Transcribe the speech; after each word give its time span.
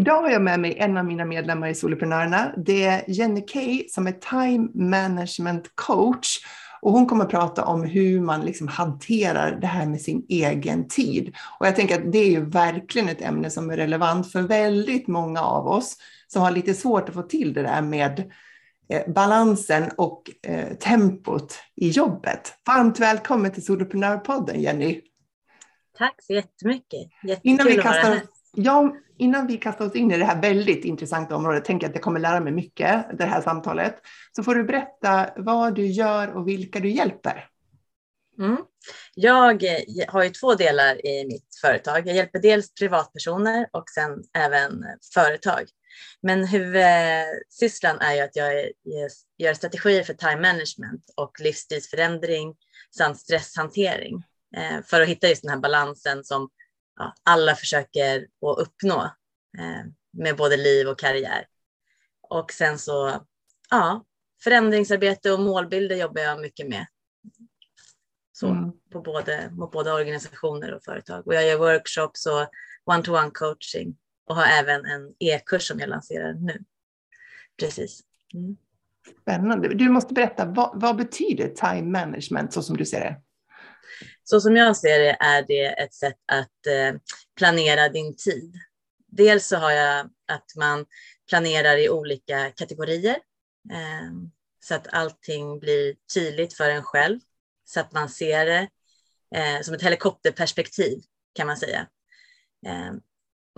Idag 0.00 0.22
har 0.22 0.30
jag 0.30 0.42
med 0.42 0.60
mig 0.60 0.78
en 0.78 0.96
av 0.96 1.04
mina 1.04 1.24
medlemmar 1.24 1.68
i 1.68 1.74
Soloprenörerna. 1.74 2.52
Det 2.56 2.84
är 2.84 3.04
Jenny 3.06 3.40
Kay 3.46 3.88
som 3.88 4.06
är 4.06 4.12
time 4.12 4.68
management 4.74 5.72
coach. 5.74 6.36
Och 6.80 6.92
hon 6.92 7.06
kommer 7.06 7.24
att 7.24 7.30
prata 7.30 7.64
om 7.64 7.84
hur 7.84 8.20
man 8.20 8.40
liksom 8.40 8.68
hanterar 8.68 9.58
det 9.60 9.66
här 9.66 9.86
med 9.86 10.00
sin 10.00 10.26
egen 10.28 10.88
tid. 10.88 11.36
Och 11.58 11.66
jag 11.66 11.76
tänker 11.76 11.94
att 11.94 12.12
det 12.12 12.18
är 12.18 12.30
ju 12.30 12.44
verkligen 12.44 13.08
ett 13.08 13.22
ämne 13.22 13.50
som 13.50 13.70
är 13.70 13.76
relevant 13.76 14.32
för 14.32 14.42
väldigt 14.42 15.08
många 15.08 15.40
av 15.40 15.66
oss 15.66 15.96
som 16.28 16.42
har 16.42 16.50
lite 16.50 16.74
svårt 16.74 17.08
att 17.08 17.14
få 17.14 17.22
till 17.22 17.52
det 17.52 17.62
där 17.62 17.82
med 17.82 18.32
eh, 18.88 19.12
balansen 19.12 19.90
och 19.96 20.22
eh, 20.42 20.76
tempot 20.76 21.58
i 21.76 21.88
jobbet. 21.88 22.52
Varmt 22.66 23.00
välkommen 23.00 23.52
till 23.52 23.64
Soloprenörpodden 23.64 24.60
Jenny. 24.60 25.00
Tack 25.98 26.14
så 26.22 26.32
jättemycket. 26.32 27.00
Jättekul 27.22 27.50
Innan 27.50 27.66
vi 27.66 27.76
kastar 27.76 28.20
Ja, 28.52 28.96
innan 29.20 29.46
vi 29.46 29.56
kastar 29.56 29.86
oss 29.86 29.94
in 29.94 30.10
i 30.10 30.18
det 30.18 30.24
här 30.24 30.42
väldigt 30.42 30.84
intressanta 30.84 31.36
området, 31.36 31.64
tänker 31.64 31.84
jag 31.84 31.90
att 31.90 31.96
jag 31.96 32.02
kommer 32.02 32.20
lära 32.20 32.40
mig 32.40 32.52
mycket 32.52 33.06
det 33.18 33.24
här 33.24 33.40
samtalet. 33.40 33.96
Så 34.36 34.42
får 34.42 34.54
du 34.54 34.64
berätta 34.64 35.30
vad 35.36 35.74
du 35.74 35.86
gör 35.86 36.36
och 36.36 36.48
vilka 36.48 36.80
du 36.80 36.90
hjälper. 36.90 37.46
Mm. 38.38 38.56
Jag 39.14 39.64
eh, 39.64 39.80
har 40.08 40.24
ju 40.24 40.30
två 40.30 40.54
delar 40.54 41.06
i 41.06 41.26
mitt 41.26 41.56
företag. 41.60 42.06
Jag 42.06 42.16
hjälper 42.16 42.38
dels 42.38 42.74
privatpersoner 42.74 43.66
och 43.72 43.84
sen 43.88 44.22
även 44.38 44.84
företag. 45.14 45.64
Men 46.22 46.46
huvudsysslan 46.46 47.98
är 48.00 48.14
ju 48.14 48.20
att 48.20 48.36
jag 48.36 48.52
gör 49.38 49.54
strategier 49.54 50.02
för 50.02 50.14
time 50.14 50.40
management 50.40 51.04
och 51.16 51.40
livsstilsförändring 51.40 52.54
samt 52.96 53.18
stresshantering 53.18 54.24
eh, 54.56 54.84
för 54.84 55.00
att 55.00 55.08
hitta 55.08 55.28
just 55.28 55.42
den 55.42 55.50
här 55.50 55.58
balansen 55.58 56.24
som 56.24 56.48
ja, 57.00 57.14
alla 57.22 57.54
försöker 57.54 58.20
att 58.20 58.58
uppnå 58.58 59.02
eh, 59.58 59.84
med 60.12 60.36
både 60.36 60.56
liv 60.56 60.88
och 60.88 60.98
karriär. 60.98 61.46
Och 62.22 62.52
sen 62.52 62.78
så, 62.78 63.26
ja, 63.70 64.04
förändringsarbete 64.44 65.32
och 65.32 65.40
målbilder 65.40 65.96
jobbar 65.96 66.22
jag 66.22 66.40
mycket 66.40 66.68
med. 66.68 66.86
Så 68.32 68.46
mm. 68.48 68.72
på 68.92 69.00
både, 69.00 69.52
på 69.58 69.66
både 69.66 69.92
organisationer 69.92 70.74
och 70.74 70.84
företag. 70.84 71.26
Och 71.26 71.34
jag 71.34 71.46
gör 71.46 71.58
workshops 71.58 72.26
och 72.26 72.48
one-to-one 72.84 73.30
coaching 73.30 73.96
och 74.26 74.36
har 74.36 74.46
även 74.46 74.84
en 74.84 75.14
e-kurs 75.18 75.68
som 75.68 75.78
jag 75.78 75.88
lanserar 75.88 76.32
nu. 76.32 76.64
Precis. 77.60 78.00
Mm. 78.34 78.56
Spännande. 79.22 79.74
Du 79.74 79.88
måste 79.88 80.14
berätta, 80.14 80.44
vad, 80.44 80.80
vad 80.80 80.96
betyder 80.96 81.48
time 81.48 81.98
management 81.98 82.52
så 82.52 82.62
som 82.62 82.76
du 82.76 82.86
ser 82.86 83.00
det? 83.00 83.20
Så 84.30 84.40
som 84.40 84.56
jag 84.56 84.76
ser 84.76 84.98
det 84.98 85.16
är 85.20 85.42
det 85.42 85.64
ett 85.64 85.94
sätt 85.94 86.16
att 86.32 86.66
eh, 86.66 87.00
planera 87.36 87.88
din 87.88 88.16
tid. 88.16 88.54
Dels 89.06 89.46
så 89.46 89.56
har 89.56 89.70
jag 89.70 90.10
att 90.28 90.56
man 90.56 90.86
planerar 91.28 91.76
i 91.76 91.88
olika 91.88 92.50
kategorier 92.50 93.16
eh, 93.70 94.10
så 94.64 94.74
att 94.74 94.86
allting 94.92 95.58
blir 95.58 95.94
tydligt 96.14 96.54
för 96.54 96.70
en 96.70 96.82
själv 96.82 97.20
så 97.64 97.80
att 97.80 97.92
man 97.92 98.08
ser 98.08 98.46
det 98.46 98.68
eh, 99.34 99.62
som 99.62 99.74
ett 99.74 99.82
helikopterperspektiv 99.82 101.02
kan 101.34 101.46
man 101.46 101.56
säga. 101.56 101.86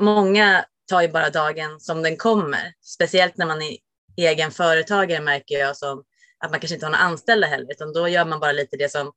Många 0.01 0.65
tar 0.89 1.03
ju 1.03 1.09
bara 1.09 1.31
dagen 1.31 1.81
som 1.81 2.03
den 2.03 2.17
kommer, 2.17 2.75
speciellt 2.81 3.37
när 3.37 3.47
man 3.47 3.63
är 3.63 3.77
egen 4.17 4.51
företagare 4.51 5.21
märker 5.21 5.59
jag 5.59 5.77
som 5.77 6.05
att 6.39 6.51
man 6.51 6.61
kanske 6.61 6.75
inte 6.75 6.87
har 6.87 6.91
några 6.91 7.05
anställda 7.05 7.47
heller, 7.47 7.73
utan 7.73 7.93
då 7.93 8.09
gör 8.09 8.25
man 8.25 8.41
bara 8.41 8.53
lite 8.53 8.77
det 8.77 8.93
som 8.93 9.13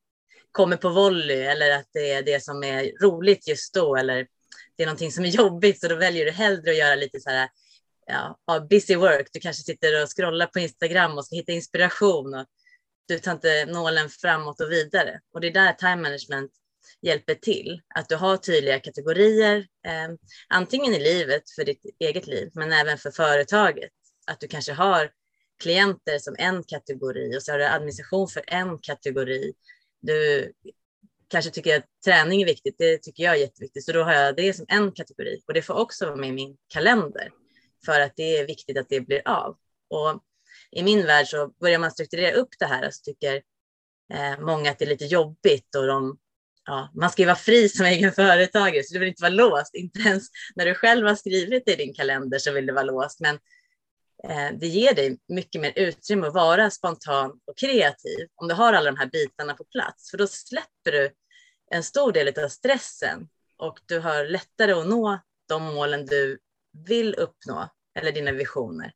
kommer 0.56 0.78
på 0.78 0.90
volley 0.90 1.42
eller 1.42 1.72
att 1.72 1.90
det 1.94 2.12
är 2.12 2.24
det 2.24 2.44
som 2.44 2.64
är 2.64 2.92
roligt 3.02 3.48
just 3.48 3.74
då 3.74 3.96
eller 3.96 4.28
det 4.78 4.84
är 4.84 4.88
någonting 4.88 5.12
som 5.12 5.26
är 5.26 5.30
jobbigt 5.30 5.80
så 5.80 5.88
då 5.88 5.96
väljer 5.96 6.26
du 6.26 6.32
hellre 6.32 6.72
att 6.72 6.78
göra 6.78 6.96
lite 6.96 7.20
så 7.20 7.30
här 7.30 7.50
ja, 8.06 8.40
busy 8.70 8.96
work. 8.96 9.28
Du 9.34 9.40
kanske 9.40 9.64
sitter 9.64 10.04
och 10.04 10.10
scrollar 10.18 10.46
på 10.46 10.60
Instagram 10.60 11.18
och 11.18 11.26
ska 11.26 11.36
hitta 11.36 11.52
inspiration 11.52 12.34
och 12.34 12.46
du 13.08 13.20
tar 13.20 13.32
inte 13.32 13.66
nålen 13.66 14.10
framåt 14.10 14.62
och 14.62 14.72
vidare. 14.72 15.20
Och 15.34 15.42
det 15.42 15.48
är 15.48 15.52
där 15.52 15.74
time 15.74 15.96
management 15.96 16.52
hjälper 17.02 17.36
till, 17.36 17.82
att 17.96 18.10
du 18.10 18.16
har 18.16 18.38
tydliga 18.38 18.80
kategorier, 18.80 19.58
eh, 19.88 20.16
antingen 20.50 20.94
i 20.94 21.00
livet 21.00 21.44
för 21.56 21.66
ditt 21.66 21.82
eget 22.00 22.28
liv, 22.28 22.50
men 22.54 22.72
även 22.72 22.98
för 22.98 23.12
företaget. 23.12 23.92
Att 24.28 24.40
du 24.40 24.48
kanske 24.48 24.74
har 24.74 25.12
klienter 25.64 26.20
som 26.20 26.36
en 26.38 26.64
kategori 26.64 27.38
och 27.38 27.44
så 27.44 27.52
har 27.52 27.60
du 27.60 27.66
administration 27.66 28.28
för 28.28 28.44
en 28.48 28.80
kategori 28.80 29.54
du 30.06 30.52
kanske 31.28 31.52
tycker 31.52 31.78
att 31.78 31.86
träning 32.06 32.42
är 32.42 32.46
viktigt, 32.46 32.76
det 32.78 32.98
tycker 32.98 33.24
jag 33.24 33.36
är 33.36 33.40
jätteviktigt, 33.40 33.86
så 33.86 33.92
då 33.92 34.04
har 34.04 34.14
jag 34.14 34.36
det 34.36 34.54
som 34.54 34.66
en 34.70 34.92
kategori. 34.92 35.42
Och 35.48 35.54
det 35.54 35.62
får 35.62 35.74
också 35.74 36.06
vara 36.06 36.16
med 36.16 36.30
i 36.30 36.32
min 36.32 36.58
kalender 36.68 37.32
för 37.86 38.00
att 38.00 38.14
det 38.16 38.38
är 38.38 38.48
viktigt 38.48 38.78
att 38.78 38.90
det 38.90 39.02
blir 39.02 39.22
av. 39.26 39.58
Och 39.90 40.24
i 40.72 40.84
min 40.84 41.06
värld 41.06 41.28
så 41.28 41.48
börjar 41.48 41.80
man 41.80 41.92
strukturera 41.92 42.36
upp 42.36 42.50
det 42.60 42.66
här 42.66 42.90
så 42.92 43.04
tycker 43.04 43.42
eh, 44.14 44.40
många 44.40 44.72
att 44.72 44.80
det 44.80 44.86
är 44.86 44.90
lite 44.90 45.06
jobbigt 45.06 45.76
och 45.76 45.88
de, 45.88 46.18
ja, 46.66 46.92
man 46.96 47.10
ska 47.10 47.22
ju 47.22 47.26
vara 47.26 47.36
fri 47.36 47.70
som 47.70 47.86
egen 47.86 48.12
företagare 48.12 48.84
så 48.84 48.94
du 48.94 49.00
vill 49.00 49.10
inte 49.10 49.22
vara 49.22 49.34
låst, 49.34 49.76
inte 49.76 50.00
ens 50.00 50.28
när 50.56 50.66
du 50.66 50.76
själv 50.76 51.08
har 51.08 51.16
skrivit 51.16 51.70
i 51.70 51.76
din 51.76 51.94
kalender 51.94 52.40
så 52.40 52.52
vill 52.52 52.66
du 52.66 52.74
vara 52.74 52.84
låst, 52.84 53.20
men 53.20 53.40
det 54.60 54.68
ger 54.68 54.94
dig 54.94 55.18
mycket 55.28 55.62
mer 55.62 55.74
utrymme 55.76 56.28
att 56.28 56.34
vara 56.34 56.70
spontan 56.70 57.40
och 57.46 57.58
kreativ 57.58 58.28
om 58.36 58.48
du 58.48 58.54
har 58.54 58.74
alla 58.74 58.92
de 58.92 58.98
här 58.98 59.10
bitarna 59.10 59.54
på 59.54 59.64
plats. 59.64 60.12
För 60.12 60.18
då 60.18 60.28
släpper 60.28 60.92
du 60.92 61.12
en 61.72 61.84
stor 61.84 62.12
del 62.12 62.44
av 62.44 62.50
stressen 62.50 63.28
och 63.58 63.80
du 63.86 64.00
har 64.00 64.26
lättare 64.26 64.72
att 64.72 64.88
nå 64.88 65.20
de 65.50 65.64
målen 65.64 66.06
du 66.06 66.40
vill 66.88 67.16
uppnå 67.16 67.70
eller 68.00 68.12
dina 68.12 68.32
visioner. 68.32 68.92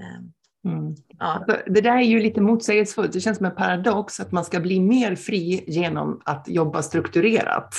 Eh, 0.00 0.72
mm. 0.72 0.94
Ja. 1.18 1.46
Det 1.66 1.80
där 1.80 1.96
är 1.96 2.02
ju 2.02 2.20
lite 2.20 2.40
motsägelsefullt. 2.40 3.12
Det 3.12 3.20
känns 3.20 3.36
som 3.36 3.46
en 3.46 3.54
paradox 3.54 4.20
att 4.20 4.32
man 4.32 4.44
ska 4.44 4.60
bli 4.60 4.80
mer 4.80 5.16
fri 5.16 5.64
genom 5.66 6.22
att 6.24 6.48
jobba 6.48 6.82
strukturerat. 6.82 7.74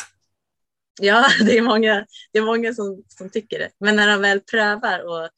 Ja, 1.02 1.26
det 1.46 1.58
är 1.58 1.62
många, 1.62 2.06
det 2.32 2.40
är 2.40 2.46
många 2.46 2.74
som, 2.74 3.04
som 3.08 3.30
tycker 3.30 3.60
det. 3.60 3.70
Men 3.80 3.96
när 3.96 4.08
de 4.08 4.22
väl 4.22 4.40
prövar 4.40 5.00
och 5.00 5.30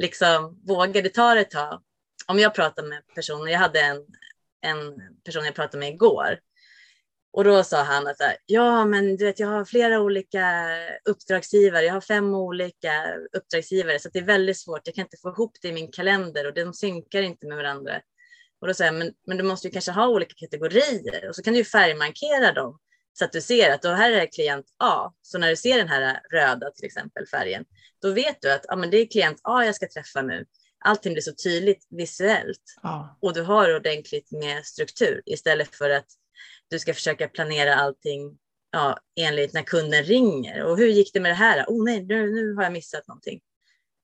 liksom 0.00 0.60
vågade 0.66 1.08
ta 1.08 1.34
det 1.34 1.40
ett 1.40 1.50
tag. 1.50 1.82
Om 2.26 2.38
jag 2.38 2.54
pratar 2.54 2.82
med 2.82 3.02
personer, 3.14 3.52
jag 3.52 3.58
hade 3.58 3.80
en, 3.80 3.96
en 4.60 5.00
person 5.24 5.44
jag 5.44 5.54
pratade 5.54 5.78
med 5.78 5.88
igår 5.88 6.38
och 7.32 7.44
då 7.44 7.64
sa 7.64 7.82
han 7.82 8.06
att 8.06 8.16
ja, 8.46 8.84
men 8.84 9.16
du 9.16 9.24
vet, 9.24 9.40
jag 9.40 9.48
har 9.48 9.64
flera 9.64 10.00
olika 10.00 10.68
uppdragsgivare. 11.04 11.84
Jag 11.84 11.94
har 11.94 12.00
fem 12.00 12.34
olika 12.34 12.92
uppdragsgivare, 13.32 13.98
så 13.98 14.08
det 14.12 14.18
är 14.18 14.24
väldigt 14.24 14.58
svårt. 14.58 14.80
Jag 14.84 14.94
kan 14.94 15.04
inte 15.04 15.16
få 15.22 15.28
ihop 15.28 15.52
det 15.62 15.68
i 15.68 15.72
min 15.72 15.92
kalender 15.92 16.46
och 16.46 16.54
de 16.54 16.74
synkar 16.74 17.22
inte 17.22 17.46
med 17.46 17.56
varandra. 17.56 18.00
Och 18.60 18.66
då 18.66 18.74
sa 18.74 18.84
jag, 18.84 18.94
men, 18.94 19.12
men 19.26 19.36
du 19.36 19.42
måste 19.42 19.66
ju 19.68 19.72
kanske 19.72 19.92
ha 19.92 20.08
olika 20.08 20.34
kategorier 20.36 21.28
och 21.28 21.36
så 21.36 21.42
kan 21.42 21.52
du 21.52 21.58
ju 21.58 21.64
färgmarkera 21.64 22.52
dem 22.52 22.78
så 23.12 23.24
att 23.24 23.32
du 23.32 23.40
ser 23.40 23.70
att 23.70 23.82
då 23.82 23.88
här 23.88 24.12
är 24.12 24.26
klient 24.26 24.66
A. 24.78 25.12
Så 25.22 25.38
när 25.38 25.50
du 25.50 25.56
ser 25.56 25.78
den 25.78 25.88
här 25.88 26.20
röda 26.32 26.70
till 26.70 26.84
exempel 26.84 27.26
färgen, 27.26 27.64
då 28.02 28.12
vet 28.12 28.36
du 28.40 28.52
att 28.52 28.64
ja, 28.68 28.76
men 28.76 28.90
det 28.90 28.96
är 28.96 29.06
klient 29.06 29.40
A 29.44 29.64
jag 29.64 29.74
ska 29.74 29.88
träffa 29.88 30.22
nu. 30.22 30.44
Allting 30.84 31.12
blir 31.12 31.22
så 31.22 31.32
tydligt 31.34 31.86
visuellt 31.90 32.62
ja. 32.82 33.18
och 33.20 33.34
du 33.34 33.42
har 33.42 33.76
ordentligt 33.76 34.32
med 34.32 34.66
struktur 34.66 35.22
istället 35.26 35.74
för 35.74 35.90
att 35.90 36.06
du 36.68 36.78
ska 36.78 36.94
försöka 36.94 37.28
planera 37.28 37.74
allting 37.74 38.38
ja, 38.72 38.98
enligt 39.20 39.52
när 39.52 39.62
kunden 39.62 40.04
ringer. 40.04 40.64
Och 40.64 40.78
hur 40.78 40.88
gick 40.88 41.12
det 41.12 41.20
med 41.20 41.30
det 41.30 41.36
här? 41.36 41.64
Oh 41.68 41.84
nej, 41.84 42.04
nu, 42.04 42.32
nu 42.32 42.54
har 42.54 42.62
jag 42.62 42.72
missat 42.72 43.08
någonting. 43.08 43.40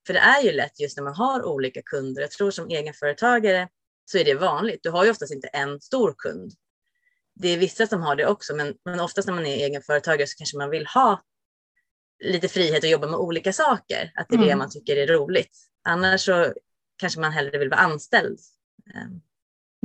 För 0.07 0.15
det 0.15 0.21
är 0.21 0.43
ju 0.43 0.53
lätt 0.53 0.81
just 0.81 0.97
när 0.97 1.05
man 1.05 1.15
har 1.15 1.43
olika 1.43 1.83
kunder. 1.83 2.23
Jag 2.23 2.31
tror 2.31 2.51
som 2.51 2.69
egenföretagare 2.69 3.69
så 4.05 4.19
är 4.19 4.25
det 4.25 4.35
vanligt. 4.35 4.81
Du 4.83 4.91
har 4.91 5.05
ju 5.05 5.11
oftast 5.11 5.33
inte 5.33 5.49
en 5.49 5.81
stor 5.81 6.15
kund 6.19 6.53
det 7.37 7.49
är 7.49 7.59
vissa 7.59 7.87
som 7.87 8.03
har 8.03 8.17
det 8.17 8.27
också, 8.27 8.55
men, 8.55 8.75
men 8.85 9.01
oftast 9.01 9.29
när 9.29 9.35
man 9.35 9.47
är 9.47 9.57
egenföretagare 9.57 10.27
så 10.27 10.37
kanske 10.37 10.59
man 10.59 10.71
vill 10.71 10.87
ha 10.87 11.23
lite 12.25 12.49
frihet 12.49 12.85
att 12.85 12.91
jobba 12.91 13.07
med 13.07 13.19
olika 13.19 13.53
saker, 13.53 14.13
att 14.15 14.29
det 14.29 14.35
är 14.35 14.39
mm. 14.39 14.49
det 14.49 14.57
man 14.57 14.71
tycker 14.71 14.97
är 14.97 15.07
roligt. 15.07 15.57
Annars 15.85 16.21
så 16.21 16.53
kanske 16.97 17.21
man 17.21 17.33
hellre 17.33 17.59
vill 17.59 17.69
vara 17.69 17.81
anställd. 17.81 18.39
Ehm, 18.95 19.21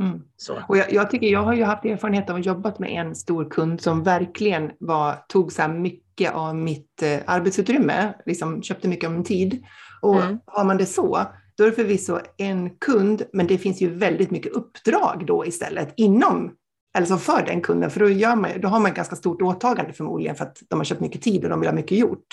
mm. 0.07 0.21
Så. 0.37 0.63
Och 0.67 0.77
jag, 0.77 0.93
jag, 0.93 1.11
tycker, 1.11 1.27
jag 1.27 1.43
har 1.43 1.53
ju 1.53 1.63
haft 1.63 1.85
erfarenhet 1.85 2.29
av 2.29 2.35
att 2.35 2.45
jobbat 2.45 2.79
med 2.79 2.89
en 2.89 3.15
stor 3.15 3.49
kund 3.49 3.81
som 3.81 4.03
verkligen 4.03 4.71
var, 4.79 5.25
tog 5.27 5.51
så 5.51 5.67
mycket 5.67 6.33
av 6.33 6.55
mitt 6.55 7.01
eh, 7.01 7.19
arbetsutrymme, 7.25 8.13
liksom 8.25 8.63
köpte 8.63 8.87
mycket 8.87 9.07
av 9.07 9.13
min 9.13 9.23
tid. 9.23 9.63
Och 10.01 10.21
mm. 10.21 10.39
har 10.45 10.63
man 10.63 10.77
det 10.77 10.85
så, 10.85 11.25
då 11.57 11.63
är 11.63 11.69
det 11.69 11.75
förvisso 11.75 12.19
en 12.37 12.77
kund, 12.77 13.23
men 13.33 13.47
det 13.47 13.57
finns 13.57 13.81
ju 13.81 13.89
väldigt 13.89 14.31
mycket 14.31 14.51
uppdrag 14.51 15.23
då 15.27 15.45
istället 15.45 15.93
inom, 15.97 16.55
alltså 16.93 17.17
för 17.17 17.45
den 17.45 17.61
kunden, 17.61 17.91
för 17.91 17.99
då, 17.99 18.09
gör 18.09 18.35
man, 18.35 18.61
då 18.61 18.67
har 18.67 18.79
man 18.79 18.91
ett 18.91 18.97
ganska 18.97 19.15
stort 19.15 19.41
åtagande 19.41 19.93
förmodligen 19.93 20.35
för 20.35 20.45
att 20.45 20.57
de 20.69 20.79
har 20.79 20.83
köpt 20.85 21.01
mycket 21.01 21.21
tid 21.21 21.43
och 21.43 21.49
de 21.49 21.59
vill 21.59 21.69
ha 21.69 21.75
mycket 21.75 21.97
gjort. 21.97 22.27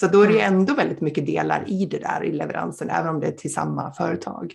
Så 0.00 0.06
då 0.06 0.22
är 0.22 0.28
det 0.28 0.40
mm. 0.40 0.54
ändå 0.54 0.74
väldigt 0.74 1.00
mycket 1.00 1.26
delar 1.26 1.64
i 1.66 1.86
det 1.86 1.98
där 1.98 2.24
i 2.24 2.32
leveransen, 2.32 2.90
även 2.90 3.08
om 3.08 3.20
det 3.20 3.26
är 3.26 3.32
till 3.32 3.52
samma 3.52 3.92
företag. 3.94 4.54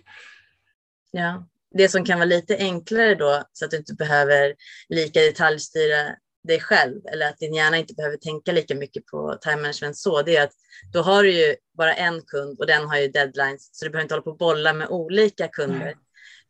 Ja, 1.10 1.46
det 1.70 1.88
som 1.88 2.04
kan 2.04 2.18
vara 2.18 2.26
lite 2.26 2.56
enklare 2.56 3.14
då, 3.14 3.42
så 3.52 3.64
att 3.64 3.70
du 3.70 3.76
inte 3.76 3.94
behöver 3.94 4.54
lika 4.88 5.20
detaljstyra 5.20 6.14
dig 6.48 6.60
själv 6.60 7.00
eller 7.12 7.28
att 7.28 7.38
din 7.38 7.54
hjärna 7.54 7.76
inte 7.76 7.94
behöver 7.94 8.16
tänka 8.16 8.52
lika 8.52 8.74
mycket 8.74 9.06
på 9.06 9.38
time 9.40 9.56
management 9.56 9.96
så, 9.96 10.22
det 10.22 10.36
är 10.36 10.44
att 10.44 10.52
då 10.92 11.02
har 11.02 11.22
du 11.22 11.32
ju 11.32 11.56
bara 11.78 11.94
en 11.94 12.22
kund 12.22 12.58
och 12.58 12.66
den 12.66 12.88
har 12.88 12.98
ju 12.98 13.08
deadlines, 13.08 13.70
så 13.72 13.84
du 13.84 13.90
behöver 13.90 14.02
inte 14.02 14.14
hålla 14.14 14.22
på 14.22 14.30
och 14.30 14.38
bolla 14.38 14.72
med 14.72 14.88
olika 14.88 15.48
kunder. 15.48 15.86
Mm. 15.86 15.98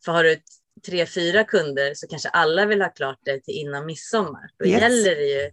För 0.05 0.13
har 0.13 0.25
du 0.25 0.37
tre, 0.83 1.07
fyra 1.07 1.45
kunder 1.45 1.95
så 1.95 2.07
kanske 2.07 2.29
alla 2.29 2.67
vill 2.67 2.83
ha 2.83 2.89
klart 2.89 3.19
det 3.25 3.41
till 3.41 3.55
innan 3.55 3.87
midsommar. 3.87 4.51
Då, 4.59 4.67
yes. 4.67 4.81
gäller 4.81 5.17
det 5.17 5.27
ju, 5.27 5.51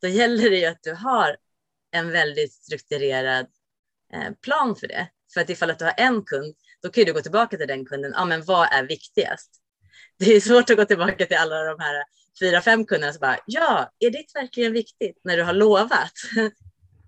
då 0.00 0.08
gäller 0.08 0.50
det 0.50 0.56
ju 0.56 0.66
att 0.66 0.82
du 0.82 0.92
har 0.92 1.36
en 1.92 2.10
väldigt 2.10 2.52
strukturerad 2.52 3.46
eh, 4.12 4.32
plan 4.42 4.76
för 4.76 4.88
det. 4.88 5.08
För 5.34 5.40
att 5.40 5.50
ifall 5.50 5.70
att 5.70 5.78
du 5.78 5.84
har 5.84 5.94
en 5.96 6.22
kund, 6.22 6.54
då 6.82 6.88
kan 6.88 7.04
du 7.04 7.12
gå 7.12 7.20
tillbaka 7.20 7.56
till 7.56 7.68
den 7.68 7.84
kunden. 7.84 8.12
Ja, 8.16 8.24
men 8.24 8.44
vad 8.44 8.68
är 8.72 8.82
viktigast? 8.82 9.50
Det 10.18 10.36
är 10.36 10.40
svårt 10.40 10.70
att 10.70 10.76
gå 10.76 10.84
tillbaka 10.84 11.26
till 11.26 11.36
alla 11.36 11.64
de 11.64 11.80
här 11.80 12.04
fyra, 12.40 12.60
fem 12.60 12.86
kunderna 12.86 13.12
och 13.12 13.20
bara, 13.20 13.38
ja, 13.46 13.90
är 13.98 14.10
det 14.10 14.24
verkligen 14.34 14.72
viktigt 14.72 15.20
när 15.24 15.36
du 15.36 15.42
har 15.42 15.52
lovat? 15.52 16.12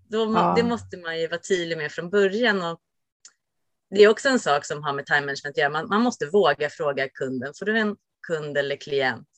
Då, 0.08 0.32
ja. 0.34 0.54
Det 0.56 0.62
måste 0.62 0.96
man 0.96 1.20
ju 1.20 1.28
vara 1.28 1.40
tydlig 1.40 1.78
med 1.78 1.92
från 1.92 2.10
början. 2.10 2.62
Och 2.62 2.80
det 3.94 4.02
är 4.02 4.08
också 4.08 4.28
en 4.28 4.40
sak 4.40 4.66
som 4.66 4.82
har 4.82 4.92
med 4.92 5.06
time 5.06 5.20
management 5.20 5.46
att 5.46 5.58
göra. 5.58 5.70
Man, 5.70 5.88
man 5.88 6.02
måste 6.02 6.26
våga 6.26 6.70
fråga 6.70 7.08
kunden. 7.08 7.52
Får 7.58 7.66
du 7.66 7.78
en 7.78 7.96
kund 8.26 8.58
eller 8.58 8.76
klient 8.76 9.28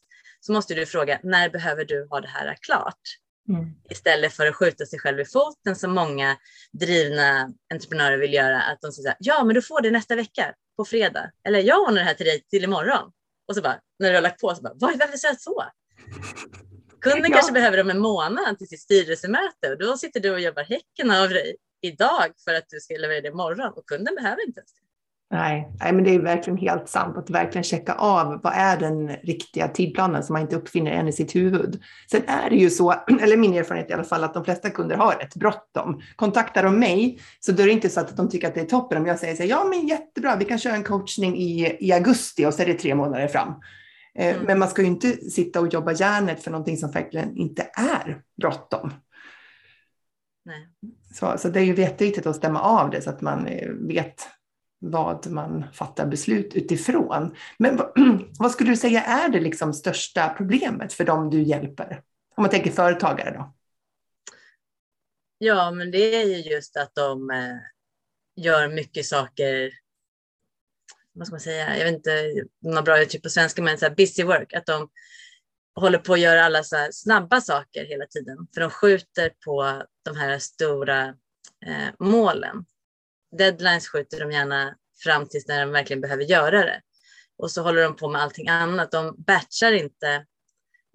så 0.46 0.52
måste 0.52 0.74
du 0.74 0.86
fråga, 0.86 1.20
när 1.22 1.48
behöver 1.48 1.84
du 1.84 2.06
ha 2.10 2.20
det 2.20 2.28
här 2.28 2.56
klart? 2.60 3.00
Mm. 3.48 3.74
Istället 3.90 4.32
för 4.32 4.46
att 4.46 4.56
skjuta 4.56 4.86
sig 4.86 4.98
själv 4.98 5.20
i 5.20 5.24
foten 5.24 5.76
som 5.76 5.94
många 5.94 6.36
drivna 6.72 7.52
entreprenörer 7.74 8.18
vill 8.18 8.34
göra. 8.34 8.62
Att 8.62 8.80
de 8.80 8.92
säger 8.92 9.16
ja 9.18 9.44
men 9.44 9.54
du 9.54 9.62
får 9.62 9.80
det 9.80 9.90
nästa 9.90 10.16
vecka 10.16 10.54
på 10.76 10.84
fredag. 10.84 11.30
Eller 11.48 11.60
jag 11.60 11.80
ordnar 11.80 12.00
det 12.00 12.06
här 12.06 12.14
till 12.14 12.26
dig 12.26 12.44
till 12.50 12.64
imorgon. 12.64 13.12
Och 13.48 13.54
så 13.54 13.62
bara, 13.62 13.80
när 13.98 14.08
du 14.08 14.14
har 14.14 14.22
lagt 14.22 14.40
på 14.40 14.54
så 14.54 14.62
bara, 14.62 14.74
varför 14.74 15.16
sa 15.16 15.28
jag 15.28 15.40
så? 15.40 15.64
Kunden 17.00 17.30
ja. 17.30 17.36
kanske 17.36 17.52
behöver 17.52 17.80
om 17.80 17.90
en 17.90 17.98
månad 17.98 18.58
till 18.58 18.68
sitt 18.68 18.80
styrelsemöte 18.80 19.70
och 19.70 19.78
då 19.78 19.96
sitter 19.96 20.20
du 20.20 20.30
och 20.30 20.40
jobbar 20.40 20.62
häcken 20.62 21.10
av 21.10 21.28
dig 21.28 21.56
idag 21.80 22.32
för 22.44 22.54
att 22.54 22.68
du 22.68 22.80
ska 22.80 22.94
leverera 22.94 23.20
det 23.20 23.28
imorgon 23.28 23.72
och 23.76 23.86
kunden 23.86 24.14
behöver 24.14 24.46
inte 24.46 24.60
ens 24.60 24.72
det. 24.74 24.80
Nej, 25.30 25.68
nej, 25.80 25.92
men 25.92 26.04
det 26.04 26.14
är 26.14 26.18
verkligen 26.18 26.56
helt 26.56 26.88
sant 26.88 27.16
att 27.16 27.30
verkligen 27.30 27.64
checka 27.64 27.94
av 27.94 28.40
vad 28.42 28.52
är 28.52 28.76
den 28.76 29.08
riktiga 29.08 29.68
tidplanen 29.68 30.22
som 30.22 30.32
man 30.32 30.42
inte 30.42 30.56
uppfinner 30.56 30.90
än 30.90 31.08
i 31.08 31.12
sitt 31.12 31.34
huvud. 31.34 31.82
Sen 32.10 32.22
är 32.26 32.50
det 32.50 32.56
ju 32.56 32.70
så, 32.70 32.92
eller 33.20 33.36
min 33.36 33.54
erfarenhet 33.54 33.90
i 33.90 33.92
alla 33.92 34.04
fall, 34.04 34.24
att 34.24 34.34
de 34.34 34.44
flesta 34.44 34.70
kunder 34.70 34.96
har 34.96 35.12
rätt 35.12 35.34
bråttom. 35.34 36.00
Kontaktar 36.16 36.62
de 36.62 36.78
mig 36.78 37.20
så 37.40 37.52
då 37.52 37.62
är 37.62 37.66
det 37.66 37.72
inte 37.72 37.90
så 37.90 38.00
att 38.00 38.16
de 38.16 38.28
tycker 38.28 38.48
att 38.48 38.54
det 38.54 38.60
är 38.60 38.64
toppen 38.64 38.98
om 38.98 39.06
jag 39.06 39.18
säger 39.18 39.34
så 39.34 39.42
här, 39.42 39.50
ja 39.50 39.64
men 39.64 39.86
jättebra, 39.86 40.36
vi 40.36 40.44
kan 40.44 40.58
köra 40.58 40.74
en 40.74 40.84
coachning 40.84 41.36
i, 41.36 41.76
i 41.80 41.92
augusti 41.92 42.46
och 42.46 42.54
så 42.54 42.62
är 42.62 42.66
det 42.66 42.74
tre 42.74 42.94
månader 42.94 43.28
fram. 43.28 43.48
Eh, 44.18 44.34
mm. 44.34 44.46
Men 44.46 44.58
man 44.58 44.68
ska 44.68 44.82
ju 44.82 44.88
inte 44.88 45.12
sitta 45.12 45.60
och 45.60 45.72
jobba 45.72 45.92
hjärnet 45.92 46.42
för 46.42 46.50
någonting 46.50 46.76
som 46.76 46.90
verkligen 46.90 47.36
inte 47.36 47.62
är 47.74 48.22
bråttom. 48.40 48.92
Så, 51.16 51.38
så 51.38 51.48
det 51.48 51.60
är 51.60 51.64
ju 51.64 51.74
jätteviktigt 51.74 52.26
att 52.26 52.36
stämma 52.36 52.60
av 52.60 52.90
det 52.90 53.02
så 53.02 53.10
att 53.10 53.20
man 53.20 53.46
eh, 53.46 53.68
vet 53.68 54.28
vad 54.78 55.30
man 55.30 55.64
fattar 55.72 56.06
beslut 56.06 56.54
utifrån. 56.54 57.34
Men 57.58 57.80
vad 58.38 58.50
skulle 58.50 58.70
du 58.70 58.76
säga 58.76 59.02
är 59.02 59.28
det 59.28 59.40
liksom 59.40 59.74
största 59.74 60.28
problemet 60.28 60.92
för 60.92 61.04
dem 61.04 61.30
du 61.30 61.42
hjälper? 61.42 62.02
Om 62.36 62.42
man 62.42 62.50
tänker 62.50 62.70
företagare 62.70 63.30
då. 63.30 63.54
Ja, 65.38 65.70
men 65.70 65.90
det 65.90 66.14
är 66.14 66.24
ju 66.24 66.36
just 66.36 66.76
att 66.76 66.94
de 66.94 67.30
eh, 67.30 67.56
gör 68.44 68.68
mycket 68.68 69.06
saker. 69.06 69.70
Vad 71.12 71.26
ska 71.26 71.34
man 71.34 71.40
säga? 71.40 71.78
Jag 71.78 71.84
vet 71.84 71.94
inte 71.94 72.32
något 72.60 72.84
bra 72.84 73.02
uttryck 73.02 73.22
på 73.22 73.30
svenska, 73.30 73.62
men 73.62 73.78
så 73.78 73.90
busy 73.90 74.24
work. 74.24 74.52
Att 74.52 74.66
de 74.66 74.88
håller 75.76 75.98
på 75.98 76.12
att 76.12 76.20
göra 76.20 76.44
alla 76.44 76.64
så 76.64 76.88
snabba 76.92 77.40
saker 77.40 77.84
hela 77.84 78.06
tiden, 78.06 78.46
för 78.54 78.60
de 78.60 78.70
skjuter 78.70 79.32
på 79.44 79.82
de 80.04 80.16
här 80.16 80.38
stora 80.38 81.08
eh, 81.66 81.88
målen 81.98 82.64
deadlines 83.38 83.88
skjuter 83.88 84.20
de 84.20 84.32
gärna 84.32 84.76
fram 85.04 85.28
tills 85.28 85.48
när 85.48 85.60
de 85.60 85.72
verkligen 85.72 86.00
behöver 86.00 86.24
göra 86.24 86.64
det. 86.64 86.80
Och 87.38 87.50
så 87.50 87.62
håller 87.62 87.82
de 87.82 87.96
på 87.96 88.08
med 88.08 88.22
allting 88.22 88.48
annat. 88.48 88.90
De 88.90 89.14
batchar 89.18 89.72
inte 89.72 90.26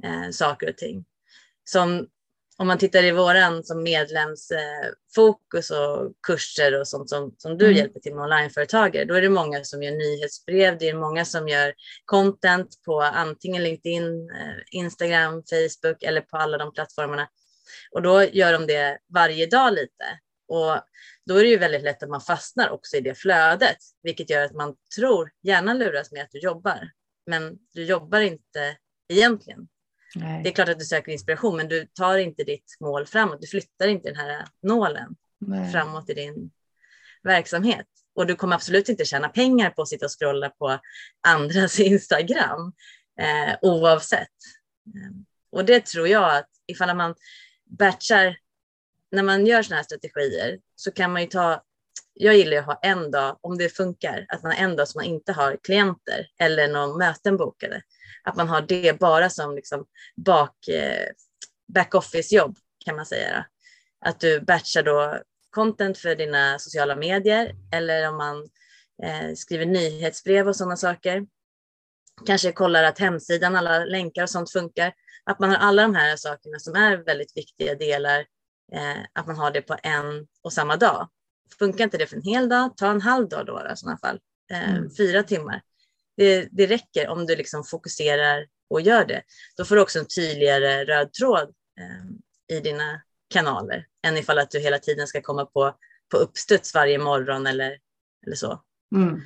eh, 0.04 0.30
saker 0.32 0.70
och 0.70 0.78
ting. 0.78 1.06
Som 1.64 2.08
om 2.58 2.68
man 2.68 2.78
tittar 2.78 3.04
i 3.04 3.12
våran 3.12 3.64
som 3.64 3.84
medlemsfokus 3.84 5.72
eh, 5.72 5.80
och 5.80 6.12
kurser 6.28 6.80
och 6.80 6.88
sånt 6.88 7.10
som, 7.10 7.36
som 7.38 7.58
du 7.58 7.66
mm. 7.66 7.78
hjälper 7.78 8.00
till 8.00 8.16
med 8.16 8.24
onlineföretagare, 8.24 9.06
då 9.06 9.14
är 9.14 9.22
det 9.22 9.30
många 9.30 9.64
som 9.64 9.84
gör 9.84 9.92
nyhetsbrev, 9.92 10.78
det 10.78 10.90
är 10.90 10.94
många 10.94 11.26
som 11.26 11.48
gör 11.48 11.74
content 12.06 12.82
på 12.86 13.02
antingen 13.02 13.64
LinkedIn, 13.64 14.30
eh, 14.30 14.56
Instagram, 14.72 15.44
Facebook 15.50 16.04
eller 16.04 16.22
på 16.22 16.38
alla 16.38 16.58
de 16.58 16.74
plattformarna. 16.74 17.28
Och 17.92 18.02
då 18.02 18.24
gör 18.24 18.54
de 18.54 18.68
det 18.68 19.00
varje 19.14 19.46
dag 19.46 19.74
lite. 19.74 20.20
Och 20.48 20.82
då 21.26 21.36
är 21.36 21.44
det 21.44 21.50
ju 21.50 21.58
väldigt 21.58 21.84
lätt 21.84 22.04
att 22.04 22.10
man 22.10 22.22
fastnar 22.22 22.70
också 22.70 22.98
i 22.98 23.02
det 23.02 23.16
flödet, 23.16 23.78
vilket 24.04 24.30
gör 24.30 24.44
att 24.44 24.56
man 24.56 24.76
tror, 24.96 25.32
gärna 25.44 25.74
luras 25.74 26.12
med 26.12 26.24
att 26.24 26.32
du 26.32 26.40
jobbar, 26.40 26.90
men 27.28 27.58
du 27.74 27.84
jobbar 27.84 28.20
inte 28.20 28.78
egentligen. 29.10 29.68
Nej. 30.16 30.44
Det 30.44 30.50
är 30.50 30.54
klart 30.54 30.70
att 30.70 30.80
du 30.80 30.86
söker 30.86 31.12
inspiration, 31.12 31.58
men 31.58 31.68
du 31.68 31.86
tar 31.86 32.18
inte 32.18 32.44
ditt 32.44 32.78
mål 32.80 33.06
framåt. 33.06 33.42
Du 33.42 33.48
flyttar 33.48 33.88
inte 33.88 34.10
den 34.10 34.18
här 34.18 34.48
nålen 34.62 35.16
Nej. 35.40 35.72
framåt 35.72 36.10
i 36.10 36.14
din 36.14 36.52
verksamhet. 37.24 37.88
Och 38.16 38.28
du 38.28 38.36
kommer 38.36 38.56
absolut 38.56 38.90
inte 38.90 39.06
tjäna 39.06 39.30
pengar 39.30 39.70
på 39.70 39.82
att 39.82 39.88
sitta 39.88 40.06
och 40.06 40.20
scrolla 40.20 40.50
på 40.50 40.80
andras 41.28 41.80
Instagram 41.80 42.74
eh, 43.20 43.56
oavsett. 43.62 44.28
Ehm, 44.96 45.26
och 45.52 45.66
det 45.66 45.86
tror 45.86 46.08
jag 46.08 46.38
att 46.38 46.50
ifall 46.68 46.98
man 46.98 47.16
batchar 47.80 48.38
när 49.12 49.24
man 49.24 49.46
gör 49.46 49.64
sådana 49.64 49.78
här 49.78 49.84
strategier 49.84 50.60
så 50.76 50.92
kan 50.92 51.14
man 51.14 51.22
ju 51.22 51.28
ta, 51.28 51.64
jag 52.14 52.38
gillar 52.38 52.58
att 52.58 52.66
ha 52.66 52.80
en 52.82 53.12
dag, 53.12 53.38
om 53.42 53.58
det 53.58 53.70
funkar, 53.70 54.26
att 54.30 54.44
man 54.44 54.52
har 54.52 54.60
en 54.60 54.76
dag 54.76 54.88
som 54.88 55.00
man 55.00 55.06
inte 55.06 55.34
har 55.34 55.58
klienter 55.64 56.28
eller 56.40 56.68
någon 56.68 56.98
möten 56.98 57.38
bokade. 57.38 57.82
Att 58.24 58.36
man 58.36 58.48
har 58.48 58.62
det 58.62 59.00
bara 59.00 59.30
som 59.30 59.56
liksom 59.56 59.86
bak, 60.16 60.68
eh, 60.68 61.08
back 61.74 61.94
jobb 62.32 62.58
kan 62.86 62.96
man 62.96 63.06
säga. 63.06 63.46
Att 64.06 64.20
du 64.20 64.42
batchar 64.42 64.84
då 64.84 65.22
content 65.50 65.98
för 65.98 66.16
dina 66.16 66.60
sociala 66.60 66.96
medier 66.96 67.56
eller 67.72 68.10
om 68.10 68.18
man 68.18 68.50
eh, 69.04 69.34
skriver 69.36 69.66
nyhetsbrev 69.66 70.48
och 70.48 70.56
sådana 70.56 70.78
saker. 70.78 71.26
Kanske 72.26 72.52
kollar 72.52 72.84
att 72.84 73.00
hemsidan, 73.00 73.56
alla 73.56 73.86
länkar 73.86 74.24
och 74.24 74.30
sånt 74.30 74.52
funkar. 74.52 74.94
Att 75.24 75.40
man 75.40 75.50
har 75.50 75.58
alla 75.58 75.82
de 75.82 75.96
här 75.96 76.16
sakerna 76.16 76.60
som 76.60 76.76
är 76.76 76.98
väldigt 76.98 77.38
viktiga 77.38 77.76
delar 77.76 78.20
eh, 78.74 79.02
att 79.14 79.28
man 79.28 79.36
har 79.36 79.52
det 79.52 79.62
på 79.62 79.78
en 79.84 80.28
och 80.42 80.54
samma 80.54 80.76
dag. 80.76 81.10
Funkar 81.60 81.84
inte 81.84 81.98
det 81.98 82.08
för 82.08 82.16
en 82.16 82.22
hel 82.22 82.50
dag, 82.50 82.78
ta 82.78 82.92
en 82.92 83.02
halv 83.02 83.30
dag 83.30 83.46
då 83.46 83.68
i 83.74 83.78
sådana 83.78 83.98
fall. 83.98 84.20
Eh, 84.52 84.70
mm. 84.70 84.90
Fyra 84.98 85.24
timmar. 85.24 85.62
Det, 86.18 86.48
det 86.52 86.66
räcker 86.66 87.08
om 87.08 87.26
du 87.26 87.36
liksom 87.36 87.64
fokuserar 87.64 88.46
och 88.70 88.82
gör 88.82 89.06
det. 89.06 89.24
Då 89.58 89.66
får 89.66 89.76
du 89.76 89.82
också 89.82 90.00
en 90.00 90.08
tydligare 90.08 90.86
röd 90.86 91.14
tråd 91.14 91.54
eh, 91.80 92.58
i 92.58 92.60
dina 92.60 93.02
kanaler 93.34 93.86
än 94.08 94.18
ifall 94.18 94.40
att 94.40 94.52
du 94.52 94.60
hela 94.60 94.80
tiden 94.80 95.08
ska 95.08 95.22
komma 95.22 95.46
på, 95.46 95.76
på 96.12 96.18
uppstuds 96.18 96.74
varje 96.74 96.98
morgon 96.98 97.48
eller, 97.48 97.78
eller 98.26 98.36
så. 98.36 98.62
Mm. 98.96 99.22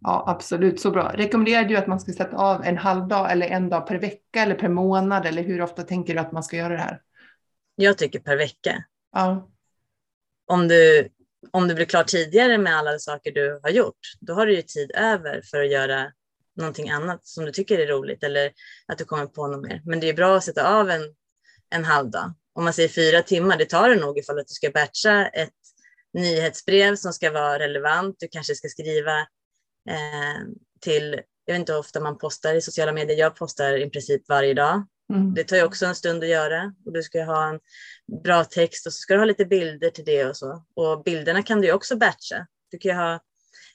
Ja, 0.00 0.24
absolut. 0.26 0.80
Så 0.80 0.90
bra. 0.90 1.12
Rekommenderar 1.14 1.64
du 1.64 1.76
att 1.76 1.86
man 1.86 2.00
ska 2.00 2.12
sätta 2.12 2.36
av 2.36 2.64
en 2.64 2.78
halv 2.78 3.08
dag 3.08 3.32
eller 3.32 3.46
en 3.46 3.68
dag 3.68 3.86
per 3.86 3.98
vecka 3.98 4.42
eller 4.42 4.54
per 4.54 4.68
månad? 4.68 5.26
Eller 5.26 5.42
hur 5.42 5.62
ofta 5.62 5.82
tänker 5.82 6.14
du 6.14 6.20
att 6.20 6.32
man 6.32 6.42
ska 6.42 6.56
göra 6.56 6.72
det 6.72 6.82
här? 6.82 7.02
Jag 7.74 7.98
tycker 7.98 8.20
per 8.20 8.36
vecka. 8.36 8.84
Ja. 9.12 9.50
Om, 10.46 10.68
du, 10.68 11.08
om 11.50 11.68
du 11.68 11.74
blir 11.74 11.86
klar 11.86 12.04
tidigare 12.04 12.58
med 12.58 12.76
alla 12.76 12.98
saker 12.98 13.32
du 13.32 13.60
har 13.62 13.70
gjort, 13.70 13.98
då 14.20 14.34
har 14.34 14.46
du 14.46 14.56
ju 14.56 14.62
tid 14.62 14.90
över 14.94 15.42
för 15.50 15.60
att 15.60 15.70
göra 15.70 16.12
någonting 16.56 16.90
annat 16.90 17.26
som 17.26 17.44
du 17.44 17.52
tycker 17.52 17.78
är 17.78 17.86
roligt 17.86 18.22
eller 18.22 18.52
att 18.86 18.98
du 18.98 19.04
kommer 19.04 19.26
på 19.26 19.46
något 19.46 19.68
mer. 19.68 19.82
Men 19.84 20.00
det 20.00 20.08
är 20.08 20.14
bra 20.14 20.36
att 20.36 20.44
sätta 20.44 20.78
av 20.78 20.90
en, 20.90 21.14
en 21.70 21.84
halv 21.84 22.10
dag. 22.10 22.34
Om 22.54 22.64
man 22.64 22.72
säger 22.72 22.88
fyra 22.88 23.22
timmar, 23.22 23.56
det 23.56 23.64
tar 23.64 23.88
det 23.88 24.00
nog 24.00 24.18
ifall 24.18 24.38
att 24.38 24.48
du 24.48 24.54
ska 24.54 24.70
batcha 24.70 25.26
ett 25.26 25.54
nyhetsbrev 26.12 26.96
som 26.96 27.12
ska 27.12 27.30
vara 27.30 27.58
relevant. 27.58 28.16
Du 28.18 28.28
kanske 28.28 28.54
ska 28.54 28.68
skriva 28.68 29.18
eh, 29.90 30.42
till, 30.80 31.20
jag 31.44 31.54
vet 31.54 31.60
inte 31.60 31.72
hur 31.72 31.78
ofta 31.78 32.00
man 32.00 32.18
postar 32.18 32.54
i 32.54 32.60
sociala 32.60 32.92
medier, 32.92 33.18
jag 33.18 33.36
postar 33.36 33.76
i 33.76 33.90
princip 33.90 34.28
varje 34.28 34.54
dag. 34.54 34.86
Mm. 35.12 35.34
Det 35.34 35.44
tar 35.44 35.56
ju 35.56 35.62
också 35.62 35.86
en 35.86 35.94
stund 35.94 36.22
att 36.22 36.28
göra 36.28 36.74
och 36.86 36.92
du 36.92 37.02
ska 37.02 37.24
ha 37.24 37.48
en 37.48 37.60
bra 38.22 38.44
text 38.44 38.86
och 38.86 38.92
så 38.92 38.98
ska 38.98 39.14
du 39.14 39.20
ha 39.20 39.26
lite 39.26 39.44
bilder 39.44 39.90
till 39.90 40.04
det 40.04 40.24
och 40.24 40.36
så. 40.36 40.64
Och 40.74 41.02
bilderna 41.02 41.42
kan 41.42 41.60
du 41.60 41.72
också 41.72 41.96
batcha. 41.96 42.46
Du 42.70 42.78
kan 42.78 42.90
ju 42.90 42.96
ha 42.96 43.20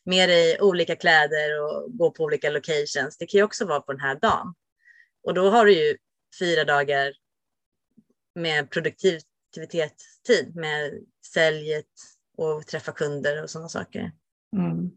med 0.05 0.29
dig 0.29 0.61
olika 0.61 0.95
kläder 0.95 1.61
och 1.61 1.97
gå 1.97 2.11
på 2.11 2.23
olika 2.23 2.49
locations. 2.49 3.17
Det 3.19 3.25
kan 3.25 3.37
ju 3.37 3.43
också 3.43 3.65
vara 3.65 3.81
på 3.81 3.91
den 3.91 4.01
här 4.01 4.15
dagen. 4.15 4.53
Och 5.23 5.33
då 5.33 5.49
har 5.49 5.65
du 5.65 5.73
ju 5.73 5.97
fyra 6.39 6.63
dagar 6.63 7.13
med 8.35 8.69
produktivitetstid 8.69 10.55
med 10.55 10.91
säljet 11.33 11.85
och 12.37 12.67
träffa 12.67 12.91
kunder 12.91 13.43
och 13.43 13.49
sådana 13.49 13.69
saker. 13.69 14.11
Mm. 14.55 14.91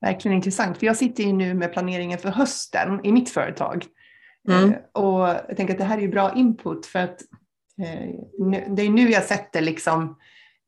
Verkligen 0.00 0.36
intressant, 0.36 0.78
för 0.78 0.86
jag 0.86 0.96
sitter 0.96 1.24
ju 1.24 1.32
nu 1.32 1.54
med 1.54 1.72
planeringen 1.72 2.18
för 2.18 2.28
hösten 2.28 3.04
i 3.04 3.12
mitt 3.12 3.30
företag. 3.30 3.86
Mm. 4.48 4.70
Eh, 4.70 4.76
och 4.92 5.28
jag 5.48 5.56
tänker 5.56 5.74
att 5.74 5.78
det 5.78 5.84
här 5.84 5.98
är 5.98 6.02
ju 6.02 6.08
bra 6.08 6.34
input 6.34 6.86
för 6.86 6.98
att 6.98 7.22
eh, 7.82 8.10
det 8.68 8.82
är 8.82 8.90
nu 8.90 9.10
jag 9.10 9.24
sätter 9.24 9.60
liksom 9.60 10.18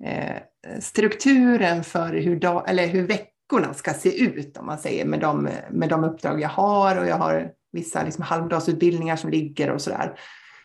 eh, 0.05 0.37
strukturen 0.81 1.85
för 1.85 2.13
hur, 2.13 2.41
dag, 2.41 2.71
eller 2.71 2.87
hur 2.87 3.07
veckorna 3.07 3.75
ska 3.75 3.93
se 3.93 4.23
ut 4.23 4.57
om 4.57 4.67
man 4.67 4.79
säger 4.79 5.05
med 5.05 5.21
de, 5.21 5.49
med 5.71 5.89
de 5.89 6.05
uppdrag 6.05 6.41
jag 6.41 6.49
har 6.49 6.97
och 6.97 7.07
jag 7.07 7.17
har 7.17 7.51
vissa 7.73 8.03
liksom 8.03 8.25
halvdagsutbildningar 8.25 9.17
som 9.17 9.31
ligger 9.31 9.71
och 9.71 9.81
sådär. 9.81 10.19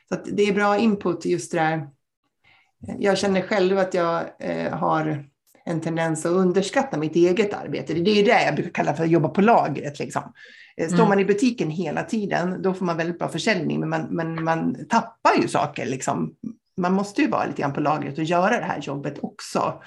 Så 0.09 0.15
att 0.15 0.25
det 0.25 0.43
är 0.43 0.53
bra 0.53 0.77
input 0.77 1.25
just 1.25 1.51
det 1.51 1.57
där. 1.57 1.89
Jag 2.99 3.17
känner 3.17 3.41
själv 3.41 3.77
att 3.77 3.93
jag 3.93 4.23
har 4.71 5.25
en 5.65 5.81
tendens 5.81 6.25
att 6.25 6.31
underskatta 6.31 6.97
mitt 6.97 7.15
eget 7.15 7.53
arbete. 7.53 7.93
Det 7.93 8.11
är 8.11 8.15
ju 8.15 8.23
det 8.23 8.43
jag 8.43 8.55
brukar 8.55 8.71
kalla 8.71 8.93
för 8.93 9.03
att 9.03 9.09
jobba 9.09 9.29
på 9.29 9.41
lagret. 9.41 9.99
Liksom. 9.99 10.33
Eh, 10.77 10.87
står 10.87 10.97
mm. 10.97 11.09
man 11.09 11.19
i 11.19 11.25
butiken 11.25 11.69
hela 11.69 12.03
tiden, 12.03 12.61
då 12.61 12.73
får 12.73 12.85
man 12.85 12.97
väldigt 12.97 13.19
bra 13.19 13.27
försäljning, 13.27 13.79
men 13.79 13.89
man, 13.89 14.07
men 14.09 14.43
man 14.43 14.85
tappar 14.89 15.41
ju 15.41 15.47
saker. 15.47 15.85
Liksom. 15.85 16.33
Man 16.77 16.93
måste 16.93 17.21
ju 17.21 17.27
vara 17.27 17.45
lite 17.45 17.61
grann 17.61 17.73
på 17.73 17.81
lagret 17.81 18.17
och 18.17 18.23
göra 18.23 18.59
det 18.59 18.65
här 18.65 18.79
jobbet 18.81 19.17
också. 19.21 19.81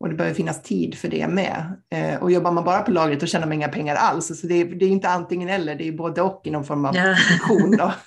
Och 0.00 0.08
det 0.08 0.14
behöver 0.14 0.34
finnas 0.34 0.62
tid 0.62 0.94
för 0.94 1.08
det 1.08 1.28
med. 1.28 1.76
Eh, 1.90 2.22
och 2.22 2.30
jobbar 2.30 2.52
man 2.52 2.64
bara 2.64 2.82
på 2.82 2.90
lagret, 2.90 3.20
då 3.20 3.26
tjänar 3.26 3.46
man 3.46 3.52
inga 3.52 3.68
pengar 3.68 3.94
alls. 3.94 4.40
Så 4.40 4.46
det 4.46 4.54
är, 4.54 4.64
det 4.64 4.84
är 4.84 4.88
inte 4.88 5.08
antingen 5.08 5.48
eller, 5.48 5.74
det 5.74 5.88
är 5.88 5.92
både 5.92 6.22
och 6.22 6.42
i 6.44 6.50
någon 6.50 6.64
form 6.64 6.84
av 6.84 6.96
ja. 6.96 7.16
funktion. 7.16 7.76
Då. 7.76 7.92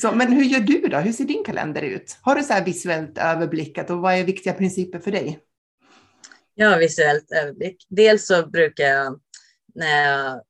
Så, 0.00 0.12
men 0.12 0.32
hur 0.32 0.44
gör 0.44 0.60
du 0.60 0.80
då? 0.80 0.96
Hur 0.98 1.12
ser 1.12 1.24
din 1.24 1.44
kalender 1.44 1.82
ut? 1.82 2.18
Har 2.22 2.34
du 2.34 2.42
så 2.42 2.52
här 2.52 2.64
visuellt 2.64 3.18
överblickat 3.18 3.90
och 3.90 3.98
vad 3.98 4.14
är 4.14 4.24
viktiga 4.24 4.52
principer 4.52 4.98
för 4.98 5.10
dig? 5.10 5.38
Jag 6.54 6.70
har 6.70 6.78
visuellt 6.78 7.32
överblick. 7.42 7.86
Dels 7.88 8.26
så 8.26 8.46
brukar 8.46 8.84
jag 8.84 9.20
när 9.74 10.08
jag 10.08 10.42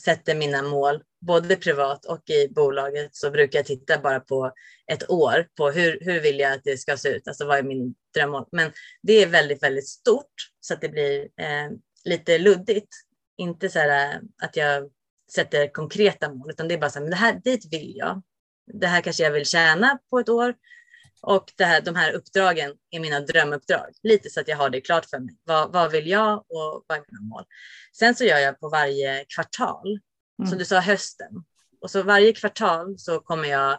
sätter 0.00 0.34
mina 0.34 0.62
mål, 0.62 1.02
både 1.20 1.56
privat 1.56 2.04
och 2.04 2.30
i 2.30 2.48
bolaget, 2.48 3.16
så 3.16 3.30
brukar 3.30 3.58
jag 3.58 3.66
titta 3.66 3.98
bara 3.98 4.20
på 4.20 4.52
ett 4.92 5.10
år 5.10 5.46
på 5.56 5.70
hur, 5.70 5.98
hur 6.00 6.20
vill 6.20 6.38
jag 6.38 6.52
att 6.52 6.64
det 6.64 6.78
ska 6.78 6.96
se 6.96 7.08
ut? 7.08 7.28
Alltså 7.28 7.46
vad 7.46 7.58
är 7.58 7.62
min 7.62 7.94
drömmål? 8.14 8.46
Men 8.52 8.72
det 9.02 9.12
är 9.12 9.26
väldigt, 9.26 9.62
väldigt 9.62 9.88
stort 9.88 10.34
så 10.60 10.74
att 10.74 10.80
det 10.80 10.88
blir 10.88 11.20
eh, 11.20 11.70
lite 12.04 12.38
luddigt. 12.38 12.88
Inte 13.38 13.68
så 13.68 13.78
här 13.78 14.14
eh, 14.14 14.20
att 14.42 14.56
jag 14.56 14.90
sätter 15.32 15.72
konkreta 15.72 16.34
mål, 16.34 16.50
utan 16.50 16.68
det 16.68 16.74
är 16.74 16.78
bara 16.78 16.90
så 16.90 16.98
här, 16.98 17.04
men 17.04 17.10
det 17.10 17.16
här, 17.16 17.40
dit 17.44 17.72
vill 17.72 17.92
jag 17.96 18.22
det 18.72 18.86
här 18.86 19.00
kanske 19.00 19.22
jag 19.22 19.30
vill 19.30 19.46
tjäna 19.46 19.98
på 20.10 20.18
ett 20.18 20.28
år 20.28 20.54
och 21.22 21.52
det 21.56 21.64
här, 21.64 21.80
de 21.80 21.94
här 21.94 22.12
uppdragen 22.12 22.74
är 22.90 23.00
mina 23.00 23.20
drömuppdrag. 23.20 23.86
Lite 24.02 24.30
så 24.30 24.40
att 24.40 24.48
jag 24.48 24.56
har 24.56 24.70
det 24.70 24.80
klart 24.80 25.06
för 25.06 25.18
mig. 25.18 25.36
Vad, 25.44 25.72
vad 25.72 25.90
vill 25.90 26.06
jag 26.06 26.38
och 26.38 26.84
vad 26.86 26.98
är 26.98 27.04
mina 27.08 27.20
mål? 27.20 27.44
Sen 27.98 28.14
så 28.14 28.24
gör 28.24 28.38
jag 28.38 28.60
på 28.60 28.68
varje 28.68 29.24
kvartal, 29.34 30.00
mm. 30.38 30.50
som 30.50 30.58
du 30.58 30.64
sa 30.64 30.80
hösten. 30.80 31.44
Och 31.80 31.90
så 31.90 32.02
varje 32.02 32.32
kvartal 32.32 32.98
så 32.98 33.20
kommer 33.20 33.48
jag, 33.48 33.72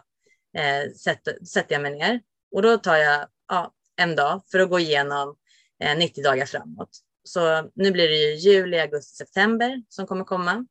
eh, 0.56 0.92
sätter, 1.04 1.44
sätter 1.44 1.74
jag 1.74 1.82
mig 1.82 1.98
ner 1.98 2.20
och 2.52 2.62
då 2.62 2.78
tar 2.78 2.96
jag 2.96 3.28
ja, 3.48 3.74
en 3.96 4.16
dag 4.16 4.42
för 4.50 4.58
att 4.58 4.70
gå 4.70 4.78
igenom 4.78 5.36
eh, 5.82 5.98
90 5.98 6.24
dagar 6.24 6.46
framåt. 6.46 6.90
Så 7.24 7.70
nu 7.74 7.90
blir 7.90 8.08
det 8.08 8.16
ju 8.16 8.34
juli, 8.34 8.78
augusti, 8.78 9.16
september 9.16 9.82
som 9.88 10.06
kommer 10.06 10.24
komma. 10.24 10.66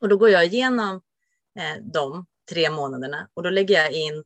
Och 0.00 0.08
då 0.08 0.16
går 0.16 0.30
jag 0.30 0.44
igenom 0.44 1.02
eh, 1.58 1.82
dem 1.82 2.26
tre 2.50 2.70
månaderna 2.70 3.28
och 3.34 3.42
då 3.42 3.50
lägger 3.50 3.74
jag 3.74 3.92
in 3.92 4.24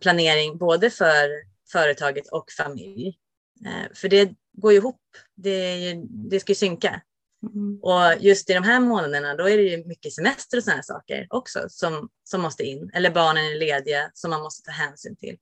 planering 0.00 0.58
både 0.58 0.90
för 0.90 1.30
företaget 1.72 2.28
och 2.28 2.50
familj. 2.56 3.18
Eh, 3.66 3.94
för 3.94 4.08
det 4.08 4.32
går 4.52 4.72
ju 4.72 4.78
ihop. 4.78 5.00
Det, 5.36 5.76
ju, 5.76 6.06
det 6.10 6.40
ska 6.40 6.50
ju 6.50 6.56
synka. 6.56 7.02
Mm. 7.42 7.80
Och 7.82 8.22
just 8.22 8.50
i 8.50 8.54
de 8.54 8.64
här 8.64 8.80
månaderna 8.80 9.34
då 9.34 9.48
är 9.48 9.56
det 9.56 9.62
ju 9.62 9.84
mycket 9.86 10.12
semester 10.12 10.56
och 10.56 10.64
sådana 10.64 10.82
saker 10.82 11.26
också 11.30 11.66
som, 11.68 12.08
som 12.24 12.40
måste 12.40 12.62
in. 12.64 12.90
Eller 12.94 13.10
barnen 13.10 13.44
är 13.44 13.58
lediga 13.58 14.10
som 14.14 14.30
man 14.30 14.42
måste 14.42 14.62
ta 14.62 14.72
hänsyn 14.72 15.16
till. 15.16 15.36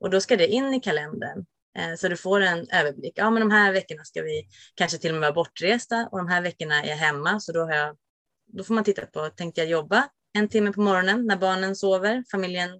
Och 0.00 0.10
då 0.10 0.20
ska 0.20 0.36
det 0.36 0.46
in 0.46 0.74
i 0.74 0.80
kalendern 0.80 1.46
eh, 1.78 1.94
så 1.96 2.08
du 2.08 2.16
får 2.16 2.40
en 2.40 2.68
överblick. 2.70 3.12
Ja, 3.16 3.30
men 3.30 3.40
de 3.40 3.50
här 3.50 3.72
veckorna 3.72 4.04
ska 4.04 4.22
vi 4.22 4.48
kanske 4.74 4.98
till 4.98 5.10
och 5.10 5.14
med 5.14 5.20
vara 5.20 5.32
bortresta 5.32 6.08
och 6.12 6.18
de 6.18 6.28
här 6.28 6.42
veckorna 6.42 6.82
är 6.82 6.88
jag 6.88 6.96
hemma 6.96 7.40
så 7.40 7.52
då, 7.52 7.60
har 7.60 7.74
jag, 7.74 7.96
då 8.46 8.64
får 8.64 8.74
man 8.74 8.84
titta 8.84 9.06
på, 9.06 9.28
tänkte 9.28 9.60
jag 9.60 9.70
jobba 9.70 10.08
en 10.32 10.48
timme 10.48 10.72
på 10.72 10.80
morgonen 10.80 11.26
när 11.26 11.36
barnen 11.36 11.76
sover, 11.76 12.24
familjen 12.30 12.70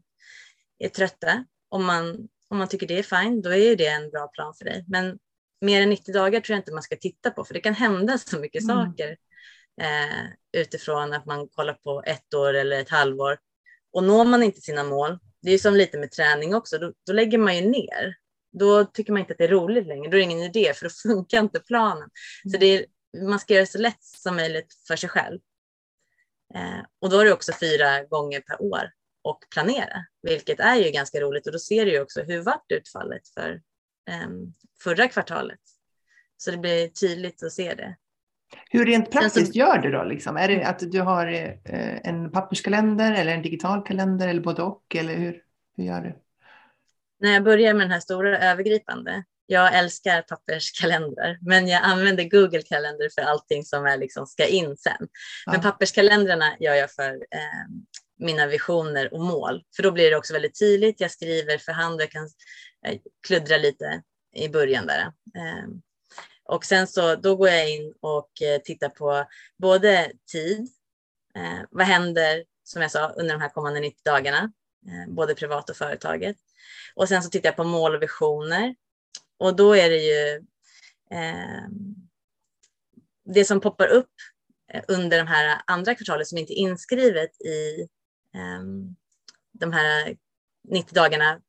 är 0.81 0.89
trötta. 0.89 1.45
Om 1.69 1.85
man, 1.85 2.29
om 2.49 2.59
man 2.59 2.69
tycker 2.69 2.87
det 2.87 2.99
är 2.99 3.23
fine, 3.23 3.43
då 3.43 3.55
är 3.55 3.77
det 3.77 3.87
en 3.87 4.11
bra 4.11 4.29
plan 4.29 4.55
för 4.55 4.65
dig. 4.65 4.85
Men 4.89 5.19
mer 5.61 5.83
än 5.83 5.91
90 5.91 6.15
dagar 6.15 6.41
tror 6.41 6.55
jag 6.55 6.61
inte 6.61 6.73
man 6.73 6.83
ska 6.83 6.97
titta 6.97 7.31
på, 7.31 7.45
för 7.45 7.55
det 7.55 7.61
kan 7.61 7.75
hända 7.75 8.19
så 8.19 8.39
mycket 8.39 8.63
mm. 8.63 8.77
saker 8.77 9.17
eh, 9.81 10.61
utifrån 10.61 11.13
att 11.13 11.27
man 11.27 11.49
kollar 11.49 11.75
på 11.75 12.03
ett 12.07 12.35
år 12.35 12.55
eller 12.55 12.81
ett 12.81 12.91
halvår. 12.91 13.39
Och 13.93 14.05
når 14.05 14.25
man 14.25 14.43
inte 14.43 14.61
sina 14.61 14.85
mål, 14.85 15.19
det 15.43 15.51
är 15.51 15.59
som 15.59 15.75
lite 15.75 15.99
med 15.99 16.11
träning 16.11 16.55
också, 16.55 16.79
då, 16.79 16.93
då 17.07 17.13
lägger 17.13 17.39
man 17.39 17.57
ju 17.57 17.63
ner. 17.69 18.15
Då 18.53 18.85
tycker 18.85 19.13
man 19.13 19.21
inte 19.21 19.33
att 19.33 19.39
det 19.39 19.45
är 19.45 19.49
roligt 19.49 19.87
längre, 19.87 20.11
då 20.11 20.17
är 20.17 20.19
det 20.19 20.33
ingen 20.33 20.41
idé, 20.41 20.73
för 20.75 20.85
då 20.85 20.91
funkar 21.15 21.41
inte 21.41 21.61
planen. 21.61 22.09
Så 22.53 22.59
det 22.59 22.67
är, 22.67 22.87
man 23.27 23.39
ska 23.39 23.55
göra 23.55 23.65
det 23.65 23.71
så 23.71 23.79
lätt 23.79 24.05
som 24.05 24.37
möjligt 24.37 24.75
för 24.89 24.97
sig 24.97 25.09
själv. 25.09 25.41
Eh, 26.55 26.85
och 27.01 27.11
då 27.11 27.19
är 27.19 27.25
det 27.25 27.33
också 27.33 27.53
fyra 27.61 28.05
gånger 28.05 28.41
per 28.41 28.63
år 28.63 28.91
och 29.23 29.39
planera, 29.51 30.05
vilket 30.23 30.61
är 30.61 30.77
ju 30.77 30.91
ganska 30.91 31.21
roligt. 31.21 31.47
Och 31.47 31.53
då 31.53 31.59
ser 31.59 31.87
du 31.87 31.93
ju 31.93 32.01
också 32.01 32.23
hur 32.23 32.43
vart 32.43 32.73
utfallet 32.73 33.29
för 33.29 33.51
eh, 34.09 34.29
förra 34.83 35.09
kvartalet. 35.09 35.61
Så 36.37 36.51
det 36.51 36.57
blir 36.57 36.89
tydligt 36.89 37.43
att 37.43 37.53
se 37.53 37.75
det. 37.75 37.97
Hur 38.71 38.87
rent 38.87 39.11
praktiskt 39.11 39.53
som... 39.53 39.59
gör 39.59 39.79
du 39.79 39.91
då? 39.91 40.05
Liksom? 40.05 40.37
Är 40.37 40.49
det 40.49 40.65
att 40.65 40.93
du 40.93 41.01
har 41.01 41.27
eh, 41.27 42.09
en 42.09 42.31
papperskalender 42.31 43.13
eller 43.13 43.35
en 43.35 43.43
digital 43.43 43.83
kalender 43.83 44.29
eller 44.29 44.41
både 44.41 44.63
och? 44.63 44.97
Eller 44.97 45.15
hur, 45.15 45.43
hur 45.77 45.85
gör 45.85 46.01
du? 46.01 46.19
När 47.21 47.33
jag 47.33 47.45
börjar 47.45 47.75
med 47.75 47.83
den 47.83 47.91
här 47.91 48.01
stora 48.01 48.39
övergripande 48.39 49.25
jag 49.51 49.79
älskar 49.79 50.23
papperskalendrar, 50.23 51.39
men 51.41 51.69
jag 51.69 51.83
använder 51.83 52.25
Google 52.25 52.63
Calendar 52.63 53.09
för 53.15 53.23
allting 53.23 53.65
som 53.65 53.87
är 53.87 53.97
liksom 53.97 54.27
ska 54.27 54.47
in 54.47 54.77
sen. 54.77 55.09
Ja. 55.47 55.53
Men 55.53 55.61
papperskalendrarna 55.61 56.57
gör 56.61 56.75
jag 56.75 56.91
för 56.91 57.13
eh, 57.13 57.67
mina 58.21 58.47
visioner 58.47 59.15
och 59.15 59.21
mål, 59.21 59.65
för 59.77 59.83
då 59.83 59.91
blir 59.91 60.11
det 60.11 60.17
också 60.17 60.33
väldigt 60.33 60.59
tydligt. 60.59 61.01
Jag 61.01 61.11
skriver 61.11 61.59
för 61.59 61.73
hand 61.73 61.95
och 61.95 62.03
jag 62.03 62.11
kan 62.11 62.29
eh, 62.87 62.99
kluddra 63.27 63.57
lite 63.57 64.03
i 64.35 64.49
början 64.49 64.87
där. 64.87 65.01
Eh, 65.37 65.69
och 66.45 66.65
sen 66.65 66.87
så 66.87 67.17
då 67.17 67.37
går 67.37 67.49
jag 67.49 67.71
in 67.71 67.95
och 68.01 68.43
eh, 68.43 68.61
tittar 68.61 68.89
på 68.89 69.25
både 69.59 70.13
tid, 70.33 70.69
vad 71.71 71.87
händer 71.87 72.45
som 72.65 72.83
jag 72.83 72.91
sa 72.91 73.09
under 73.09 73.35
de 73.35 73.41
här 73.41 73.49
kommande 73.49 73.81
90 73.81 74.01
dagarna, 74.05 74.53
både 75.09 75.35
privat 75.35 75.71
och 75.71 75.77
företaget. 75.77 76.37
Och 76.95 77.09
sen 77.09 77.23
så 77.23 77.31
tittar 77.31 77.49
jag 77.49 77.57
på 77.57 77.65
mål 77.65 77.95
och 77.95 78.03
visioner 78.03 78.75
och 79.39 79.57
då 79.57 79.77
är 79.77 79.91
det 79.91 79.97
ju 79.97 80.37
eh, 81.11 81.69
det 83.25 83.45
som 83.45 83.61
poppar 83.61 83.87
upp 83.87 84.13
under 84.89 85.19
de 85.19 85.27
här 85.27 85.61
andra 85.67 85.95
kvartalet 85.95 86.29
som 86.29 86.39
inte 86.39 86.53
är 86.53 86.57
inskrivet 86.57 87.41
i 87.41 87.89
Ehm, 88.35 88.97
de 89.53 89.73
här 89.73 90.17
90 90.69 90.95
dagarna 90.95 91.41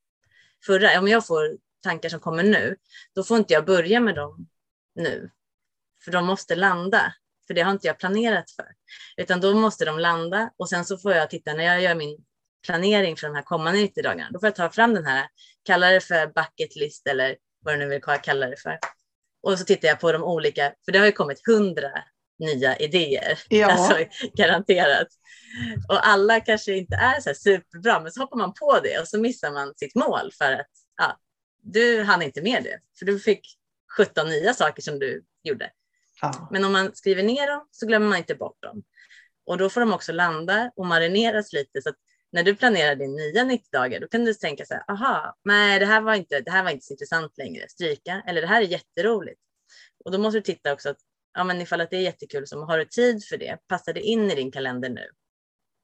förra. 0.66 1.00
Om 1.00 1.08
jag 1.08 1.28
får 1.28 1.58
tankar 1.84 2.10
som 2.10 2.20
kommer 2.20 2.44
nu, 2.44 2.76
då 3.16 3.24
får 3.24 3.38
inte 3.38 3.54
jag 3.54 3.66
börja 3.66 4.00
med 4.00 4.16
dem 4.16 4.48
nu. 4.96 5.32
För 6.04 6.12
de 6.12 6.26
måste 6.26 6.56
landa, 6.56 7.14
för 7.48 7.54
det 7.54 7.62
har 7.62 7.72
inte 7.72 7.88
jag 7.88 8.00
planerat 8.00 8.52
för. 8.52 8.68
Utan 9.18 9.42
då 9.42 9.54
måste 9.54 9.86
de 9.86 10.00
landa 10.00 10.52
och 10.58 10.70
sen 10.70 10.86
så 10.86 10.98
får 10.98 11.12
jag 11.12 11.30
titta 11.30 11.54
när 11.54 11.64
jag 11.64 11.82
gör 11.82 11.96
min 11.96 12.26
planering 12.66 13.18
för 13.18 13.28
de 13.28 13.36
här 13.36 13.44
kommande 13.44 13.80
90 13.80 14.04
dagarna. 14.04 14.30
Då 14.32 14.40
får 14.40 14.48
jag 14.48 14.56
ta 14.56 14.70
fram 14.70 14.94
den 14.94 15.06
här, 15.06 15.28
kalla 15.64 15.90
det 15.90 16.02
för 16.02 16.28
bucket 16.28 16.76
list 16.76 17.08
eller 17.08 17.38
vad 17.60 17.74
du 17.74 17.78
nu 17.78 17.88
vill 17.88 18.02
kalla 18.02 18.48
det 18.48 18.58
för. 18.58 18.80
Och 19.42 19.60
så 19.60 19.66
tittar 19.66 19.88
jag 19.88 20.00
på 20.00 20.12
de 20.12 20.24
olika, 20.24 20.74
för 20.86 20.92
det 20.92 21.00
har 21.00 21.06
ju 21.06 21.12
kommit 21.12 21.48
hundra 21.48 22.04
nya 22.42 22.78
idéer, 22.78 23.40
ja. 23.50 23.72
alltså, 23.72 24.06
garanterat. 24.34 25.08
Och 25.90 26.08
alla 26.08 26.40
kanske 26.40 26.74
inte 26.78 26.96
är 26.96 27.20
så 27.20 27.34
superbra, 27.34 28.00
men 28.00 28.12
så 28.12 28.20
hoppar 28.20 28.38
man 28.38 28.54
på 28.54 28.80
det 28.84 29.00
och 29.00 29.08
så 29.08 29.20
missar 29.20 29.52
man 29.52 29.74
sitt 29.76 29.96
mål 29.96 30.32
för 30.38 30.52
att 30.52 30.70
ja, 30.98 31.20
du 31.62 32.04
hann 32.04 32.22
inte 32.22 32.42
med 32.42 32.64
det, 32.64 32.80
för 33.00 33.06
du 33.06 33.20
fick 33.20 33.58
17 33.98 34.28
nya 34.28 34.54
saker 34.54 34.82
som 34.82 35.00
du 35.00 35.24
gjorde. 35.44 35.72
Ja. 36.22 36.48
Men 36.52 36.64
om 36.64 36.72
man 36.72 36.96
skriver 36.96 37.24
ner 37.24 37.48
dem 37.48 37.68
så 37.72 37.86
glömmer 37.86 38.08
man 38.08 38.18
inte 38.18 38.36
bort 38.36 38.62
dem. 38.62 38.84
Och 39.46 39.58
då 39.58 39.70
får 39.70 39.82
de 39.82 39.94
också 39.94 40.12
landa 40.12 40.72
och 40.76 40.86
marineras 40.86 41.54
lite 41.54 41.82
så 41.82 41.90
att 41.90 41.96
när 42.32 42.44
du 42.44 42.56
planerar 42.56 42.96
din 42.96 43.16
nya 43.16 43.44
90 43.44 43.68
dagar, 43.72 44.00
då 44.00 44.08
kan 44.08 44.26
du 44.26 44.34
tänka 44.34 44.66
så 44.66 44.74
här, 44.74 44.84
aha, 44.88 45.38
nej, 45.44 45.80
det 45.80 45.86
här 45.86 46.02
var 46.02 46.16
inte, 46.16 46.40
det 46.40 46.52
här 46.52 46.64
var 46.64 46.72
inte 46.72 46.86
så 46.86 46.94
intressant 46.94 47.38
längre, 47.38 47.68
stryka, 47.70 48.24
eller 48.28 48.42
det 48.42 48.48
här 48.48 48.62
är 48.62 48.66
jätteroligt. 48.66 49.42
Och 50.06 50.12
då 50.12 50.18
måste 50.18 50.38
du 50.38 50.42
titta 50.42 50.74
också 50.74 50.90
att 50.90 50.98
ja, 51.34 51.44
men 51.44 51.62
ifall 51.62 51.82
att 51.82 51.90
det 51.90 51.98
är 51.98 52.02
jättekul, 52.02 52.48
så 52.48 52.66
har 52.66 52.78
du 52.78 52.86
tid 52.86 53.26
för 53.26 53.38
det? 53.38 53.58
Passar 53.68 53.94
det 53.94 54.02
in 54.02 54.32
i 54.32 54.36
din 54.36 54.52
kalender 54.52 54.90
nu? 54.90 55.10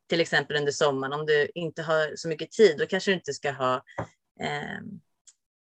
Till 0.10 0.22
exempel 0.22 0.58
under 0.58 0.72
sommaren, 0.72 1.13
om 1.13 1.25
du 1.25 1.51
inte 1.56 1.84
har 1.84 2.16
så 2.16 2.27
mycket 2.27 2.51
tid, 2.51 2.77
då 2.77 2.86
kanske 2.86 3.12
du 3.12 3.16
inte 3.16 3.34
ska 3.34 3.51
ha 3.51 3.75
eh, 4.39 4.80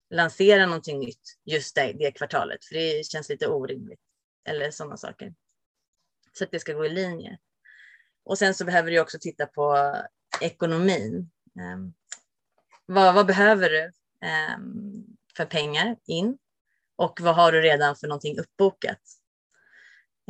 lansera 0.10 0.66
någonting 0.66 1.00
nytt 1.00 1.40
just 1.46 1.76
det, 1.76 1.94
det 1.94 2.12
kvartalet, 2.12 2.66
för 2.66 2.76
det 2.76 3.06
känns 3.06 3.30
lite 3.30 3.48
orimligt. 3.48 4.00
Eller 4.46 4.72
sådana 4.72 4.98
saker. 4.98 5.34
Så 6.34 6.44
att 6.44 6.52
det 6.52 6.60
ska 6.60 6.74
gå 6.74 6.86
i 6.86 6.90
linje. 6.90 7.38
Och 8.24 8.38
sen 8.38 8.54
så 8.54 8.66
behöver 8.66 8.92
du 8.92 9.00
också 9.00 9.18
titta 9.22 9.46
på 9.46 9.96
ekonomin. 10.42 11.32
Eh, 11.60 11.78
vad, 12.86 13.16
vad, 13.16 13.26
behöver 13.26 13.70
du 13.70 13.84
eh, 14.28 14.58
för 15.38 15.46
pengar 15.46 15.98
in? 16.06 16.38
Och 16.96 17.22
vad 17.22 17.36
har 17.36 17.52
du 17.52 17.62
redan 17.62 17.96
för 17.96 18.08
någonting 18.08 18.40
uppbokat? 18.40 19.23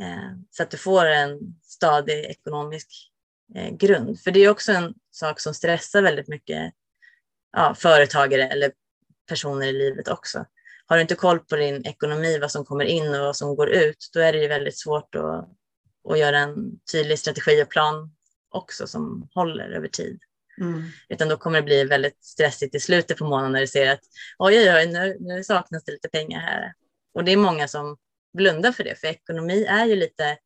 Uh, 0.02 0.32
så 0.50 0.62
att 0.62 0.70
du 0.70 0.76
får 0.76 1.06
en 1.06 1.38
stadig 1.62 2.24
ekonomisk 2.24 2.88
uh, 3.56 3.70
grund. 3.70 4.20
För 4.20 4.30
det 4.30 4.40
är 4.40 4.50
också 4.50 4.72
en 4.72 4.94
sak 5.10 5.40
som 5.40 5.54
stressar 5.54 6.02
väldigt 6.02 6.28
mycket 6.28 6.72
ja, 7.52 7.74
företagare 7.74 8.48
eller 8.48 8.72
personer 9.28 9.66
i 9.66 9.72
livet 9.72 10.08
också. 10.08 10.46
Har 10.86 10.96
du 10.96 11.02
inte 11.02 11.14
koll 11.14 11.38
på 11.38 11.56
din 11.56 11.86
ekonomi, 11.86 12.38
vad 12.38 12.50
som 12.50 12.64
kommer 12.64 12.84
in 12.84 13.14
och 13.14 13.20
vad 13.20 13.36
som 13.36 13.56
går 13.56 13.70
ut, 13.70 14.10
då 14.12 14.20
är 14.20 14.32
det 14.32 14.38
ju 14.38 14.48
väldigt 14.48 14.78
svårt 14.78 15.14
att, 15.14 15.48
att 16.10 16.18
göra 16.18 16.38
en 16.38 16.80
tydlig 16.92 17.18
strategi 17.18 17.62
och 17.62 17.68
plan 17.68 18.14
också 18.50 18.86
som 18.86 19.28
håller 19.34 19.68
över 19.70 19.88
tid. 19.88 20.20
Mm. 20.60 20.82
Utan 21.08 21.28
då 21.28 21.36
kommer 21.36 21.60
det 21.60 21.64
bli 21.64 21.84
väldigt 21.84 22.24
stressigt 22.24 22.74
i 22.74 22.80
slutet 22.80 23.18
på 23.18 23.24
månaden 23.24 23.52
när 23.52 23.60
du 23.60 23.66
ser 23.66 23.92
att 23.92 24.00
oj, 24.38 24.58
oj, 24.58 24.74
oj, 24.74 24.86
nu, 24.86 25.16
nu 25.20 25.44
saknas 25.44 25.84
det 25.84 25.92
lite 25.92 26.08
pengar 26.08 26.40
här. 26.40 26.72
Och 27.14 27.24
det 27.24 27.32
är 27.32 27.36
många 27.36 27.68
som 27.68 27.96
blundar 28.34 28.72
för 28.72 28.84
det, 28.84 28.94
för 29.00 29.06
ekonomi 29.06 29.64
är 29.64 29.86
ju 29.86 29.96
lite, 29.96 30.38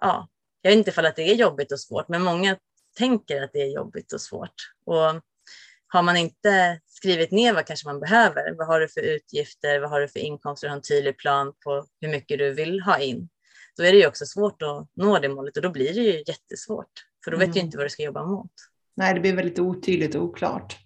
ja, 0.00 0.28
jag 0.62 0.70
vet 0.70 0.78
inte 0.78 0.90
ifall 0.90 1.06
att 1.06 1.16
det 1.16 1.30
är 1.30 1.34
jobbigt 1.34 1.72
och 1.72 1.80
svårt, 1.80 2.08
men 2.08 2.22
många 2.22 2.58
tänker 2.96 3.42
att 3.42 3.52
det 3.52 3.62
är 3.62 3.74
jobbigt 3.74 4.12
och 4.12 4.20
svårt. 4.20 4.54
Och 4.86 5.22
har 5.88 6.02
man 6.02 6.16
inte 6.16 6.80
skrivit 6.86 7.30
ner 7.30 7.54
vad 7.54 7.66
kanske 7.66 7.88
man 7.88 8.00
behöver, 8.00 8.54
vad 8.58 8.66
har 8.66 8.80
du 8.80 8.88
för 8.88 9.00
utgifter, 9.00 9.80
vad 9.80 9.90
har 9.90 10.00
du 10.00 10.08
för 10.08 10.20
inkomster, 10.20 10.68
har 10.68 10.76
en 10.76 10.82
tydlig 10.82 11.18
plan 11.18 11.52
på 11.64 11.86
hur 12.00 12.08
mycket 12.08 12.38
du 12.38 12.54
vill 12.54 12.80
ha 12.80 12.98
in, 12.98 13.28
då 13.76 13.82
är 13.82 13.92
det 13.92 13.98
ju 13.98 14.06
också 14.06 14.26
svårt 14.26 14.62
att 14.62 14.88
nå 14.94 15.18
det 15.18 15.28
målet 15.28 15.56
och 15.56 15.62
då 15.62 15.70
blir 15.70 15.94
det 15.94 16.00
ju 16.00 16.24
jättesvårt, 16.26 16.92
för 17.24 17.30
då 17.30 17.36
vet 17.36 17.44
mm. 17.44 17.54
du 17.54 17.60
inte 17.60 17.76
vad 17.76 17.86
du 17.86 17.90
ska 17.90 18.02
jobba 18.02 18.26
mot. 18.26 18.52
Nej, 18.96 19.14
det 19.14 19.20
blir 19.20 19.36
väldigt 19.36 19.58
otydligt 19.58 20.14
och 20.14 20.22
oklart. 20.22 20.85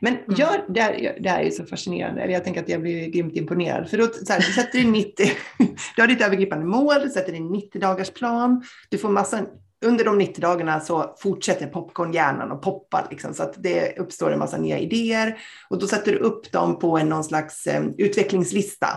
Men 0.00 0.14
mm. 0.14 0.34
gör, 0.36 0.64
det, 0.68 0.80
här, 0.80 1.18
det 1.20 1.28
här 1.28 1.40
är 1.42 1.50
så 1.50 1.64
fascinerande, 1.64 2.30
jag 2.30 2.44
tänker 2.44 2.62
att 2.62 2.68
jag 2.68 2.80
blir 2.80 3.06
grymt 3.10 3.36
imponerad. 3.36 3.90
För 3.90 3.98
då, 3.98 4.06
så 4.06 4.32
här, 4.32 4.40
du 4.40 4.52
sätter 4.52 4.78
in 4.78 4.92
90, 4.92 5.30
du 5.96 6.02
har 6.02 6.08
ditt 6.08 6.22
övergripande 6.22 6.66
mål, 6.66 7.00
du 7.02 7.08
sätter 7.08 7.32
din 7.32 7.48
90 7.48 7.80
dagars 7.80 8.10
plan, 8.10 8.62
du 8.88 8.98
får 8.98 9.08
massa 9.08 9.46
under 9.84 10.04
de 10.04 10.18
90 10.18 10.40
dagarna 10.40 10.80
så 10.80 11.14
fortsätter 11.18 11.66
popcornhjärnan 11.66 12.52
att 12.52 12.62
poppa, 12.62 13.06
liksom, 13.10 13.34
så 13.34 13.42
att 13.42 13.62
det 13.62 13.98
uppstår 13.98 14.32
en 14.32 14.38
massa 14.38 14.56
nya 14.56 14.78
idéer. 14.78 15.38
Och 15.70 15.78
då 15.78 15.86
sätter 15.86 16.12
du 16.12 16.18
upp 16.18 16.52
dem 16.52 16.78
på 16.78 16.98
en 16.98 17.08
någon 17.08 17.24
slags 17.24 17.66
eh, 17.66 17.84
utvecklingslista. 17.98 18.88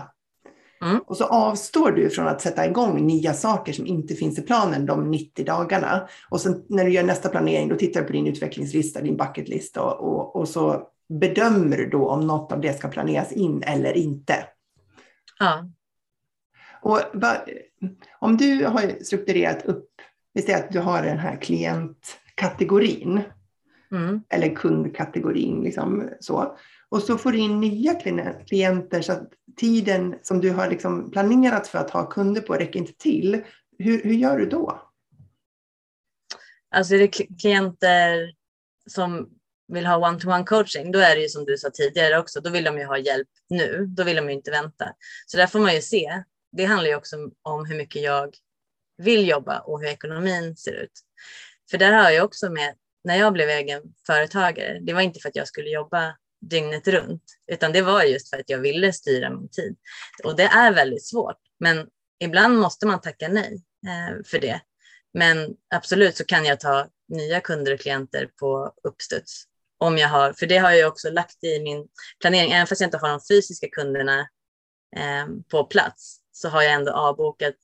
Mm. 0.82 1.00
Och 1.06 1.16
så 1.16 1.24
avstår 1.24 1.90
du 1.90 2.10
från 2.10 2.28
att 2.28 2.40
sätta 2.40 2.66
igång 2.66 3.06
nya 3.06 3.34
saker 3.34 3.72
som 3.72 3.86
inte 3.86 4.14
finns 4.14 4.38
i 4.38 4.42
planen 4.42 4.86
de 4.86 5.10
90 5.10 5.44
dagarna. 5.44 6.08
Och 6.30 6.40
sen 6.40 6.64
när 6.68 6.84
du 6.84 6.90
gör 6.90 7.02
nästa 7.02 7.28
planering, 7.28 7.68
då 7.68 7.76
tittar 7.76 8.00
du 8.00 8.06
på 8.06 8.12
din 8.12 8.26
utvecklingslista, 8.26 9.00
din 9.00 9.16
bucketlista 9.16 9.82
och, 9.82 10.12
och, 10.12 10.36
och 10.36 10.48
så 10.48 10.88
bedömer 11.08 11.76
du 11.76 11.90
då 11.90 12.08
om 12.08 12.26
något 12.26 12.52
av 12.52 12.60
det 12.60 12.78
ska 12.78 12.88
planeras 12.88 13.32
in 13.32 13.62
eller 13.62 13.96
inte. 13.96 14.34
Ja. 15.38 15.64
Och 16.82 17.00
om 18.18 18.36
du 18.36 18.66
har 18.66 19.04
strukturerat 19.04 19.64
upp 19.64 19.90
vi 20.32 20.42
säger 20.42 20.58
att 20.58 20.72
du 20.72 20.80
har 20.80 21.02
den 21.02 21.18
här 21.18 21.36
klientkategorin. 21.36 23.20
Mm. 23.92 24.20
Eller 24.28 24.54
kundkategorin. 24.54 25.62
Liksom, 25.62 26.10
så. 26.20 26.56
Och 26.90 27.02
så 27.02 27.18
får 27.18 27.32
du 27.32 27.38
in 27.38 27.60
nya 27.60 27.94
klienter 28.46 29.02
så 29.02 29.12
att 29.12 29.32
tiden 29.56 30.18
som 30.22 30.40
du 30.40 30.50
har 30.50 30.70
liksom 30.70 31.10
planerat 31.10 31.68
för 31.68 31.78
att 31.78 31.90
ha 31.90 32.06
kunder 32.06 32.40
på 32.40 32.54
räcker 32.54 32.78
inte 32.78 32.92
till. 32.92 33.42
Hur, 33.78 34.02
hur 34.02 34.14
gör 34.14 34.38
du 34.38 34.46
då? 34.46 34.82
Alltså 36.70 36.94
är 36.94 36.98
det 36.98 37.08
klienter 37.40 38.34
som 38.86 39.28
vill 39.68 39.86
ha 39.86 40.08
one-to-one 40.08 40.44
coaching, 40.44 40.92
då 40.92 40.98
är 40.98 41.16
det 41.16 41.22
ju 41.22 41.28
som 41.28 41.44
du 41.44 41.58
sa 41.58 41.70
tidigare 41.70 42.18
också, 42.18 42.40
då 42.40 42.50
vill 42.50 42.64
de 42.64 42.78
ju 42.78 42.84
ha 42.84 42.98
hjälp 42.98 43.28
nu, 43.48 43.86
då 43.88 44.04
vill 44.04 44.16
de 44.16 44.28
ju 44.28 44.34
inte 44.34 44.50
vänta. 44.50 44.92
Så 45.26 45.36
där 45.36 45.46
får 45.46 45.58
man 45.58 45.74
ju 45.74 45.80
se. 45.80 46.22
Det 46.52 46.64
handlar 46.64 46.88
ju 46.88 46.96
också 46.96 47.16
om 47.42 47.66
hur 47.66 47.76
mycket 47.76 48.02
jag 48.02 48.34
vill 48.96 49.28
jobba 49.28 49.58
och 49.58 49.80
hur 49.80 49.88
ekonomin 49.88 50.56
ser 50.56 50.72
ut. 50.72 50.92
För 51.70 51.78
där 51.78 51.92
har 51.92 52.10
jag 52.10 52.24
också 52.24 52.50
med, 52.50 52.74
när 53.04 53.16
jag 53.16 53.32
blev 53.32 53.48
egen 53.48 53.82
företagare, 54.06 54.78
det 54.80 54.92
var 54.92 55.00
inte 55.00 55.20
för 55.20 55.28
att 55.28 55.36
jag 55.36 55.48
skulle 55.48 55.70
jobba 55.70 56.16
dygnet 56.40 56.88
runt, 56.88 57.22
utan 57.52 57.72
det 57.72 57.82
var 57.82 58.02
just 58.02 58.30
för 58.30 58.36
att 58.36 58.50
jag 58.50 58.58
ville 58.58 58.92
styra 58.92 59.30
min 59.30 59.48
tid. 59.48 59.76
Och 60.24 60.36
det 60.36 60.42
är 60.44 60.72
väldigt 60.72 61.06
svårt, 61.06 61.38
men 61.60 61.86
ibland 62.20 62.58
måste 62.58 62.86
man 62.86 63.00
tacka 63.00 63.28
nej 63.28 63.62
eh, 63.86 64.24
för 64.26 64.38
det. 64.38 64.60
Men 65.14 65.56
absolut 65.74 66.16
så 66.16 66.24
kan 66.24 66.44
jag 66.44 66.60
ta 66.60 66.88
nya 67.08 67.40
kunder 67.40 67.74
och 67.74 67.80
klienter 67.80 68.30
på 68.40 68.72
uppstuds. 68.82 69.44
Om 69.78 69.98
jag 69.98 70.08
har, 70.08 70.32
för 70.32 70.46
det 70.46 70.58
har 70.58 70.70
jag 70.70 70.88
också 70.88 71.10
lagt 71.10 71.44
i 71.44 71.60
min 71.62 71.88
planering, 72.20 72.52
även 72.52 72.66
fast 72.66 72.80
jag 72.80 72.86
inte 72.86 72.98
har 72.98 73.08
de 73.08 73.20
fysiska 73.30 73.68
kunderna 73.68 74.20
eh, 74.96 75.26
på 75.50 75.64
plats, 75.64 76.20
så 76.32 76.48
har 76.48 76.62
jag 76.62 76.72
ändå 76.72 76.92
avbokat 76.92 77.54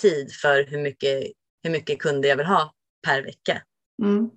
tid 0.00 0.32
för 0.32 0.64
hur 0.64 0.78
mycket, 0.78 1.32
hur 1.62 1.70
mycket 1.70 1.98
kunder 1.98 2.28
jag 2.28 2.36
vill 2.36 2.46
ha 2.46 2.74
per 3.06 3.22
vecka. 3.22 3.62
Mm. 4.02 4.30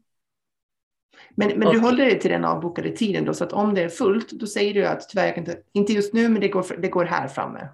Men, 1.37 1.59
men 1.59 1.67
och, 1.67 1.73
du 1.73 1.79
håller 1.79 2.05
dig 2.05 2.19
till 2.19 2.31
den 2.31 2.45
avbokade 2.45 2.89
tiden 2.89 3.25
då, 3.25 3.33
så 3.33 3.43
att 3.43 3.53
om 3.53 3.73
det 3.73 3.81
är 3.81 3.89
fullt, 3.89 4.29
då 4.29 4.47
säger 4.47 4.73
du 4.73 4.85
att 4.85 5.09
tyvärr, 5.09 5.37
inte, 5.37 5.57
inte 5.73 5.93
just 5.93 6.13
nu, 6.13 6.29
men 6.29 6.41
det 6.41 6.47
går, 6.47 6.81
det 6.81 6.87
går 6.87 7.05
här 7.05 7.27
framme. 7.27 7.69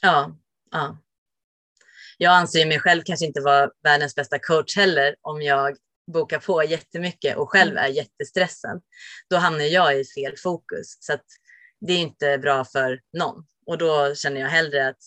Ja, 0.00 0.36
ja. 0.70 0.98
Jag 2.18 2.32
anser 2.32 2.66
mig 2.66 2.78
själv 2.80 3.02
kanske 3.04 3.26
inte 3.26 3.40
vara 3.40 3.70
världens 3.82 4.14
bästa 4.14 4.38
coach 4.38 4.76
heller 4.76 5.16
om 5.20 5.42
jag 5.42 5.76
bokar 6.12 6.38
på 6.38 6.64
jättemycket 6.64 7.36
och 7.36 7.50
själv 7.50 7.76
är 7.76 7.88
jättestressad. 7.88 8.82
Då 9.30 9.36
hamnar 9.36 9.64
jag 9.64 10.00
i 10.00 10.04
fel 10.04 10.34
fokus. 10.36 10.96
Så 11.00 11.12
att 11.12 11.24
det 11.80 11.92
är 11.92 11.98
inte 11.98 12.38
bra 12.38 12.64
för 12.64 13.00
någon. 13.18 13.46
Och 13.66 13.78
då 13.78 14.14
känner 14.14 14.40
jag 14.40 14.48
hellre 14.48 14.88
att 14.88 14.98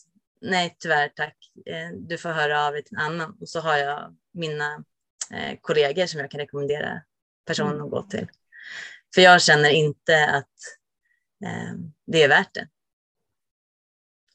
nej 0.41 0.75
tyvärr 0.79 1.09
tack, 1.15 1.37
eh, 1.65 1.97
du 1.97 2.17
får 2.17 2.29
höra 2.29 2.65
av 2.67 2.73
dig 2.73 2.83
till 2.83 2.97
en 2.97 3.03
annan. 3.03 3.37
Och 3.41 3.49
så 3.49 3.59
har 3.59 3.77
jag 3.77 4.15
mina 4.33 4.83
eh, 5.33 5.57
kollegor 5.61 6.05
som 6.05 6.19
jag 6.19 6.31
kan 6.31 6.39
rekommendera 6.39 7.01
personen 7.47 7.73
mm. 7.73 7.85
att 7.85 7.91
gå 7.91 8.01
till. 8.03 8.27
För 9.15 9.21
jag 9.21 9.41
känner 9.41 9.69
inte 9.69 10.25
att 10.25 10.55
eh, 11.45 11.73
det 12.07 12.23
är 12.23 12.27
värt 12.27 12.53
det. 12.53 12.67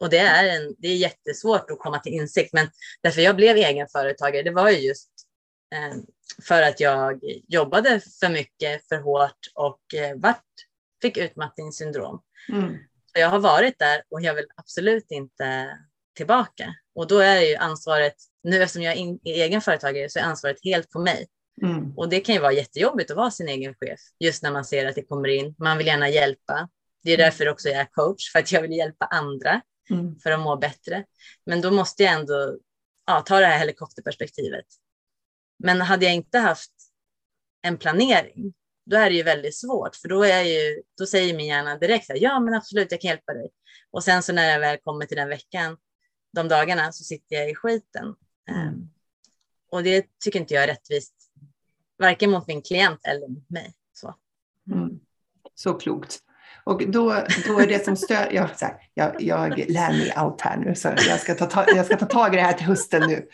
Och 0.00 0.10
det 0.10 0.18
är, 0.18 0.56
en, 0.56 0.74
det 0.78 0.88
är 0.88 0.96
jättesvårt 0.96 1.70
att 1.70 1.78
komma 1.78 1.98
till 1.98 2.12
insikt, 2.12 2.52
men 2.52 2.70
därför 3.02 3.20
jag 3.20 3.36
blev 3.36 3.56
egenföretagare, 3.56 4.42
det 4.42 4.50
var 4.50 4.70
ju 4.70 4.78
just 4.78 5.10
eh, 5.74 5.96
för 6.42 6.62
att 6.62 6.80
jag 6.80 7.20
jobbade 7.48 8.00
för 8.20 8.28
mycket, 8.28 8.88
för 8.88 8.96
hårt 8.96 9.38
och 9.54 9.94
eh, 9.94 10.16
vart, 10.16 10.44
fick 11.02 11.16
utmattningssyndrom. 11.16 12.22
Mm. 12.48 12.78
Så 13.12 13.20
jag 13.20 13.28
har 13.28 13.38
varit 13.38 13.78
där 13.78 14.02
och 14.10 14.20
jag 14.20 14.34
vill 14.34 14.46
absolut 14.56 15.10
inte 15.10 15.78
tillbaka. 16.16 16.74
Och 16.94 17.06
då 17.06 17.18
är 17.18 17.40
ju 17.40 17.56
ansvaret, 17.56 18.14
nu 18.42 18.62
eftersom 18.62 18.82
jag 18.82 18.96
är 18.96 19.18
egen 19.24 19.60
företagare 19.60 20.10
så 20.10 20.18
är 20.18 20.22
ansvaret 20.22 20.64
helt 20.64 20.90
på 20.90 21.00
mig. 21.00 21.26
Mm. 21.62 21.92
Och 21.96 22.08
det 22.08 22.20
kan 22.20 22.34
ju 22.34 22.40
vara 22.40 22.52
jättejobbigt 22.52 23.10
att 23.10 23.16
vara 23.16 23.30
sin 23.30 23.48
egen 23.48 23.74
chef 23.74 24.00
just 24.18 24.42
när 24.42 24.52
man 24.52 24.64
ser 24.64 24.86
att 24.86 24.94
det 24.94 25.02
kommer 25.02 25.28
in. 25.28 25.54
Man 25.58 25.78
vill 25.78 25.86
gärna 25.86 26.08
hjälpa. 26.08 26.68
Det 27.02 27.10
är 27.10 27.14
mm. 27.14 27.24
därför 27.24 27.48
också 27.48 27.68
jag 27.68 27.80
är 27.80 27.88
coach, 27.92 28.32
för 28.32 28.38
att 28.38 28.52
jag 28.52 28.62
vill 28.62 28.72
hjälpa 28.72 29.04
andra 29.04 29.60
mm. 29.90 30.18
för 30.18 30.30
att 30.30 30.40
må 30.40 30.56
bättre. 30.56 31.04
Men 31.46 31.60
då 31.60 31.70
måste 31.70 32.02
jag 32.02 32.12
ändå 32.12 32.58
ja, 33.06 33.20
ta 33.20 33.40
det 33.40 33.46
här 33.46 33.58
helikopterperspektivet. 33.58 34.66
Men 35.58 35.80
hade 35.80 36.04
jag 36.04 36.14
inte 36.14 36.38
haft 36.38 36.72
en 37.62 37.78
planering, 37.78 38.54
då 38.90 38.96
är 38.96 39.10
det 39.10 39.16
ju 39.16 39.22
väldigt 39.22 39.56
svårt, 39.56 39.96
för 39.96 40.08
då, 40.08 40.22
är 40.22 40.42
ju, 40.42 40.82
då 40.98 41.06
säger 41.06 41.36
min 41.36 41.46
hjärna 41.46 41.78
direkt 41.78 42.10
att 42.10 42.20
ja, 42.20 42.40
men 42.40 42.54
absolut, 42.54 42.90
jag 42.90 43.00
kan 43.00 43.08
hjälpa 43.08 43.34
dig. 43.34 43.50
Och 43.90 44.04
sen 44.04 44.22
så 44.22 44.32
när 44.32 44.50
jag 44.50 44.60
väl 44.60 44.78
kommer 44.78 45.06
till 45.06 45.16
den 45.16 45.28
veckan, 45.28 45.76
de 46.32 46.48
dagarna 46.48 46.92
så 46.92 47.04
sitter 47.04 47.36
jag 47.36 47.50
i 47.50 47.54
skiten. 47.54 48.06
Um, 48.50 48.90
och 49.70 49.82
det 49.82 50.06
tycker 50.24 50.40
inte 50.40 50.54
jag 50.54 50.62
är 50.62 50.68
rättvist, 50.68 51.14
varken 52.02 52.30
mot 52.30 52.46
min 52.46 52.62
klient 52.62 53.00
eller 53.04 53.28
mot 53.28 53.50
mig. 53.50 53.74
Så, 53.92 54.14
mm. 54.70 55.00
så 55.54 55.74
klokt. 55.74 56.22
Och 56.64 56.82
då, 56.90 57.14
då 57.46 57.58
är 57.58 57.66
det 57.66 57.84
som 57.84 57.96
stör... 57.96 58.28
Ja, 58.30 58.48
så 58.56 58.64
här, 58.64 58.74
jag, 58.94 59.12
jag 59.18 59.58
lär 59.58 59.90
mig 59.90 60.12
allt 60.16 60.40
här 60.40 60.56
nu, 60.56 60.74
så 60.74 60.88
jag 61.08 61.20
ska 61.20 61.34
ta, 61.34 61.64
jag 61.76 61.86
ska 61.86 61.96
ta 61.96 62.06
tag 62.06 62.34
i 62.34 62.36
det 62.36 62.42
här 62.42 62.52
till 62.52 62.66
hösten 62.66 63.02
nu. 63.08 63.28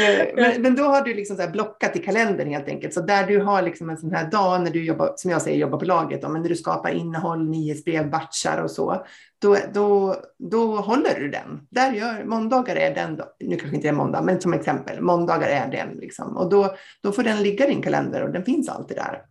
Eh, 0.00 0.26
men, 0.34 0.62
men, 0.62 0.76
då 0.76 0.82
har 0.82 1.02
du 1.02 1.14
liksom 1.14 1.36
så 1.36 1.48
blockat 1.48 1.96
i 1.96 1.98
kalendern 1.98 2.48
helt 2.48 2.68
enkelt. 2.68 2.94
Så 2.94 3.00
där 3.00 3.26
du 3.26 3.40
har 3.40 3.62
liksom 3.62 3.90
en 3.90 3.98
sån 3.98 4.14
här 4.14 4.30
dag 4.30 4.62
när 4.62 4.70
du 4.70 4.84
jobbar, 4.84 5.12
som 5.16 5.30
jag 5.30 5.42
säger, 5.42 5.58
jobbar 5.58 5.78
på 5.78 5.84
laget, 5.84 6.22
då, 6.22 6.28
men 6.28 6.42
när 6.42 6.48
du 6.48 6.56
skapar 6.56 6.90
innehåll, 6.90 7.48
nyhetsbrev, 7.48 8.10
batchar 8.10 8.62
och 8.62 8.70
så, 8.70 9.06
då, 9.38 9.56
då, 9.74 10.16
då 10.38 10.76
håller 10.76 11.20
du 11.20 11.28
den. 11.28 11.66
Där 11.70 11.92
gör, 11.92 12.24
måndagar 12.24 12.76
är 12.76 12.94
den, 12.94 13.20
nu 13.40 13.56
kanske 13.56 13.76
inte 13.76 13.88
är 13.88 13.92
måndag, 13.92 14.22
men 14.22 14.40
som 14.40 14.54
exempel, 14.54 15.00
måndagar 15.00 15.48
är 15.48 15.70
den. 15.70 15.96
Liksom. 15.96 16.36
Och 16.36 16.50
då, 16.50 16.74
då 17.02 17.12
får 17.12 17.22
den 17.22 17.42
ligga 17.42 17.66
i 17.66 17.70
din 17.70 17.82
kalender 17.82 18.22
och 18.22 18.32
den 18.32 18.44
finns 18.44 18.68
alltid 18.68 18.96
där. 18.96 19.22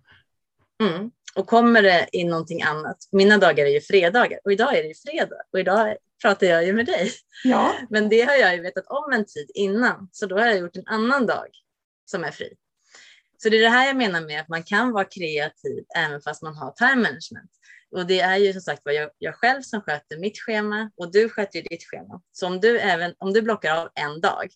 Mm. 0.83 1.11
Och 1.35 1.47
kommer 1.47 1.81
det 1.81 2.07
in 2.11 2.29
någonting 2.29 2.61
annat, 2.61 2.97
mina 3.11 3.37
dagar 3.37 3.65
är 3.65 3.69
ju 3.69 3.81
fredagar 3.81 4.39
och 4.43 4.51
idag 4.51 4.77
är 4.77 4.83
det 4.83 4.87
ju 4.87 4.95
fredag 4.95 5.41
och 5.53 5.59
idag 5.59 5.97
pratar 6.21 6.47
jag 6.47 6.65
ju 6.65 6.73
med 6.73 6.85
dig. 6.85 7.11
Ja. 7.43 7.73
Men 7.89 8.09
det 8.09 8.21
har 8.21 8.35
jag 8.35 8.55
ju 8.55 8.61
vetat 8.61 8.87
om 8.87 9.13
en 9.13 9.25
tid 9.25 9.51
innan, 9.53 10.09
så 10.11 10.25
då 10.25 10.37
har 10.37 10.45
jag 10.45 10.57
gjort 10.57 10.75
en 10.75 10.87
annan 10.87 11.25
dag 11.25 11.47
som 12.05 12.23
är 12.23 12.31
fri. 12.31 12.53
Så 13.37 13.49
det 13.49 13.57
är 13.57 13.61
det 13.61 13.69
här 13.69 13.87
jag 13.87 13.97
menar 13.97 14.21
med 14.21 14.41
att 14.41 14.49
man 14.49 14.63
kan 14.63 14.91
vara 14.91 15.05
kreativ 15.05 15.83
även 15.95 16.21
fast 16.21 16.41
man 16.41 16.55
har 16.55 16.71
time 16.71 16.95
management. 16.95 17.51
Och 17.91 18.05
det 18.05 18.19
är 18.19 18.37
ju 18.37 18.53
som 18.53 18.61
sagt 18.61 18.81
jag, 18.85 19.09
jag 19.17 19.35
själv 19.35 19.61
som 19.61 19.81
sköter 19.81 20.17
mitt 20.17 20.39
schema 20.39 20.91
och 20.97 21.11
du 21.11 21.29
sköter 21.29 21.59
ju 21.59 21.61
ditt 21.61 21.83
schema. 21.83 22.21
Så 22.31 22.47
om 22.47 22.59
du, 22.59 22.79
även, 22.79 23.13
om 23.17 23.33
du 23.33 23.41
blockar 23.41 23.75
av 23.77 23.89
en 23.95 24.21
dag 24.21 24.47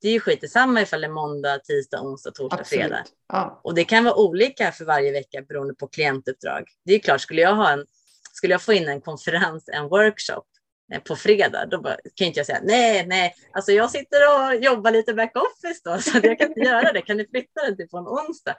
det 0.00 0.08
är 0.08 0.12
ju 0.12 0.20
skit 0.20 0.50
samma 0.50 0.82
ifall 0.82 1.00
det 1.00 1.06
är 1.06 1.10
måndag, 1.10 1.58
tisdag, 1.58 2.00
onsdag, 2.00 2.30
torsdag, 2.30 2.60
Absolut. 2.60 2.84
fredag. 2.84 3.04
Ja. 3.28 3.60
Och 3.64 3.74
det 3.74 3.84
kan 3.84 4.04
vara 4.04 4.14
olika 4.14 4.72
för 4.72 4.84
varje 4.84 5.12
vecka 5.12 5.42
beroende 5.42 5.74
på 5.74 5.88
klientuppdrag. 5.88 6.64
Det 6.84 6.94
är 6.94 6.98
klart, 6.98 7.20
skulle 7.20 7.40
jag, 7.40 7.54
ha 7.54 7.70
en, 7.70 7.86
skulle 8.32 8.54
jag 8.54 8.62
få 8.62 8.72
in 8.72 8.88
en 8.88 9.00
konferens, 9.00 9.68
en 9.68 9.88
workshop 9.88 10.44
eh, 10.92 11.02
på 11.02 11.16
fredag, 11.16 11.66
då 11.66 11.80
bara, 11.80 11.96
kan 12.14 12.26
inte 12.26 12.38
jag 12.38 12.46
säga 12.46 12.60
nej, 12.62 13.06
nej, 13.06 13.34
alltså 13.52 13.72
jag 13.72 13.90
sitter 13.90 14.18
och 14.34 14.54
jobbar 14.54 14.90
lite 14.90 15.14
backoffice 15.14 15.80
då, 15.84 15.98
så 15.98 16.20
jag 16.22 16.38
kan 16.38 16.48
inte 16.48 16.60
göra 16.70 16.92
det. 16.92 17.02
Kan 17.02 17.16
ni 17.16 17.26
flytta 17.26 17.62
den 17.66 17.76
till 17.76 17.88
på 17.88 17.98
en 17.98 18.06
onsdag? 18.06 18.56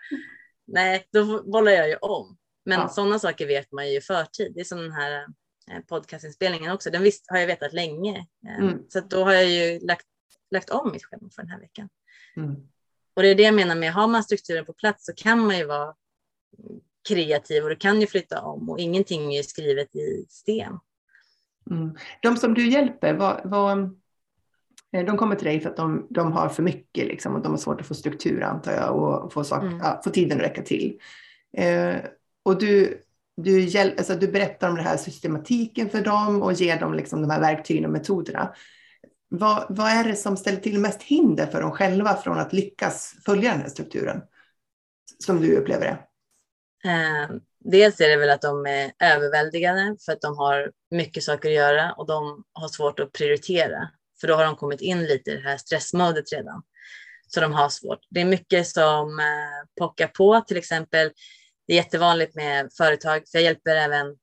Nej, 0.68 1.08
då 1.14 1.44
bollar 1.44 1.72
jag 1.72 1.90
ju 1.90 1.96
om. 1.96 2.38
Men 2.66 2.80
ja. 2.80 2.90
sådana 2.90 3.20
saker 3.20 3.48
vet 3.48 3.72
man 3.72 3.90
ju 3.90 3.98
i 3.98 4.02
förtid. 4.02 4.52
Det 4.56 4.60
är 4.60 4.66
som 4.66 4.82
den 4.82 4.92
här 4.92 5.26
eh, 5.72 5.80
podcastinspelningen 5.90 6.72
också. 6.72 6.90
Den 6.90 7.04
visst, 7.04 7.26
har 7.32 7.38
jag 7.38 7.48
vetat 7.48 7.74
länge. 7.74 8.26
Eh, 8.48 8.60
mm. 8.60 8.80
Så 8.90 9.00
då 9.00 9.24
har 9.24 9.34
jag 9.34 9.46
ju 9.50 9.80
lagt 9.80 10.06
lagt 10.52 10.70
om 10.70 10.92
mitt 10.92 11.06
schema 11.06 11.30
för 11.36 11.42
den 11.42 11.52
här 11.52 11.60
veckan. 11.60 11.90
Mm. 12.38 12.56
Och 13.16 13.22
det 13.22 13.28
är 13.28 13.36
det 13.36 13.44
jag 13.44 13.56
menar 13.56 13.76
med, 13.76 13.94
har 13.94 14.08
man 14.08 14.24
strukturen 14.24 14.66
på 14.66 14.74
plats 14.74 15.06
så 15.06 15.14
kan 15.14 15.40
man 15.40 15.58
ju 15.58 15.66
vara 15.66 15.94
kreativ 17.08 17.64
och 17.64 17.70
du 17.70 17.76
kan 17.76 18.02
ju 18.02 18.08
flytta 18.08 18.42
om 18.42 18.70
och 18.70 18.80
ingenting 18.80 19.36
är 19.36 19.44
skrivet 19.44 19.96
i 19.96 20.26
sten. 20.30 20.80
Mm. 21.72 21.96
De 22.22 22.38
som 22.38 22.54
du 22.54 22.70
hjälper, 22.70 23.14
vad, 23.14 23.42
vad, 23.44 23.80
eh, 24.92 25.06
de 25.06 25.18
kommer 25.18 25.36
till 25.36 25.48
dig 25.48 25.60
för 25.60 25.70
att 25.70 25.78
de, 25.78 26.08
de 26.10 26.32
har 26.32 26.50
för 26.50 26.64
mycket 26.64 27.08
liksom, 27.08 27.36
och 27.36 27.42
de 27.42 27.52
har 27.52 27.58
svårt 27.58 27.82
att 27.82 27.88
få 27.88 27.94
struktur 27.94 28.44
antar 28.44 28.72
jag 28.72 28.96
och 28.96 29.34
få, 29.34 29.44
sak, 29.44 29.64
mm. 29.64 29.78
ja, 29.78 30.02
få 30.04 30.10
tiden 30.10 30.38
att 30.38 30.44
räcka 30.44 30.62
till. 30.62 31.00
Eh, 31.58 31.96
och 32.44 32.60
du, 32.60 33.02
du, 33.38 33.60
hjäl, 33.60 33.94
alltså, 33.98 34.16
du 34.16 34.28
berättar 34.28 34.70
om 34.70 34.76
den 34.76 34.86
här 34.86 34.98
systematiken 34.98 35.90
för 35.90 36.02
dem 36.02 36.42
och 36.42 36.54
ger 36.54 36.80
dem 36.80 36.94
liksom, 36.94 37.22
de 37.22 37.30
här 37.30 37.40
verktygen 37.40 37.86
och 37.86 37.92
metoderna. 37.92 38.54
Vad, 39.30 39.66
vad 39.70 39.88
är 39.88 40.04
det 40.04 40.16
som 40.16 40.38
ställer 40.38 40.60
till 40.60 40.80
mest 40.80 41.04
hinder 41.04 41.46
för 41.46 41.62
dem 41.62 41.72
själva 41.72 42.18
från 42.18 42.40
att 42.40 42.54
lyckas 42.54 43.16
följa 43.26 43.52
den 43.52 43.62
här 43.62 43.70
strukturen? 43.70 44.22
Som 45.26 45.42
du 45.42 45.56
upplever 45.58 45.86
det? 45.86 46.00
Eh, 46.90 47.30
dels 47.60 48.02
är 48.02 48.10
det 48.10 48.18
väl 48.18 48.30
att 48.30 48.42
de 48.42 48.66
är 48.66 48.92
överväldigade 49.00 49.98
för 50.06 50.12
att 50.12 50.22
de 50.22 50.38
har 50.38 50.72
mycket 50.92 51.24
saker 51.24 51.50
att 51.50 51.56
göra 51.56 51.94
och 51.94 52.08
de 52.08 52.44
har 52.54 52.68
svårt 52.68 53.00
att 53.00 53.12
prioritera. 53.12 53.90
För 54.22 54.28
då 54.28 54.36
har 54.36 54.44
de 54.44 54.56
kommit 54.56 54.82
in 54.82 55.04
lite 55.04 55.32
i 55.32 55.36
det 55.36 55.50
här 55.50 55.58
stressmodet 55.58 56.34
redan. 56.34 56.64
Så 57.28 57.42
de 57.42 57.54
har 57.54 57.70
svårt. 57.70 58.00
Det 58.10 58.22
är 58.22 58.26
mycket 58.26 58.68
som 58.68 59.20
eh, 59.20 59.68
pockar 59.80 60.08
på, 60.08 60.42
till 60.48 60.58
exempel. 60.58 61.12
Det 61.68 61.74
är 61.74 61.78
jättevanligt 61.78 62.36
med 62.36 62.70
företag, 62.78 63.24
för 63.32 63.38
jag 63.38 63.44
hjälper 63.44 63.76
även 63.76 64.18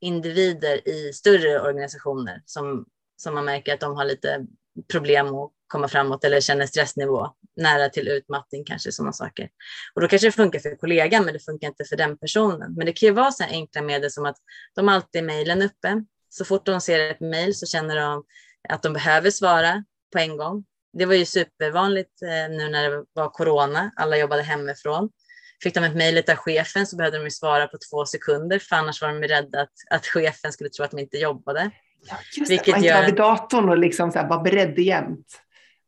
individer 0.00 0.88
i 0.88 1.12
större 1.12 1.60
organisationer 1.60 2.42
som 2.44 2.86
som 3.16 3.34
man 3.34 3.44
märker 3.44 3.74
att 3.74 3.80
de 3.80 3.96
har 3.96 4.04
lite 4.04 4.46
problem 4.92 5.34
att 5.34 5.52
komma 5.66 5.88
framåt 5.88 6.24
eller 6.24 6.40
känner 6.40 6.66
stressnivå, 6.66 7.28
nära 7.56 7.88
till 7.88 8.08
utmattning 8.08 8.64
kanske, 8.64 8.92
sådana 8.92 9.12
saker. 9.12 9.48
Och 9.94 10.00
då 10.00 10.08
kanske 10.08 10.28
det 10.28 10.32
funkar 10.32 10.58
för 10.58 10.76
kollegan, 10.76 11.24
men 11.24 11.34
det 11.34 11.40
funkar 11.40 11.68
inte 11.68 11.84
för 11.84 11.96
den 11.96 12.18
personen. 12.18 12.74
Men 12.74 12.86
det 12.86 12.92
kan 12.92 13.06
ju 13.06 13.12
vara 13.12 13.32
så 13.32 13.44
enkla 13.44 13.82
medel 13.82 14.10
som 14.10 14.26
att 14.26 14.36
de 14.74 14.88
alltid 14.88 15.22
är 15.22 15.26
mejlen 15.26 15.62
uppe. 15.62 16.04
Så 16.28 16.44
fort 16.44 16.66
de 16.66 16.80
ser 16.80 17.10
ett 17.10 17.20
mejl 17.20 17.54
så 17.54 17.66
känner 17.66 17.96
de 17.96 18.24
att 18.68 18.82
de 18.82 18.92
behöver 18.92 19.30
svara 19.30 19.84
på 20.12 20.18
en 20.18 20.36
gång. 20.36 20.64
Det 20.92 21.06
var 21.06 21.14
ju 21.14 21.24
supervanligt 21.24 22.22
eh, 22.22 22.56
nu 22.56 22.68
när 22.68 22.90
det 22.90 23.04
var 23.12 23.28
corona, 23.28 23.90
alla 23.96 24.16
jobbade 24.16 24.42
hemifrån. 24.42 25.10
Fick 25.62 25.74
de 25.74 25.84
ett 25.84 25.96
mejl 25.96 26.22
av 26.30 26.36
chefen 26.36 26.86
så 26.86 26.96
behövde 26.96 27.18
de 27.18 27.24
ju 27.24 27.30
svara 27.30 27.66
på 27.66 27.78
två 27.90 28.06
sekunder, 28.06 28.58
för 28.58 28.76
annars 28.76 29.02
var 29.02 29.08
de 29.08 29.28
rädda 29.28 29.60
att, 29.60 29.72
att 29.90 30.06
chefen 30.06 30.52
skulle 30.52 30.70
tro 30.70 30.84
att 30.84 30.90
de 30.90 30.98
inte 30.98 31.18
jobbade. 31.18 31.70
Ja, 32.08 32.16
just 32.36 32.50
vilket 32.50 32.66
det, 32.66 32.72
man 32.72 32.82
gör... 32.82 33.06
vid 33.06 33.14
datorn 33.14 33.68
och 33.68 33.78
liksom 33.78 34.12
så 34.12 34.18
här, 34.18 34.28
var 34.28 34.42
beredd 34.42 34.78
jämt. 34.78 35.42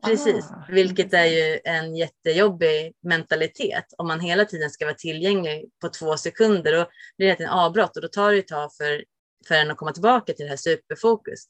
Precis, 0.04 0.50
ah. 0.50 0.64
vilket 0.68 1.14
är 1.14 1.24
ju 1.24 1.60
en 1.64 1.96
jättejobbig 1.96 2.94
mentalitet. 3.02 3.84
Om 3.98 4.06
man 4.06 4.20
hela 4.20 4.44
tiden 4.44 4.70
ska 4.70 4.84
vara 4.84 4.94
tillgänglig 4.94 5.70
på 5.80 5.88
två 5.88 6.16
sekunder, 6.16 6.72
då 6.72 6.86
blir 7.18 7.26
det 7.26 7.44
ett 7.44 7.50
avbrott 7.50 7.96
och 7.96 8.02
då 8.02 8.08
tar 8.08 8.32
det 8.32 8.38
ett 8.38 8.48
tag 8.48 8.70
för, 8.74 9.04
för 9.48 9.54
en 9.54 9.70
att 9.70 9.76
komma 9.76 9.92
tillbaka 9.92 10.32
till 10.32 10.44
det 10.44 10.50
här 10.50 10.56
superfokus. 10.56 11.44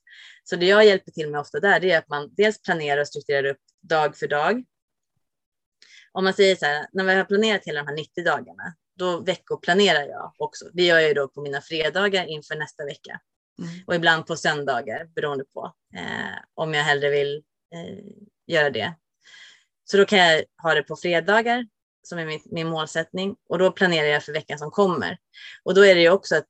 Så 0.44 0.56
det 0.56 0.66
jag 0.66 0.86
hjälper 0.86 1.10
till 1.10 1.30
med 1.30 1.40
ofta 1.40 1.60
där, 1.60 1.80
det 1.80 1.90
är 1.90 1.98
att 1.98 2.08
man 2.08 2.34
dels 2.36 2.62
planerar 2.62 3.00
och 3.00 3.08
strukturerar 3.08 3.44
upp 3.44 3.60
dag 3.82 4.16
för 4.16 4.28
dag. 4.28 4.64
Om 6.12 6.24
man 6.24 6.32
säger 6.32 6.56
så 6.56 6.66
här, 6.66 6.86
när 6.92 7.04
vi 7.04 7.14
har 7.14 7.24
planerat 7.24 7.64
hela 7.64 7.80
de 7.80 7.86
här 7.86 7.96
90 7.96 8.24
dagarna, 8.24 8.74
då 8.98 9.20
veckoplanerar 9.20 10.08
jag 10.08 10.32
också. 10.36 10.64
Det 10.72 10.82
gör 10.82 10.98
jag 10.98 11.08
ju 11.08 11.14
då 11.14 11.28
på 11.28 11.42
mina 11.42 11.60
fredagar 11.60 12.24
inför 12.24 12.56
nästa 12.56 12.84
vecka. 12.84 13.20
Mm. 13.58 13.70
Och 13.86 13.94
ibland 13.94 14.26
på 14.26 14.36
söndagar 14.36 15.04
beroende 15.14 15.44
på 15.44 15.72
eh, 15.94 16.38
om 16.54 16.74
jag 16.74 16.84
hellre 16.84 17.10
vill 17.10 17.42
eh, 17.74 18.04
göra 18.46 18.70
det. 18.70 18.94
Så 19.84 19.96
då 19.96 20.04
kan 20.04 20.18
jag 20.18 20.44
ha 20.62 20.74
det 20.74 20.82
på 20.82 20.96
fredagar 20.96 21.66
som 22.02 22.18
är 22.18 22.26
min, 22.26 22.40
min, 22.44 22.68
målsättning 22.68 23.36
och 23.48 23.58
då 23.58 23.72
planerar 23.72 24.06
jag 24.06 24.24
för 24.24 24.32
veckan 24.32 24.58
som 24.58 24.70
kommer. 24.70 25.18
Och 25.64 25.74
då 25.74 25.84
är 25.84 25.94
det 25.94 26.00
ju 26.00 26.10
också 26.10 26.36
att 26.36 26.48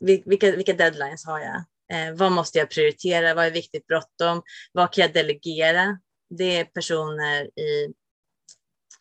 vilka, 0.00 0.56
vilka 0.56 0.72
deadlines 0.72 1.26
har 1.26 1.40
jag? 1.40 1.64
Eh, 1.92 2.14
vad 2.14 2.32
måste 2.32 2.58
jag 2.58 2.70
prioritera? 2.70 3.34
Vad 3.34 3.46
är 3.46 3.50
viktigt 3.50 3.86
bråttom? 3.86 4.42
Vad 4.72 4.92
kan 4.92 5.02
jag 5.02 5.12
delegera? 5.12 5.98
Det 6.30 6.58
är 6.58 6.64
personer 6.64 7.44
i 7.44 7.94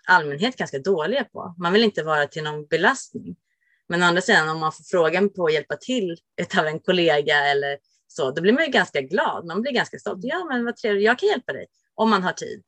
allmänhet 0.08 0.56
ganska 0.56 0.80
dåliga 0.80 1.24
på. 1.24 1.56
Man 1.58 1.74
vill 1.74 1.84
inte 1.84 2.04
vara 2.04 2.28
till 2.28 2.44
någon 2.44 2.66
belastning. 2.66 3.36
Men 3.90 4.04
å 4.04 4.06
andra 4.06 4.22
sidan 4.22 4.50
om 4.50 4.60
man 4.60 4.72
får 4.72 4.84
frågan 4.84 5.34
på 5.34 5.46
att 5.46 5.54
hjälpa 5.54 5.76
till 5.76 6.18
av 6.58 6.66
en 6.66 6.80
kollega 6.80 7.36
eller 7.36 7.78
så, 8.08 8.32
då 8.32 8.42
blir 8.42 8.54
man 8.54 8.66
ju 8.66 8.72
ganska 8.72 9.02
glad. 9.02 9.46
Man 9.46 9.62
blir 9.62 9.72
ganska 9.72 10.00
stolt. 10.00 10.20
Ja, 10.22 10.46
men 10.50 10.66
vad 10.66 10.76
trevligt, 10.76 11.06
jag 11.06 11.20
kan 11.20 11.30
hjälpa 11.30 11.54
dig 11.54 11.68
om 11.96 12.10
man 12.10 12.24
har 12.24 12.34
tid. 12.34 12.64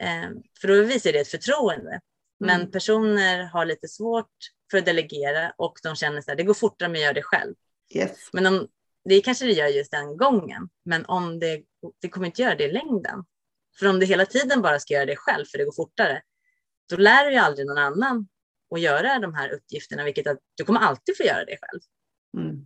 Eh, 0.00 0.30
för 0.60 0.68
då 0.68 0.82
visar 0.82 1.12
det 1.12 1.18
ett 1.18 1.28
förtroende. 1.28 2.00
Men 2.40 2.60
mm. 2.60 2.70
personer 2.70 3.44
har 3.44 3.64
lite 3.64 3.88
svårt 3.88 4.32
för 4.70 4.78
att 4.78 4.86
delegera 4.86 5.52
och 5.56 5.78
de 5.82 5.96
känner 5.96 6.18
att 6.18 6.36
det 6.36 6.42
går 6.42 6.54
fortare 6.54 6.88
om 6.88 6.94
jag 6.94 7.04
gör 7.04 7.14
det 7.14 7.22
själv. 7.22 7.54
Yes. 7.94 8.28
Men 8.32 8.46
om, 8.46 8.68
det 9.04 9.20
kanske 9.20 9.44
det 9.44 9.52
gör 9.52 9.66
just 9.66 9.90
den 9.90 10.16
gången, 10.16 10.68
men 10.84 11.04
om 11.04 11.38
det, 11.38 11.62
det 12.00 12.08
kommer 12.08 12.26
inte 12.26 12.42
göra 12.42 12.54
det 12.54 12.64
i 12.64 12.72
längden. 12.72 13.24
För 13.78 13.86
om 13.86 14.00
du 14.00 14.06
hela 14.06 14.26
tiden 14.26 14.62
bara 14.62 14.80
ska 14.80 14.94
göra 14.94 15.06
det 15.06 15.16
själv 15.16 15.44
för 15.44 15.58
det 15.58 15.64
går 15.64 15.72
fortare, 15.72 16.22
då 16.88 16.96
lär 16.96 17.24
du 17.24 17.32
ju 17.32 17.38
aldrig 17.38 17.66
någon 17.66 17.78
annan 17.78 18.28
och 18.70 18.78
göra 18.78 19.18
de 19.18 19.34
här 19.34 19.52
uppgifterna, 19.52 20.04
vilket 20.04 20.26
att 20.26 20.38
du 20.56 20.64
kommer 20.64 20.80
alltid 20.80 21.16
få 21.16 21.22
göra 21.22 21.44
det 21.44 21.56
själv. 21.60 21.80
Mm. 22.36 22.64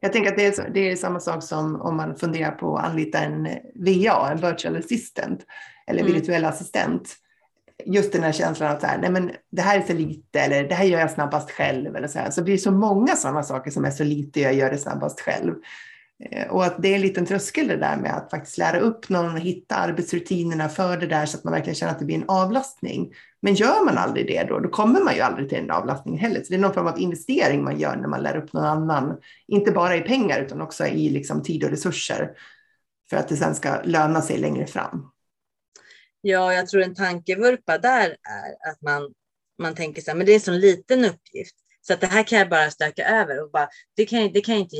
Jag 0.00 0.12
tänker 0.12 0.30
att 0.30 0.36
det 0.36 0.58
är, 0.58 0.70
det 0.70 0.90
är 0.90 0.96
samma 0.96 1.20
sak 1.20 1.42
som 1.42 1.80
om 1.80 1.96
man 1.96 2.16
funderar 2.16 2.50
på 2.50 2.76
att 2.76 2.84
anlita 2.84 3.18
en 3.18 3.48
VA, 3.74 4.30
en 4.30 4.36
virtual 4.36 4.76
assistant 4.76 5.46
eller 5.86 6.00
mm. 6.00 6.12
virtuell 6.12 6.44
assistent. 6.44 7.16
Just 7.84 8.12
den 8.12 8.22
här 8.22 8.32
känslan 8.32 8.70
att 8.70 8.80
så 8.80 8.86
här, 8.86 8.98
nej 8.98 9.10
men 9.10 9.32
det 9.50 9.62
här 9.62 9.78
är 9.78 9.82
så 9.82 9.92
lite 9.92 10.40
eller 10.40 10.68
det 10.68 10.74
här 10.74 10.84
gör 10.84 11.00
jag 11.00 11.10
snabbast 11.10 11.50
själv. 11.50 11.96
Eller 11.96 12.08
så, 12.08 12.18
här. 12.18 12.30
så 12.30 12.40
det 12.40 12.44
blir 12.44 12.58
så 12.58 12.70
många 12.70 13.16
sådana 13.16 13.42
saker 13.42 13.70
som 13.70 13.84
är 13.84 13.90
så 13.90 14.04
lite, 14.04 14.40
jag 14.40 14.54
gör 14.54 14.70
det 14.70 14.78
snabbast 14.78 15.20
själv. 15.20 15.54
Eh, 16.30 16.50
och 16.50 16.64
att 16.64 16.82
det 16.82 16.88
är 16.88 16.94
en 16.94 17.00
liten 17.00 17.26
tröskel 17.26 17.68
det 17.68 17.76
där 17.76 17.96
med 17.96 18.16
att 18.16 18.30
faktiskt 18.30 18.58
lära 18.58 18.80
upp 18.80 19.08
någon 19.08 19.34
och 19.34 19.40
hitta 19.40 19.76
arbetsrutinerna 19.76 20.68
för 20.68 20.96
det 20.96 21.06
där 21.06 21.26
så 21.26 21.38
att 21.38 21.44
man 21.44 21.52
verkligen 21.52 21.74
känner 21.74 21.92
att 21.92 21.98
det 21.98 22.04
blir 22.04 22.16
en 22.16 22.28
avlastning. 22.28 23.14
Men 23.42 23.54
gör 23.54 23.84
man 23.84 23.98
aldrig 23.98 24.26
det 24.26 24.44
då, 24.44 24.58
då 24.58 24.68
kommer 24.68 25.00
man 25.00 25.14
ju 25.14 25.20
aldrig 25.20 25.48
till 25.48 25.58
en 25.58 25.70
avlastning 25.70 26.18
heller. 26.18 26.42
Så 26.42 26.46
det 26.48 26.54
är 26.54 26.58
någon 26.58 26.74
form 26.74 26.86
av 26.86 27.00
investering 27.00 27.64
man 27.64 27.80
gör 27.80 27.96
när 27.96 28.08
man 28.08 28.22
lär 28.22 28.36
upp 28.36 28.52
någon 28.52 28.64
annan. 28.64 29.18
Inte 29.48 29.72
bara 29.72 29.96
i 29.96 30.00
pengar 30.00 30.40
utan 30.40 30.60
också 30.60 30.86
i 30.86 31.08
liksom 31.08 31.42
tid 31.42 31.64
och 31.64 31.70
resurser. 31.70 32.30
För 33.10 33.16
att 33.16 33.28
det 33.28 33.36
sen 33.36 33.54
ska 33.54 33.82
löna 33.84 34.22
sig 34.22 34.38
längre 34.38 34.66
fram. 34.66 35.10
Ja, 36.20 36.52
jag 36.52 36.68
tror 36.68 36.82
en 36.82 36.94
tankevurpa 36.94 37.78
där 37.78 38.06
är 38.10 38.70
att 38.70 38.82
man, 38.82 39.12
man 39.58 39.74
tänker 39.74 40.02
så 40.02 40.10
här, 40.10 40.18
men 40.18 40.26
det 40.26 40.32
är 40.32 40.34
en 40.34 40.40
så 40.40 40.52
liten 40.52 41.04
uppgift. 41.04 41.54
Så 41.80 41.92
att 41.92 42.00
det 42.00 42.06
här 42.06 42.22
kan 42.22 42.38
jag 42.38 42.48
bara 42.48 42.70
stöka 42.70 43.08
över 43.08 43.42
och 43.42 43.50
bara, 43.50 43.68
det 43.96 44.06
kan 44.06 44.22
jag, 44.22 44.32
det 44.32 44.40
kan 44.40 44.54
jag 44.54 44.62
inte 44.62 44.76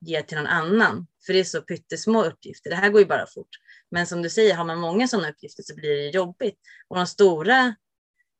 ge, 0.00 0.22
till 0.22 0.36
någon 0.36 0.46
annan, 0.46 1.06
för 1.26 1.32
det 1.32 1.40
är 1.40 1.44
så 1.44 1.62
pyttesmå 1.62 2.24
uppgifter. 2.24 2.70
Det 2.70 2.76
här 2.76 2.90
går 2.90 3.00
ju 3.00 3.06
bara 3.06 3.26
fort. 3.26 3.48
Men 3.90 4.06
som 4.06 4.22
du 4.22 4.30
säger, 4.30 4.54
har 4.54 4.64
man 4.64 4.78
många 4.78 5.08
sådana 5.08 5.30
uppgifter 5.30 5.62
så 5.62 5.74
blir 5.74 5.96
det 5.96 6.08
jobbigt. 6.08 6.58
Och 6.88 6.96
de 6.96 7.06
stora, 7.06 7.74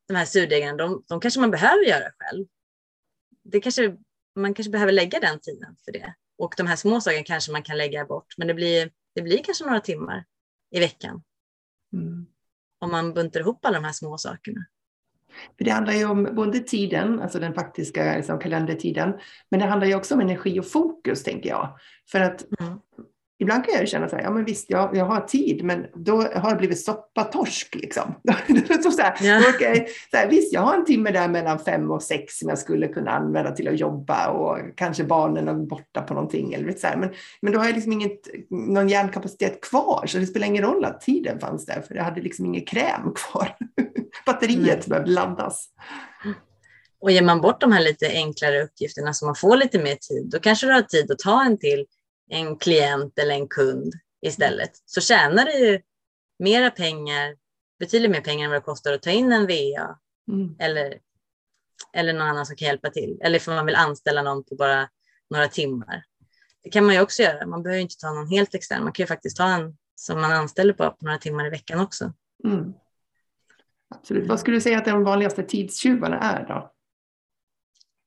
de 0.07 0.13
här 0.15 0.25
surdegarna, 0.25 0.77
de, 0.77 1.03
de 1.07 1.19
kanske 1.19 1.39
man 1.39 1.51
behöver 1.51 1.83
göra 1.83 2.11
själv. 2.19 2.47
Det 3.43 3.59
kanske, 3.59 3.97
man 4.35 4.53
kanske 4.53 4.71
behöver 4.71 4.91
lägga 4.91 5.19
den 5.19 5.39
tiden 5.39 5.75
för 5.85 5.91
det. 5.91 6.15
Och 6.37 6.53
de 6.57 6.67
här 6.67 6.75
små 6.75 7.01
sakerna 7.01 7.23
kanske 7.23 7.51
man 7.51 7.63
kan 7.63 7.77
lägga 7.77 8.05
bort, 8.05 8.37
men 8.37 8.47
det 8.47 8.53
blir, 8.53 8.91
det 9.15 9.21
blir 9.21 9.43
kanske 9.43 9.65
några 9.65 9.79
timmar 9.79 10.25
i 10.71 10.79
veckan. 10.79 11.23
Mm. 11.93 12.25
Om 12.79 12.91
man 12.91 13.13
buntar 13.13 13.39
ihop 13.39 13.65
alla 13.65 13.77
de 13.77 13.85
här 13.85 13.93
små 13.93 14.17
sakerna. 14.17 14.65
För 15.57 15.65
det 15.65 15.71
handlar 15.71 15.93
ju 15.93 16.05
om 16.05 16.29
både 16.35 16.59
tiden, 16.59 17.21
alltså 17.21 17.39
den 17.39 17.53
faktiska 17.53 18.15
liksom, 18.15 18.39
kalendertiden, 18.39 19.13
men 19.51 19.59
det 19.59 19.65
handlar 19.65 19.87
ju 19.87 19.95
också 19.95 20.15
om 20.15 20.21
energi 20.21 20.59
och 20.59 20.67
fokus, 20.67 21.23
tänker 21.23 21.49
jag. 21.49 21.77
För 22.11 22.19
att 22.19 22.45
mm 22.59 22.79
ibland 23.39 23.65
kan 23.65 23.73
jag 23.73 23.87
känna 23.87 24.09
så 24.09 24.15
här, 24.15 24.23
ja 24.23 24.31
men 24.31 24.45
visst, 24.45 24.69
jag, 24.69 24.95
jag 24.95 25.05
har 25.05 25.21
tid, 25.21 25.63
men 25.63 25.85
då 25.93 26.21
har 26.21 26.49
det 26.49 26.55
blivit 26.55 26.83
soppatorsk 26.83 27.75
liksom. 27.75 28.15
så 28.95 29.01
här, 29.01 29.23
yeah. 29.23 29.55
okay, 29.55 29.87
så 30.11 30.17
här, 30.17 30.27
visst, 30.29 30.53
jag 30.53 30.61
har 30.61 30.75
en 30.75 30.85
timme 30.85 31.11
där 31.11 31.27
mellan 31.27 31.59
fem 31.59 31.91
och 31.91 32.03
sex 32.03 32.37
som 32.37 32.49
jag 32.49 32.59
skulle 32.59 32.87
kunna 32.87 33.11
använda 33.11 33.51
till 33.51 33.67
att 33.67 33.79
jobba 33.79 34.27
och 34.27 34.57
kanske 34.75 35.03
barnen 35.03 35.47
är 35.47 35.53
borta 35.53 36.01
på 36.01 36.13
någonting. 36.13 36.53
Eller 36.53 36.71
så 36.71 36.87
här. 36.87 36.97
Men, 36.97 37.09
men 37.41 37.53
då 37.53 37.59
har 37.59 37.65
jag 37.65 37.75
liksom 37.75 37.91
inget, 37.91 38.19
någon 38.49 38.89
hjärnkapacitet 38.89 39.61
kvar, 39.61 40.03
så 40.07 40.17
det 40.17 40.25
spelar 40.25 40.47
ingen 40.47 40.63
roll 40.63 40.85
att 40.85 41.01
tiden 41.01 41.39
fanns 41.39 41.65
där, 41.65 41.81
för 41.81 41.95
jag 41.95 42.03
hade 42.03 42.21
liksom 42.21 42.45
ingen 42.45 42.65
kräm 42.65 43.13
kvar. 43.15 43.55
Batteriet 44.25 44.87
mm. 44.87 44.89
behövde 44.89 45.11
laddas. 45.11 45.69
Och 46.99 47.11
ger 47.11 47.21
man 47.21 47.41
bort 47.41 47.61
de 47.61 47.71
här 47.71 47.81
lite 47.81 48.07
enklare 48.07 48.63
uppgifterna 48.63 49.13
så 49.13 49.25
man 49.25 49.35
får 49.35 49.57
lite 49.57 49.79
mer 49.79 49.95
tid, 49.95 50.29
då 50.31 50.39
kanske 50.39 50.67
du 50.67 50.73
har 50.73 50.81
tid 50.81 51.11
att 51.11 51.19
ta 51.19 51.43
en 51.43 51.57
till 51.57 51.85
en 52.29 52.57
klient 52.57 53.19
eller 53.19 53.35
en 53.35 53.47
kund 53.47 53.93
istället 54.21 54.71
så 54.85 55.01
tjänar 55.01 55.45
du 55.45 55.59
ju 55.59 55.81
mera 56.39 56.71
pengar, 56.71 57.35
betydligt 57.79 58.11
mer 58.11 58.21
pengar 58.21 58.45
än 58.45 58.51
vad 58.51 58.61
det 58.61 58.65
kostar 58.65 58.93
att 58.93 59.01
ta 59.01 59.09
in 59.09 59.31
en 59.31 59.47
VA 59.47 59.99
mm. 60.31 60.55
eller, 60.59 60.99
eller 61.93 62.13
någon 62.13 62.27
annan 62.27 62.45
som 62.45 62.55
kan 62.55 62.67
hjälpa 62.67 62.89
till. 62.89 63.19
Eller 63.21 63.39
för 63.39 63.55
man 63.55 63.65
vill 63.65 63.75
anställa 63.75 64.21
någon 64.21 64.43
på 64.43 64.55
bara 64.55 64.89
några 65.29 65.47
timmar. 65.47 66.03
Det 66.63 66.69
kan 66.69 66.85
man 66.85 66.95
ju 66.95 67.01
också 67.01 67.21
göra. 67.21 67.47
Man 67.47 67.63
behöver 67.63 67.81
inte 67.81 67.97
ta 67.97 68.13
någon 68.13 68.27
helt 68.27 68.55
extern. 68.55 68.83
Man 68.83 68.93
kan 68.93 69.03
ju 69.03 69.07
faktiskt 69.07 69.37
ta 69.37 69.47
en 69.49 69.77
som 69.95 70.21
man 70.21 70.31
anställer 70.31 70.73
på, 70.73 70.91
på 70.91 71.05
några 71.05 71.17
timmar 71.17 71.47
i 71.47 71.49
veckan 71.49 71.79
också. 71.79 72.13
Mm. 72.43 72.73
Absolut. 73.89 74.27
Vad 74.27 74.39
skulle 74.39 74.57
du 74.57 74.61
säga 74.61 74.77
att 74.77 74.85
de 74.85 75.03
vanligaste 75.03 75.43
tidstjuvarna 75.43 76.19
är 76.19 76.47
då? 76.47 76.73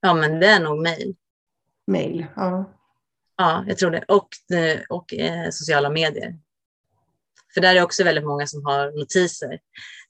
Ja, 0.01 0.13
men 0.13 0.39
det 0.39 0.47
är 0.47 0.59
nog 0.59 0.81
mejl. 0.81 1.15
Mejl, 1.87 2.25
ja. 2.35 2.80
Ja, 3.41 3.63
jag 3.67 3.77
tror 3.77 3.91
det. 3.91 4.03
Och, 4.07 4.57
eh, 4.57 4.81
och 4.89 5.13
eh, 5.13 5.49
sociala 5.49 5.89
medier. 5.89 6.39
För 7.53 7.61
där 7.61 7.75
är 7.75 7.83
också 7.83 8.03
väldigt 8.03 8.23
många 8.23 8.47
som 8.47 8.65
har 8.65 8.91
notiser. 8.99 9.59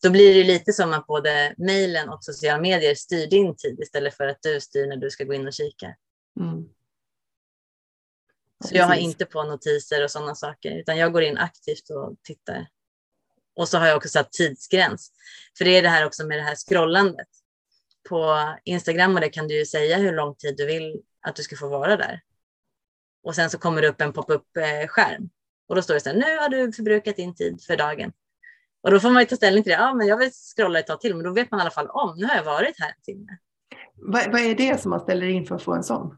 Då 0.03 0.09
blir 0.09 0.33
det 0.33 0.43
lite 0.43 0.73
som 0.73 0.93
att 0.93 1.07
både 1.07 1.55
mejlen 1.57 2.09
och 2.09 2.23
sociala 2.23 2.61
medier 2.61 2.95
styr 2.95 3.27
din 3.27 3.55
tid 3.55 3.79
istället 3.79 4.17
för 4.17 4.27
att 4.27 4.37
du 4.41 4.61
styr 4.61 4.87
när 4.87 4.97
du 4.97 5.09
ska 5.09 5.23
gå 5.23 5.33
in 5.33 5.47
och 5.47 5.53
kika. 5.53 5.95
Mm. 6.39 6.69
Så 8.65 8.75
jag 8.75 8.85
har 8.85 8.95
inte 8.95 9.25
på 9.25 9.43
notiser 9.43 10.03
och 10.03 10.11
sådana 10.11 10.35
saker, 10.35 10.71
utan 10.71 10.97
jag 10.97 11.13
går 11.13 11.23
in 11.23 11.37
aktivt 11.37 11.89
och 11.89 12.17
tittar. 12.23 12.67
Och 13.55 13.69
så 13.69 13.77
har 13.77 13.87
jag 13.87 13.97
också 13.97 14.09
satt 14.09 14.31
tidsgräns. 14.31 15.11
För 15.57 15.65
det 15.65 15.77
är 15.77 15.81
det 15.81 15.89
här 15.89 16.05
också 16.05 16.25
med 16.25 16.37
det 16.37 16.43
här 16.43 16.55
scrollandet. 16.55 17.27
På 18.09 18.49
Instagram 18.63 19.15
och 19.15 19.21
det 19.21 19.29
kan 19.29 19.47
du 19.47 19.59
ju 19.59 19.65
säga 19.65 19.97
hur 19.97 20.13
lång 20.15 20.35
tid 20.35 20.57
du 20.57 20.65
vill 20.65 21.01
att 21.21 21.35
du 21.35 21.43
ska 21.43 21.55
få 21.55 21.67
vara 21.67 21.97
där. 21.97 22.21
Och 23.23 23.35
sen 23.35 23.49
så 23.49 23.57
kommer 23.57 23.81
det 23.81 23.87
upp 23.87 24.01
en 24.01 24.13
pop-up-skärm. 24.13 25.29
Och 25.67 25.75
då 25.75 25.81
står 25.81 25.93
det 25.93 25.99
så 25.99 26.09
här, 26.09 26.17
nu 26.17 26.37
har 26.37 26.49
du 26.49 26.73
förbrukat 26.73 27.15
din 27.15 27.35
tid 27.35 27.63
för 27.63 27.77
dagen. 27.77 28.11
Och 28.81 28.91
då 28.91 28.99
får 28.99 29.09
man 29.09 29.21
ju 29.21 29.25
ta 29.25 29.35
ställning 29.35 29.63
till 29.63 29.71
det. 29.71 29.77
Ja, 29.77 29.93
men 29.93 30.07
jag 30.07 30.17
vill 30.17 30.31
scrolla 30.31 30.79
ett 30.79 30.87
tag 30.87 31.01
till, 31.01 31.15
men 31.15 31.23
då 31.23 31.33
vet 31.33 31.51
man 31.51 31.59
i 31.59 31.61
alla 31.61 31.71
fall 31.71 31.87
om, 31.89 32.17
nu 32.17 32.25
har 32.25 32.35
jag 32.35 32.43
varit 32.43 32.79
här 32.79 32.87
en 32.87 33.01
timme. 33.01 33.37
Vad, 33.95 34.31
vad 34.31 34.41
är 34.41 34.55
det 34.55 34.81
som 34.81 34.89
man 34.89 34.99
ställer 34.99 35.27
in 35.27 35.45
för 35.45 35.55
att 35.55 35.63
få 35.63 35.73
en 35.73 35.83
sån? 35.83 36.17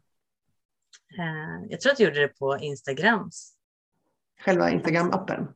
Uh, 1.19 1.65
jag 1.69 1.81
tror 1.81 1.91
att 1.91 1.99
jag 1.99 2.07
gjorde 2.07 2.21
det 2.21 2.27
på 2.27 2.57
Instagrams. 2.57 3.53
Själva 4.45 4.69
Instagram-appen? 4.69 5.47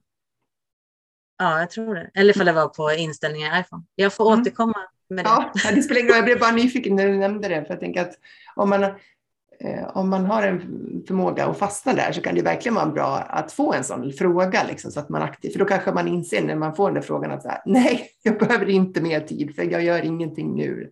Ja, 1.37 1.59
jag 1.59 1.69
tror 1.69 1.95
det. 1.95 2.11
Eller 2.13 2.33
ifall 2.33 2.45
det 2.45 2.51
var 2.51 2.67
på 2.67 2.91
inställningar 2.91 3.57
i 3.57 3.61
iPhone. 3.61 3.83
Jag 3.95 4.13
får 4.13 4.31
mm. 4.31 4.41
återkomma 4.41 4.87
med 5.09 5.25
det. 5.25 5.29
Ja, 5.29 5.51
det 5.75 5.81
spelar 5.81 6.01
ingen 6.01 6.09
roll. 6.09 6.17
Jag 6.17 6.25
blev 6.25 6.39
bara 6.39 6.51
nyfiken 6.51 6.95
när 6.95 7.07
du 7.07 7.17
nämnde 7.17 7.47
det. 7.47 7.65
För 7.65 7.73
jag 7.73 7.79
tänker 7.79 8.01
att 8.01 8.13
om 8.55 8.69
man 8.69 8.83
Eh, 8.83 8.95
om 9.93 10.09
man 10.09 10.25
har 10.25 10.43
en 10.43 10.59
förmåga 11.07 11.45
att 11.45 11.57
fastna 11.57 11.93
där 11.93 12.11
så 12.11 12.21
kan 12.21 12.35
det 12.35 12.41
verkligen 12.41 12.75
vara 12.75 12.85
bra 12.85 13.17
att 13.17 13.51
få 13.51 13.73
en 13.73 13.83
sån 13.83 14.13
fråga, 14.13 14.63
liksom, 14.63 14.91
så 14.91 14.99
att 14.99 15.09
man 15.09 15.21
aktivt, 15.21 15.51
för 15.51 15.59
då 15.59 15.65
kanske 15.65 15.91
man 15.91 16.07
inser 16.07 16.43
när 16.43 16.55
man 16.55 16.75
får 16.75 16.87
den 16.87 16.93
där 16.93 17.01
frågan 17.01 17.31
att 17.31 17.41
så 17.41 17.49
här, 17.49 17.61
nej, 17.65 18.09
jag 18.23 18.39
behöver 18.39 18.69
inte 18.69 19.01
mer 19.01 19.19
tid 19.19 19.55
för 19.55 19.63
jag 19.63 19.83
gör 19.83 20.05
ingenting 20.05 20.55
nu. 20.55 20.91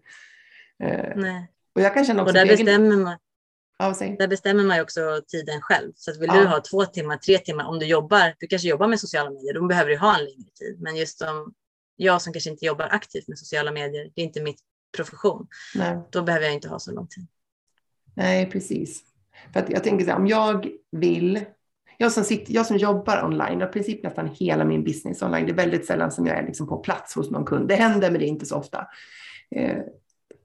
Eh, 0.83 1.15
nej. 1.15 1.51
Och 1.75 1.81
jag 1.81 1.93
kan 1.93 2.05
känna 2.05 2.21
också 2.21 2.29
och 2.29 2.33
där 2.33 2.57
bestämmer 2.57 2.95
man. 2.95 3.17
Ja, 3.77 3.95
där 4.19 4.27
bestämmer 4.27 4.63
man 4.63 4.77
ju 4.77 4.83
också 4.83 5.21
tiden 5.27 5.61
själv. 5.61 5.91
Så 5.95 6.11
att 6.11 6.21
vill 6.21 6.29
ja. 6.33 6.39
du 6.39 6.47
ha 6.47 6.61
två 6.61 6.85
timmar, 6.85 7.17
tre 7.17 7.37
timmar, 7.37 7.65
om 7.65 7.79
du 7.79 7.85
jobbar, 7.85 8.33
du 8.39 8.47
kanske 8.47 8.67
jobbar 8.67 8.87
med 8.87 8.99
sociala 8.99 9.29
medier, 9.29 9.53
då 9.53 9.67
behöver 9.67 9.89
du 9.89 9.97
ha 9.97 10.17
en 10.19 10.25
längre 10.25 10.49
tid. 10.59 10.81
Men 10.81 10.95
just 10.95 11.21
om 11.21 11.53
jag 11.95 12.21
som 12.21 12.33
kanske 12.33 12.49
inte 12.49 12.65
jobbar 12.65 12.87
aktivt 12.91 13.27
med 13.27 13.39
sociala 13.39 13.71
medier, 13.71 14.11
det 14.15 14.21
är 14.21 14.25
inte 14.25 14.41
mitt 14.41 14.59
profession, 14.95 15.47
Nej. 15.75 15.97
då 16.09 16.23
behöver 16.23 16.45
jag 16.45 16.53
inte 16.53 16.69
ha 16.69 16.79
så 16.79 16.91
lång 16.91 17.07
tid. 17.07 17.27
Nej, 18.15 18.49
precis. 18.49 19.03
För 19.53 19.59
att 19.59 19.69
jag 19.69 19.83
tänker 19.83 20.05
så 20.05 20.11
här, 20.11 20.17
om 20.17 20.27
jag 20.27 20.67
vill, 20.91 21.45
jag 21.97 22.11
som, 22.11 22.23
sitter, 22.23 22.53
jag 22.53 22.65
som 22.65 22.77
jobbar 22.77 23.25
online, 23.25 23.61
i 23.61 23.65
princip 23.65 24.03
nästan 24.03 24.27
hela 24.27 24.65
min 24.65 24.83
business 24.83 25.21
online, 25.21 25.45
det 25.45 25.51
är 25.51 25.55
väldigt 25.55 25.85
sällan 25.85 26.11
som 26.11 26.27
jag 26.27 26.37
är 26.37 26.45
liksom 26.45 26.67
på 26.67 26.77
plats 26.77 27.15
hos 27.15 27.31
någon 27.31 27.45
kund. 27.45 27.67
Det 27.67 27.75
händer, 27.75 28.11
men 28.11 28.19
det 28.19 28.25
är 28.25 28.29
inte 28.29 28.45
så 28.45 28.55
ofta. 28.55 28.87
Eh, 29.55 29.77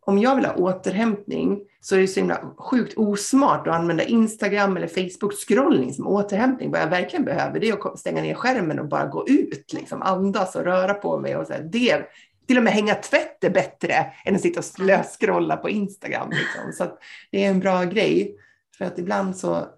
om 0.01 0.19
jag 0.19 0.37
vill 0.37 0.45
ha 0.45 0.55
återhämtning 0.55 1.61
så 1.81 1.97
är 1.97 2.01
det 2.01 2.07
så 2.07 2.21
himla 2.21 2.55
sjukt 2.57 2.99
osmart 2.99 3.67
att 3.67 3.75
använda 3.75 4.05
Instagram 4.05 4.77
eller 4.77 4.87
Facebook-scrollning 4.87 5.93
som 5.93 6.07
återhämtning. 6.07 6.71
Vad 6.71 6.81
jag 6.81 6.91
verkligen 6.91 7.25
behöver 7.25 7.61
det 7.61 7.69
är 7.69 7.93
att 7.93 7.99
stänga 7.99 8.23
ner 8.23 8.35
skärmen 8.35 8.79
och 8.79 8.89
bara 8.89 9.07
gå 9.07 9.29
ut, 9.29 9.73
liksom 9.73 10.03
andas 10.03 10.57
och 10.57 10.65
röra 10.65 10.95
på 10.95 11.19
mig. 11.19 11.37
Och 11.37 11.47
så 11.47 11.53
här. 11.53 11.69
Det 11.73 12.05
till 12.51 12.59
och 12.59 12.65
med 12.65 12.73
hänga 12.73 12.95
tvätt 12.95 13.45
är 13.45 13.51
bättre 13.51 14.13
än 14.25 14.35
att 14.35 14.41
sitta 14.41 14.61
och 14.61 14.65
slöskrolla 14.65 15.57
på 15.57 15.71
Instagram. 15.71 16.31
Liksom. 16.31 16.73
Så 16.73 16.99
det 17.31 17.45
är 17.45 17.51
en 17.51 17.61
bra 17.61 17.85
grej. 17.85 18.37
För 18.79 18.85
att 18.85 18.99
ibland 18.99 19.37
så, 19.37 19.69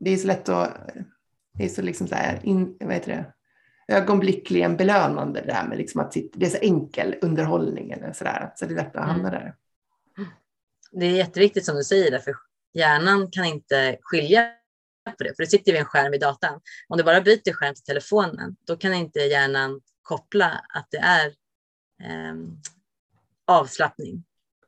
det 0.00 0.10
är 0.10 0.16
så 0.16 0.26
lätt 0.26 0.48
att, 0.48 0.88
det 1.54 1.64
är 1.64 1.68
så 1.68 1.82
liksom 1.82 2.06
så 2.06 2.14
här, 2.14 2.40
in, 2.42 2.76
vad 2.80 2.92
heter 2.92 3.12
det, 3.12 3.32
ögonblickligen 3.94 4.76
belönande 4.76 5.40
det 5.40 5.52
där 5.52 5.66
med 5.68 5.78
liksom 5.78 6.00
att 6.00 6.12
sitta, 6.12 6.38
det 6.38 6.46
är 6.46 6.50
så 6.50 6.58
enkel 6.58 7.14
underhållning 7.22 7.90
eller 7.90 8.12
så 8.12 8.24
där, 8.24 8.52
så 8.56 8.66
det 8.66 8.74
är 8.74 8.76
lätt 8.76 8.96
att 8.96 9.06
hamna 9.06 9.30
där. 9.30 9.54
Det 10.92 11.06
är 11.06 11.10
jätteviktigt 11.10 11.64
som 11.64 11.76
du 11.76 11.84
säger, 11.84 12.18
för 12.18 12.34
hjärnan 12.74 13.30
kan 13.30 13.44
inte 13.44 13.98
skilja 14.00 14.50
på 15.18 15.24
det, 15.24 15.36
för 15.36 15.42
det 15.42 15.50
sitter 15.50 15.72
vid 15.72 15.80
en 15.80 15.86
skärm 15.86 16.14
i 16.14 16.18
datan. 16.18 16.60
Om 16.88 16.98
du 16.98 17.04
bara 17.04 17.20
byter 17.20 17.52
skärm 17.52 17.74
till 17.74 17.84
telefonen, 17.84 18.56
då 18.66 18.76
kan 18.76 18.94
inte 18.94 19.18
hjärnan 19.18 19.80
koppla 20.02 20.64
att 20.74 20.88
det 20.90 20.98
är 20.98 21.32
avslappning 23.46 24.24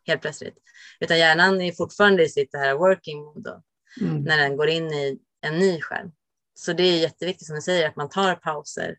helt 0.07 0.23
plötsligt. 0.23 0.59
Utan 1.01 1.19
hjärnan 1.19 1.61
är 1.61 1.73
fortfarande 1.73 2.25
i 2.25 2.29
sitt 2.29 2.55
här 2.55 2.75
working 2.75 3.25
mode 3.25 3.63
mm. 4.01 4.23
när 4.23 4.39
den 4.39 4.57
går 4.57 4.69
in 4.69 4.93
i 4.93 5.19
en 5.41 5.59
ny 5.59 5.81
skärm. 5.81 6.13
Så 6.55 6.73
det 6.73 6.83
är 6.83 6.99
jätteviktigt 6.99 7.47
som 7.47 7.57
du 7.57 7.63
säger 7.63 7.89
att 7.89 7.97
man 7.97 8.09
tar 8.09 8.35
pauser. 8.35 8.97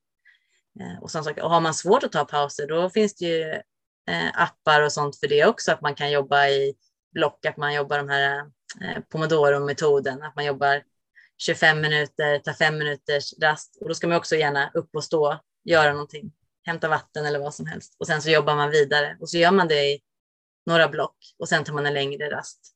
Eh, 0.80 1.04
och, 1.04 1.12
sånt. 1.12 1.40
och 1.42 1.50
har 1.50 1.62
man 1.62 1.74
svårt 1.74 2.04
att 2.04 2.12
ta 2.12 2.26
pauser 2.26 2.68
då 2.68 2.90
finns 2.90 3.16
det 3.16 3.26
ju 3.26 3.42
eh, 4.10 4.42
appar 4.42 4.82
och 4.82 4.92
sånt 4.92 5.20
för 5.20 5.28
det 5.28 5.46
också. 5.46 5.72
Att 5.72 5.82
man 5.82 5.96
kan 5.96 6.12
jobba 6.12 6.48
i 6.48 6.74
block, 7.14 7.46
att 7.46 7.58
man 7.58 7.74
jobbar 7.74 7.98
de 7.98 8.10
här 8.10 8.40
eh, 8.82 9.02
pomodoro-metoden, 9.10 10.24
att 10.24 10.36
man 10.36 10.46
jobbar 10.46 10.84
25 11.38 11.82
minuter, 11.82 12.40
tar 12.40 12.54
fem 12.54 12.78
minuters 12.78 13.34
rast 13.42 13.78
och 13.82 13.88
då 13.88 13.94
ska 13.94 14.08
man 14.08 14.18
också 14.18 14.36
gärna 14.36 14.72
upp 14.74 14.96
och 14.96 15.04
stå, 15.04 15.40
göra 15.64 15.92
någonting 15.92 16.32
hämta 16.64 16.88
vatten 16.88 17.26
eller 17.26 17.40
vad 17.40 17.54
som 17.54 17.66
helst. 17.66 17.96
Och 18.00 18.08
sen 18.08 18.22
så 18.22 18.30
jobbar 18.30 18.56
man 18.56 18.72
vidare 18.72 19.18
och 19.20 19.30
så 19.30 19.38
gör 19.38 19.52
man 19.52 19.68
det 19.68 19.84
i 19.84 20.02
några 20.66 20.88
block 20.88 21.18
och 21.40 21.50
sen 21.50 21.64
tar 21.64 21.74
man 21.74 21.86
en 21.86 21.94
längre 21.94 22.32
rast. 22.32 22.76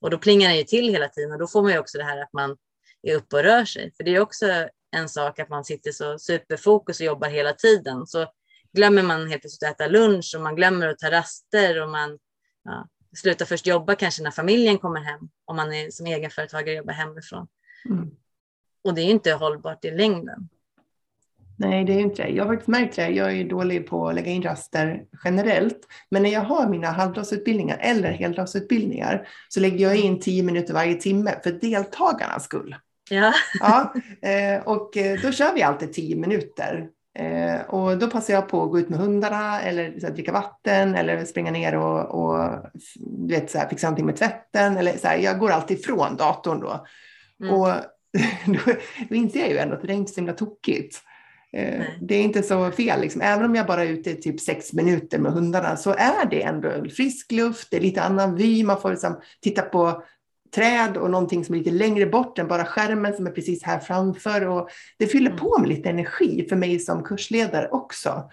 Och 0.00 0.10
då 0.10 0.18
plingar 0.18 0.48
det 0.48 0.56
ju 0.56 0.64
till 0.64 0.88
hela 0.88 1.08
tiden 1.08 1.32
och 1.32 1.38
då 1.38 1.46
får 1.46 1.62
man 1.62 1.72
ju 1.72 1.78
också 1.78 1.98
det 1.98 2.04
här 2.04 2.22
att 2.22 2.32
man 2.32 2.56
är 3.02 3.14
uppe 3.14 3.36
och 3.36 3.42
rör 3.42 3.64
sig. 3.64 3.92
För 3.96 4.04
det 4.04 4.14
är 4.14 4.20
också 4.20 4.68
en 4.90 5.08
sak 5.08 5.38
att 5.38 5.48
man 5.48 5.64
sitter 5.64 5.92
så 5.92 6.18
superfokus 6.18 7.00
och 7.00 7.06
jobbar 7.06 7.28
hela 7.28 7.52
tiden. 7.52 8.06
Så 8.06 8.32
glömmer 8.72 9.02
man 9.02 9.28
helt 9.28 9.40
plötsligt 9.40 9.70
att 9.70 9.80
äta 9.80 9.88
lunch 9.88 10.32
och 10.36 10.42
man 10.42 10.56
glömmer 10.56 10.88
att 10.88 10.98
ta 10.98 11.10
raster 11.10 11.82
och 11.82 11.90
man 11.90 12.18
ja, 12.64 12.88
slutar 13.16 13.46
först 13.46 13.66
jobba 13.66 13.94
kanske 13.94 14.22
när 14.22 14.30
familjen 14.30 14.78
kommer 14.78 15.00
hem 15.00 15.28
om 15.44 15.56
man 15.56 15.72
är 15.72 15.90
som 15.90 16.06
egenföretagare 16.06 16.76
jobbar 16.76 16.92
hemifrån. 16.92 17.48
Mm. 17.88 18.10
Och 18.84 18.94
det 18.94 19.00
är 19.00 19.06
inte 19.06 19.32
hållbart 19.32 19.84
i 19.84 19.90
längden. 19.90 20.48
Nej, 21.58 21.84
det 21.84 21.92
är 21.92 22.00
inte 22.00 22.22
det. 22.22 22.28
Jag 22.28 22.44
har 22.44 22.52
faktiskt 22.52 22.68
märkt 22.68 22.96
det. 22.96 23.08
Jag 23.08 23.32
är 23.32 23.44
dålig 23.44 23.86
på 23.86 24.08
att 24.08 24.14
lägga 24.14 24.30
in 24.30 24.42
raster 24.42 25.02
generellt. 25.24 25.78
Men 26.10 26.22
när 26.22 26.30
jag 26.30 26.40
har 26.40 26.68
mina 26.68 26.90
halvdagsutbildningar 26.90 27.78
eller 27.80 28.10
heldagsutbildningar 28.10 29.28
så 29.48 29.60
lägger 29.60 29.86
jag 29.86 29.96
in 29.96 30.20
tio 30.20 30.42
minuter 30.42 30.74
varje 30.74 30.94
timme 30.94 31.34
för 31.42 31.52
deltagarnas 31.52 32.44
skull. 32.44 32.76
Ja. 33.10 33.32
ja 33.60 33.94
eh, 34.28 34.62
och 34.62 34.96
eh, 34.96 35.20
då 35.22 35.32
kör 35.32 35.54
vi 35.54 35.62
alltid 35.62 35.92
tio 35.92 36.16
minuter. 36.16 36.88
Eh, 37.18 37.60
och 37.60 37.98
då 37.98 38.10
passar 38.10 38.34
jag 38.34 38.48
på 38.48 38.62
att 38.62 38.70
gå 38.70 38.78
ut 38.78 38.88
med 38.88 38.98
hundarna 38.98 39.60
eller 39.60 40.00
så 40.00 40.06
här, 40.06 40.14
dricka 40.14 40.32
vatten 40.32 40.94
eller 40.94 41.24
springa 41.24 41.50
ner 41.50 41.76
och, 41.76 42.04
och 42.04 42.50
du 42.94 43.34
vet, 43.34 43.50
så 43.50 43.58
här, 43.58 43.68
fixa 43.68 43.86
någonting 43.86 44.06
med 44.06 44.16
tvätten. 44.16 44.76
Eller, 44.76 44.96
så 44.96 45.08
här, 45.08 45.18
jag 45.18 45.38
går 45.38 45.50
alltid 45.50 45.78
ifrån 45.78 46.16
datorn 46.16 46.60
då. 46.60 46.86
Mm. 47.42 47.54
Och 47.54 47.68
då, 48.44 48.72
då 49.08 49.14
inser 49.14 49.40
jag 49.40 49.50
ju 49.50 49.58
ändå 49.58 49.74
att 49.74 49.82
det 49.82 49.92
är 49.92 49.96
inte 49.96 50.12
så 50.12 50.20
himla 50.20 50.32
tokigt. 50.32 51.02
Eh, 51.52 51.84
det 52.00 52.14
är 52.14 52.22
inte 52.22 52.42
så 52.42 52.70
fel, 52.70 53.00
liksom. 53.00 53.20
även 53.20 53.44
om 53.44 53.54
jag 53.54 53.66
bara 53.66 53.84
är 53.84 53.88
ute 53.88 54.14
typ 54.14 54.40
sex 54.40 54.72
minuter 54.72 55.18
med 55.18 55.32
hundarna 55.32 55.76
så 55.76 55.90
är 55.90 56.26
det 56.30 56.42
ändå 56.42 56.88
frisk 56.90 57.32
luft, 57.32 57.68
det 57.70 57.76
är 57.76 57.80
lite 57.80 58.02
annan 58.02 58.36
vy, 58.36 58.64
man 58.64 58.80
får 58.80 58.90
liksom 58.90 59.20
titta 59.40 59.62
på 59.62 60.02
träd 60.54 60.96
och 60.96 61.10
någonting 61.10 61.44
som 61.44 61.54
är 61.54 61.58
lite 61.58 61.70
längre 61.70 62.06
bort 62.06 62.38
än 62.38 62.48
bara 62.48 62.64
skärmen 62.64 63.16
som 63.16 63.26
är 63.26 63.30
precis 63.30 63.62
här 63.62 63.78
framför. 63.78 64.46
Och 64.46 64.68
det 64.98 65.06
fyller 65.06 65.30
mm. 65.30 65.38
på 65.38 65.58
med 65.58 65.68
lite 65.68 65.90
energi 65.90 66.46
för 66.48 66.56
mig 66.56 66.78
som 66.78 67.04
kursledare 67.04 67.68
också. 67.68 68.30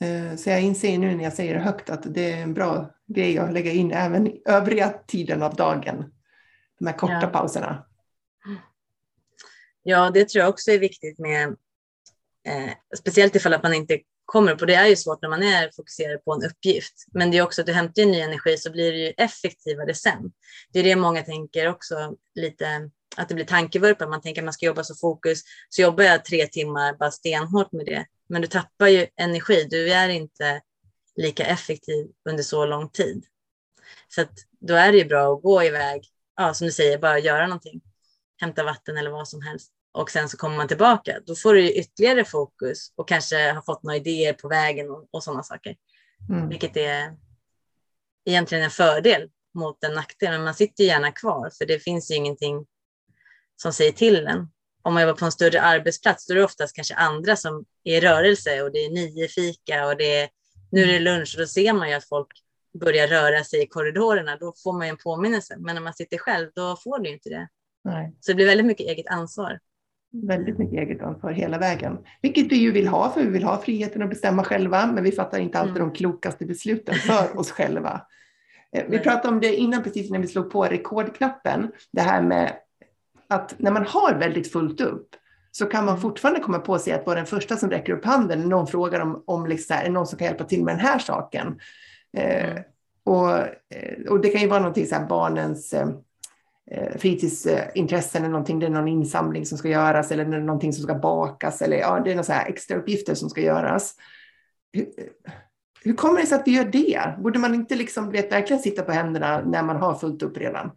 Eh, 0.00 0.36
så 0.36 0.50
jag 0.50 0.62
inser 0.62 0.98
nu 0.98 1.16
när 1.16 1.24
jag 1.24 1.32
säger 1.32 1.54
det 1.54 1.60
högt 1.60 1.90
att 1.90 2.14
det 2.14 2.32
är 2.32 2.42
en 2.42 2.54
bra 2.54 2.90
grej 3.06 3.38
att 3.38 3.52
lägga 3.52 3.72
in 3.72 3.92
även 3.92 4.32
övriga 4.44 4.94
tiden 5.06 5.42
av 5.42 5.54
dagen. 5.54 6.04
De 6.78 6.86
här 6.86 6.98
korta 6.98 7.18
ja. 7.22 7.26
pauserna. 7.26 7.84
Ja, 9.82 10.10
det 10.10 10.28
tror 10.28 10.40
jag 10.40 10.48
också 10.48 10.70
är 10.70 10.78
viktigt 10.78 11.18
med, 11.18 11.56
eh, 12.48 12.72
speciellt 12.98 13.36
ifall 13.36 13.54
att 13.54 13.62
man 13.62 13.74
inte 13.74 13.98
kommer 14.24 14.52
upp. 14.52 14.60
Och 14.60 14.66
det 14.66 14.74
är 14.74 14.86
ju 14.86 14.96
svårt 14.96 15.22
när 15.22 15.28
man 15.28 15.42
är 15.42 15.70
fokuserad 15.76 16.24
på 16.24 16.32
en 16.32 16.44
uppgift. 16.44 16.94
Men 17.12 17.30
det 17.30 17.38
är 17.38 17.42
också 17.42 17.60
att 17.60 17.66
du 17.66 17.72
hämtar 17.72 18.04
ny 18.04 18.20
energi 18.20 18.56
så 18.56 18.70
blir 18.72 18.92
det 18.92 18.98
ju 18.98 19.14
effektivare 19.16 19.94
sen. 19.94 20.32
Det 20.72 20.78
är 20.78 20.84
det 20.84 20.96
många 20.96 21.22
tänker 21.22 21.68
också 21.68 22.14
lite 22.34 22.90
att 23.16 23.28
det 23.28 23.34
blir 23.34 23.44
tankevurpa. 23.44 24.06
Man 24.06 24.20
tänker 24.20 24.42
att 24.42 24.44
man 24.44 24.54
ska 24.54 24.66
jobba 24.66 24.84
så 24.84 24.94
fokus. 24.94 25.42
Så 25.68 25.82
jobbar 25.82 26.04
jag 26.04 26.24
tre 26.24 26.46
timmar 26.46 26.96
bara 26.98 27.10
stenhårt 27.10 27.72
med 27.72 27.86
det. 27.86 28.06
Men 28.28 28.42
du 28.42 28.48
tappar 28.48 28.88
ju 28.88 29.06
energi. 29.16 29.66
Du 29.70 29.92
är 29.92 30.08
inte 30.08 30.60
lika 31.16 31.46
effektiv 31.46 32.06
under 32.28 32.42
så 32.42 32.66
lång 32.66 32.90
tid. 32.90 33.24
Så 34.08 34.20
att 34.20 34.32
då 34.60 34.74
är 34.74 34.92
det 34.92 34.98
ju 34.98 35.04
bra 35.04 35.34
att 35.34 35.42
gå 35.42 35.62
iväg, 35.62 36.04
ja, 36.36 36.54
som 36.54 36.66
du 36.66 36.72
säger, 36.72 36.98
bara 36.98 37.18
göra 37.18 37.46
någonting. 37.46 37.80
Hämta 38.40 38.64
vatten 38.64 38.96
eller 38.96 39.10
vad 39.10 39.28
som 39.28 39.42
helst 39.42 39.72
och 39.98 40.10
sen 40.10 40.28
så 40.28 40.36
kommer 40.36 40.56
man 40.56 40.68
tillbaka, 40.68 41.20
då 41.26 41.34
får 41.34 41.54
du 41.54 41.72
ytterligare 41.72 42.24
fokus 42.24 42.92
och 42.96 43.08
kanske 43.08 43.52
har 43.52 43.62
fått 43.62 43.82
några 43.82 43.96
idéer 43.96 44.32
på 44.32 44.48
vägen 44.48 44.90
och, 44.90 45.08
och 45.10 45.22
sådana 45.22 45.42
saker. 45.42 45.76
Mm. 46.30 46.48
Vilket 46.48 46.76
är 46.76 47.16
egentligen 48.24 48.64
en 48.64 48.70
fördel 48.70 49.30
mot 49.54 49.84
en 49.84 49.94
nackdel, 49.94 50.30
men 50.30 50.44
man 50.44 50.54
sitter 50.54 50.84
gärna 50.84 51.12
kvar 51.12 51.50
för 51.58 51.66
det 51.66 51.78
finns 51.78 52.10
ju 52.10 52.14
ingenting 52.14 52.66
som 53.56 53.72
säger 53.72 53.92
till 53.92 54.26
en. 54.26 54.48
Om 54.82 54.94
man 54.94 55.02
jobbar 55.02 55.18
på 55.18 55.24
en 55.24 55.32
större 55.32 55.60
arbetsplats 55.60 56.26
då 56.26 56.34
är 56.34 56.38
det 56.38 56.44
oftast 56.44 56.76
kanske 56.76 56.94
andra 56.94 57.36
som 57.36 57.64
är 57.84 57.96
i 57.96 58.00
rörelse 58.00 58.62
och 58.62 58.72
det 58.72 58.78
är 58.78 58.90
nio 58.90 59.28
fika 59.28 59.86
och 59.86 59.96
det 59.96 60.16
är, 60.16 60.28
nu 60.70 60.82
är 60.82 60.86
det 60.86 61.00
lunch 61.00 61.34
och 61.36 61.40
då 61.40 61.46
ser 61.46 61.72
man 61.72 61.88
ju 61.88 61.94
att 61.94 62.08
folk 62.08 62.28
börjar 62.80 63.08
röra 63.08 63.44
sig 63.44 63.62
i 63.62 63.66
korridorerna. 63.66 64.36
Då 64.36 64.54
får 64.62 64.72
man 64.72 64.86
ju 64.86 64.90
en 64.90 64.96
påminnelse, 64.96 65.56
men 65.58 65.74
när 65.74 65.82
man 65.82 65.94
sitter 65.94 66.18
själv 66.18 66.50
då 66.54 66.76
får 66.76 66.98
du 66.98 67.10
inte 67.10 67.28
det. 67.28 67.48
Nej. 67.84 68.16
Så 68.20 68.30
det 68.30 68.34
blir 68.34 68.46
väldigt 68.46 68.66
mycket 68.66 68.86
eget 68.86 69.06
ansvar 69.06 69.58
väldigt 70.12 70.58
mycket 70.58 70.78
eget 70.78 71.02
ansvar 71.02 71.30
hela 71.30 71.58
vägen. 71.58 71.98
Vilket 72.22 72.52
vi 72.52 72.56
ju 72.56 72.72
vill 72.72 72.88
ha, 72.88 73.10
för 73.10 73.20
vi 73.20 73.28
vill 73.28 73.44
ha 73.44 73.58
friheten 73.62 74.02
att 74.02 74.10
bestämma 74.10 74.44
själva, 74.44 74.86
men 74.86 75.04
vi 75.04 75.12
fattar 75.12 75.38
inte 75.38 75.58
alltid 75.58 75.76
mm. 75.76 75.88
de 75.88 75.94
klokaste 75.94 76.44
besluten 76.46 76.94
för 76.94 77.38
oss 77.38 77.50
själva. 77.50 78.02
Eh, 78.72 78.84
vi 78.88 78.98
pratade 78.98 79.28
om 79.28 79.40
det 79.40 79.56
innan, 79.56 79.82
precis 79.82 80.10
när 80.10 80.18
vi 80.18 80.26
slog 80.26 80.50
på 80.50 80.64
rekordknappen, 80.64 81.70
det 81.92 82.00
här 82.00 82.22
med 82.22 82.52
att 83.28 83.54
när 83.58 83.70
man 83.70 83.86
har 83.86 84.14
väldigt 84.14 84.52
fullt 84.52 84.80
upp 84.80 85.08
så 85.50 85.66
kan 85.66 85.84
man 85.84 85.94
mm. 85.94 86.02
fortfarande 86.02 86.40
komma 86.40 86.58
på 86.58 86.78
sig 86.78 86.92
att 86.92 87.06
vara 87.06 87.16
den 87.16 87.26
första 87.26 87.56
som 87.56 87.70
räcker 87.70 87.92
upp 87.92 88.04
handen 88.04 88.40
när 88.40 88.46
någon 88.46 88.66
frågar 88.66 89.00
om, 89.00 89.22
om 89.26 89.46
liksom, 89.46 89.76
är 89.76 89.90
någon 89.90 90.06
som 90.06 90.18
kan 90.18 90.26
hjälpa 90.26 90.44
till 90.44 90.64
med 90.64 90.74
den 90.74 90.86
här 90.86 90.98
saken. 90.98 91.58
Eh, 92.16 92.50
mm. 92.50 92.62
och, 93.04 93.30
eh, 93.38 94.10
och 94.10 94.20
det 94.20 94.28
kan 94.28 94.40
ju 94.40 94.48
vara 94.48 94.60
någonting 94.60 94.86
så 94.86 94.94
här 94.94 95.06
barnens 95.06 95.74
Eh, 95.74 95.88
Eh, 96.70 96.98
fritidsintressen 96.98 98.22
eller 98.22 98.32
någonting, 98.32 98.58
det 98.58 98.66
är 98.66 98.70
någon 98.70 98.88
insamling 98.88 99.46
som 99.46 99.58
ska 99.58 99.68
göras 99.68 100.12
eller 100.12 100.24
det 100.24 100.36
är 100.36 100.40
någonting 100.40 100.72
som 100.72 100.84
ska 100.84 100.94
bakas 100.94 101.62
eller 101.62 101.76
ja, 101.76 102.00
det 102.04 102.12
är 102.12 102.16
några 102.16 102.42
extra 102.42 102.76
uppgifter 102.76 103.14
som 103.14 103.30
ska 103.30 103.40
göras. 103.40 103.94
Hur, 104.72 104.82
eh, 104.82 105.32
hur, 105.84 105.94
kommer 105.94 106.20
det 106.20 106.26
sig 106.26 106.38
att 106.38 106.46
vi 106.46 106.56
gör 106.56 106.64
det? 106.64 107.14
Borde 107.18 107.38
man 107.38 107.54
inte 107.54 107.74
liksom, 107.74 108.10
vet, 108.10 108.32
verkligen 108.32 108.62
sitta 108.62 108.82
på 108.82 108.92
händerna 108.92 109.42
när 109.44 109.62
man 109.62 109.76
har 109.76 109.94
fullt 109.94 110.22
upp 110.22 110.36
redan? 110.36 110.70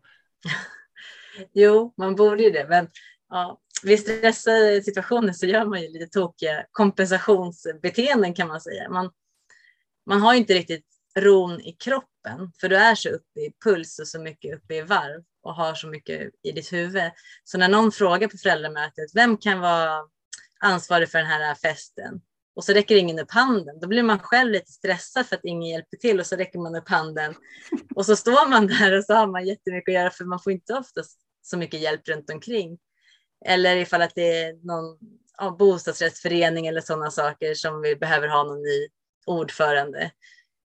Jo, 1.54 1.94
man 1.98 2.16
borde 2.16 2.44
ju 2.44 2.50
det, 2.50 2.66
men 2.70 2.88
ja, 3.30 3.60
vid 3.84 4.00
stressade 4.00 4.82
situationer 4.82 5.34
så 5.34 5.46
gör 5.46 5.66
man 5.66 5.82
ju 5.82 5.88
lite 5.88 6.08
tokiga 6.08 6.66
kompensationsbeteenden 6.72 8.34
kan 8.34 8.48
man 8.48 8.62
säga. 8.62 8.90
Man, 8.90 9.12
man 10.06 10.22
har 10.22 10.34
inte 10.34 10.54
riktigt 10.54 10.86
ron 11.20 11.62
i 11.62 11.72
kroppen, 11.74 12.52
för 12.62 12.70
du 12.70 12.76
är 12.76 12.96
så 12.96 13.10
uppe 13.10 13.40
i 13.40 13.54
puls 13.64 14.00
och 14.00 14.08
så 14.08 14.22
mycket 14.22 14.56
uppe 14.56 14.76
i 14.76 14.82
varv 14.82 15.24
och 15.44 15.56
har 15.56 15.74
så 15.74 15.88
mycket 15.88 16.30
i 16.44 16.52
ditt 16.52 16.74
huvud. 16.74 17.12
Så 17.44 17.58
när 17.58 17.70
någon 17.70 17.92
frågar 17.92 18.28
på 18.28 18.38
föräldramötet, 18.38 19.16
vem 19.16 19.38
kan 19.38 19.60
vara 19.60 20.00
ansvarig 20.60 21.10
för 21.10 21.18
den 21.18 21.28
här 21.28 21.56
festen? 21.56 22.22
Och 22.56 22.64
så 22.64 22.74
räcker 22.74 22.96
ingen 22.96 23.20
upp 23.20 23.32
handen. 23.32 23.80
Då 23.80 23.88
blir 23.88 24.04
man 24.04 24.20
själv 24.20 24.52
lite 24.52 24.72
stressad 24.72 25.26
för 25.26 25.36
att 25.36 25.46
ingen 25.46 25.70
hjälper 25.70 25.98
till 25.98 26.20
och 26.20 26.26
så 26.26 26.36
räcker 26.36 26.60
man 26.60 26.76
upp 26.76 26.90
handen. 26.90 27.36
Och 27.96 28.06
så 28.06 28.16
står 28.16 28.50
man 28.50 28.68
där 28.68 28.98
och 28.98 29.04
så 29.06 29.14
har 29.14 29.28
man 29.28 29.46
jättemycket 29.46 29.92
att 29.92 29.96
göra 30.02 30.10
för 30.10 30.26
man 30.26 30.40
får 30.40 30.52
inte 30.54 30.74
oftast 30.74 31.20
så 31.42 31.58
mycket 31.58 31.82
hjälp 31.82 32.08
runt 32.08 32.30
omkring. 32.30 32.80
Eller 33.46 33.76
ifall 33.76 34.02
att 34.02 34.16
det 34.16 34.38
är 34.44 34.54
någon 34.54 34.98
ja, 35.38 35.56
bostadsrättsförening 35.60 36.68
eller 36.68 36.82
sådana 36.82 37.12
saker 37.12 37.54
som 37.54 37.82
vi 37.82 37.96
behöver 37.96 38.28
ha 38.28 38.44
någon 38.44 38.62
ny 38.62 38.88
ordförande. 39.26 40.12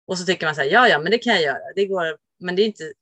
Och 0.07 0.17
så 0.17 0.25
tycker 0.25 0.45
man 0.45 0.55
så 0.55 0.61
här, 0.61 0.69
ja, 0.69 0.87
ja, 0.87 0.99
men 0.99 1.11
det 1.11 1.17
kan 1.17 1.33
jag 1.33 1.43
göra. 1.43 1.73
Det 1.75 1.85
går, 1.85 2.17
men 2.39 2.55
det 2.55 2.61
är 2.61 2.65
inte, 2.65 2.93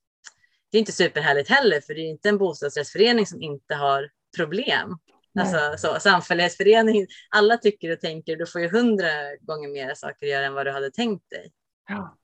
det 0.71 0.77
är 0.77 0.79
inte 0.79 0.91
superhärligt 0.91 1.49
heller, 1.49 1.81
för 1.81 1.93
det 1.93 2.01
är 2.01 2.10
inte 2.10 2.29
en 2.29 2.38
bostadsrättsförening 2.38 3.27
som 3.27 3.41
inte 3.41 3.75
har 3.75 4.10
problem. 4.38 4.97
Alltså, 5.39 5.88
så, 5.88 5.99
samfällighetsförening, 5.99 7.07
alla 7.29 7.57
tycker 7.57 7.91
och 7.91 7.99
tänker, 7.99 8.36
du 8.36 8.45
får 8.45 8.62
ju 8.62 8.69
hundra 8.69 9.36
gånger 9.41 9.69
mer 9.69 9.93
saker 9.93 10.25
att 10.25 10.31
göra 10.31 10.45
än 10.45 10.53
vad 10.53 10.65
du 10.65 10.71
hade 10.71 10.91
tänkt 10.91 11.29
dig. 11.29 11.51
Ja. 11.88 12.17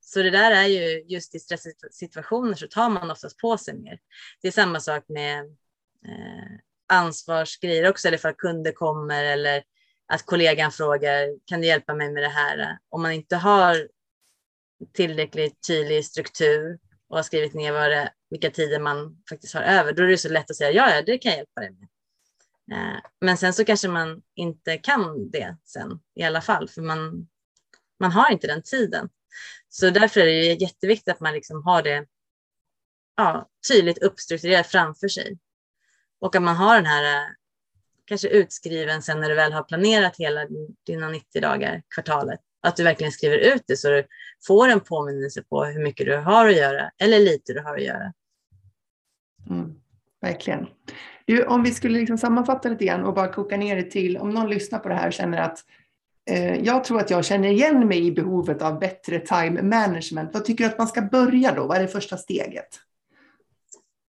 Så 0.00 0.22
det 0.22 0.30
där 0.30 0.50
är 0.50 0.66
ju 0.66 1.04
just 1.08 1.34
i 1.34 1.38
stresssituationer 1.38 2.54
så 2.54 2.66
tar 2.66 2.88
man 2.88 3.10
oftast 3.10 3.38
på 3.38 3.58
sig 3.58 3.74
mer. 3.74 3.98
Det 4.42 4.48
är 4.48 4.52
samma 4.52 4.80
sak 4.80 5.04
med 5.08 5.38
eh, 6.06 6.58
ansvarsgrejer 6.88 7.90
också, 7.90 8.08
eller 8.08 8.18
för 8.18 8.32
kunder 8.32 8.72
kommer 8.72 9.24
eller 9.24 9.62
att 10.06 10.26
kollegan 10.26 10.72
frågar, 10.72 11.46
kan 11.46 11.60
du 11.60 11.66
hjälpa 11.66 11.94
mig 11.94 12.12
med 12.12 12.22
det 12.22 12.28
här? 12.28 12.78
Om 12.88 13.02
man 13.02 13.12
inte 13.12 13.36
har 13.36 13.88
tillräckligt 14.92 15.66
tydlig 15.66 16.04
struktur 16.04 16.78
och 17.08 17.16
har 17.16 17.22
skrivit 17.22 17.54
ner 17.54 17.72
vad 17.72 17.90
det, 17.90 18.12
vilka 18.30 18.50
tider 18.50 18.80
man 18.80 19.22
faktiskt 19.28 19.54
har 19.54 19.62
över, 19.62 19.92
då 19.92 20.02
är 20.02 20.06
det 20.06 20.18
så 20.18 20.28
lätt 20.28 20.50
att 20.50 20.56
säga 20.56 20.70
ja, 20.70 20.94
ja, 20.94 21.02
det 21.02 21.18
kan 21.18 21.30
jag 21.30 21.36
hjälpa 21.38 21.60
dig 21.60 21.70
med. 21.70 21.88
Eh, 22.72 23.00
men 23.20 23.36
sen 23.36 23.52
så 23.52 23.64
kanske 23.64 23.88
man 23.88 24.22
inte 24.34 24.78
kan 24.78 25.30
det 25.30 25.56
sen 25.64 26.00
i 26.14 26.22
alla 26.22 26.40
fall, 26.40 26.68
för 26.68 26.82
man, 26.82 27.28
man 28.00 28.12
har 28.12 28.30
inte 28.30 28.46
den 28.46 28.62
tiden. 28.62 29.08
Så 29.68 29.90
därför 29.90 30.20
är 30.20 30.24
det 30.24 30.62
jätteviktigt 30.62 31.14
att 31.14 31.20
man 31.20 31.34
liksom 31.34 31.62
har 31.62 31.82
det 31.82 32.06
ja, 33.16 33.48
tydligt 33.68 33.98
uppstrukturerat 33.98 34.66
framför 34.66 35.08
sig. 35.08 35.38
Och 36.20 36.36
att 36.36 36.42
man 36.42 36.56
har 36.56 36.76
den 36.76 36.86
här 36.86 37.16
eh, 37.16 37.30
kanske 38.04 38.28
utskriven 38.28 39.02
sen 39.02 39.20
när 39.20 39.28
du 39.28 39.34
väl 39.34 39.52
har 39.52 39.62
planerat 39.62 40.16
hela 40.16 40.46
dina 40.86 41.08
90 41.08 41.40
dagar, 41.40 41.82
kvartalet. 41.94 42.40
Att 42.62 42.76
du 42.76 42.82
verkligen 42.82 43.12
skriver 43.12 43.38
ut 43.38 43.62
det 43.66 43.76
så 43.76 43.88
du 43.88 44.06
får 44.46 44.68
en 44.68 44.80
påminnelse 44.80 45.42
på 45.42 45.64
hur 45.64 45.82
mycket 45.82 46.06
du 46.06 46.16
har 46.16 46.48
att 46.48 46.56
göra 46.56 46.90
eller 46.98 47.18
lite 47.18 47.52
du 47.52 47.60
har 47.60 47.76
att 47.76 47.82
göra. 47.82 48.12
Mm, 49.50 49.74
verkligen. 50.20 50.66
Du, 51.24 51.44
om 51.44 51.62
vi 51.62 51.70
skulle 51.70 51.98
liksom 51.98 52.18
sammanfatta 52.18 52.68
lite 52.68 52.84
grann 52.84 53.04
och 53.04 53.14
bara 53.14 53.32
koka 53.32 53.56
ner 53.56 53.76
det 53.76 53.90
till, 53.90 54.16
om 54.16 54.30
någon 54.30 54.50
lyssnar 54.50 54.78
på 54.78 54.88
det 54.88 54.94
här 54.94 55.06
och 55.06 55.12
känner 55.12 55.38
att 55.38 55.58
eh, 56.30 56.54
jag 56.54 56.84
tror 56.84 57.00
att 57.00 57.10
jag 57.10 57.24
känner 57.24 57.48
igen 57.48 57.88
mig 57.88 58.06
i 58.06 58.12
behovet 58.12 58.62
av 58.62 58.78
bättre 58.78 59.18
time 59.18 59.62
management. 59.62 60.30
Vad 60.32 60.44
tycker 60.44 60.64
du 60.64 60.70
att 60.70 60.78
man 60.78 60.88
ska 60.88 61.02
börja 61.02 61.54
då? 61.54 61.66
Vad 61.66 61.76
är 61.76 61.82
det 61.82 61.88
första 61.88 62.16
steget? 62.16 62.68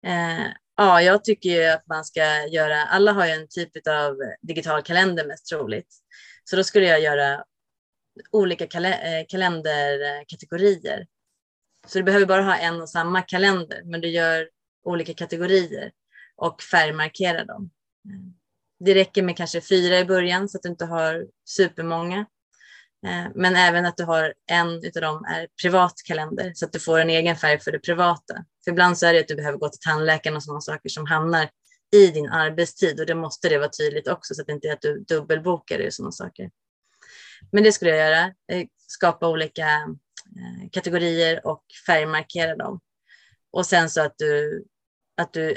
Eh, 0.07 0.47
ja, 0.77 1.03
jag 1.03 1.25
tycker 1.25 1.51
ju 1.51 1.65
att 1.65 1.87
man 1.87 2.05
ska 2.05 2.47
göra, 2.47 2.83
alla 2.85 3.13
har 3.13 3.27
ju 3.27 3.33
en 3.33 3.49
typ 3.49 3.71
av 3.89 4.17
digital 4.43 4.83
kalender 4.83 5.27
mest 5.27 5.47
troligt. 5.47 5.95
Så 6.45 6.57
då 6.57 6.65
skulle 6.65 6.87
jag 6.87 7.01
göra 7.01 7.45
olika 8.31 8.67
kal 8.67 8.85
eh, 8.85 8.93
kalenderkategorier. 9.29 11.07
Så 11.87 11.99
du 11.99 12.05
behöver 12.05 12.27
bara 12.27 12.43
ha 12.43 12.57
en 12.57 12.81
och 12.81 12.91
samma 12.91 13.23
kalender, 13.23 13.83
men 13.85 14.01
du 14.01 14.09
gör 14.09 14.49
olika 14.85 15.15
kategorier 15.15 15.91
och 16.37 16.63
färgmarkerar 16.63 17.45
dem. 17.45 17.71
Eh, 18.09 18.33
det 18.81 18.95
räcker 18.95 19.23
med 19.23 19.37
kanske 19.37 19.61
fyra 19.61 19.99
i 19.99 20.05
början 20.05 20.49
så 20.49 20.59
att 20.59 20.63
du 20.63 20.69
inte 20.69 20.85
har 20.85 21.27
supermånga. 21.49 22.27
Eh, 23.07 23.27
men 23.35 23.57
även 23.57 23.87
att 23.87 23.97
du 23.97 24.05
har 24.05 24.35
en 24.51 24.69
av 24.69 25.03
dem 25.03 25.25
är 25.25 25.49
privat 25.63 25.95
kalender 26.05 26.53
så 26.55 26.65
att 26.65 26.73
du 26.73 26.81
får 26.81 26.99
en 26.99 27.11
egen 27.11 27.37
färg 27.37 27.61
för 27.61 27.73
det 27.73 27.79
privata. 27.79 28.45
För 28.65 28.71
ibland 28.71 28.99
så 28.99 29.07
är 29.07 29.13
det 29.13 29.21
att 29.21 29.29
du 29.29 29.37
behöver 29.37 29.59
gå 29.59 29.69
till 29.69 29.81
tandläkaren 29.81 30.37
och 30.37 30.43
sådana 30.43 30.61
saker 30.61 30.89
som 30.89 31.07
hamnar 31.07 31.51
i 31.97 32.07
din 32.07 32.29
arbetstid 32.29 33.01
och 33.01 33.07
det 33.07 33.15
måste 33.15 33.49
det 33.49 33.59
vara 33.59 33.69
tydligt 33.69 34.09
också 34.09 34.35
så 34.35 34.41
att 34.41 34.47
det 34.47 34.53
inte 34.53 34.69
är 34.69 34.73
att 34.73 34.83
du 34.83 35.05
dubbelbokar 35.09 35.79
det 35.79 35.87
och 35.87 35.95
sådana 35.95 36.13
saker. 36.13 36.51
Men 37.53 37.65
det 37.65 37.73
skulle 37.73 37.91
jag 37.91 38.11
göra, 38.11 38.35
eh, 38.53 38.67
skapa 38.77 39.29
olika 39.29 39.69
eh, 40.37 40.71
kategorier 40.73 41.47
och 41.47 41.65
färgmarkera 41.87 42.57
dem. 42.57 42.81
Och 43.51 43.67
sen 43.67 43.91
så 43.91 44.01
att 44.01 44.15
du, 44.19 44.65
att 45.17 45.33
du 45.33 45.57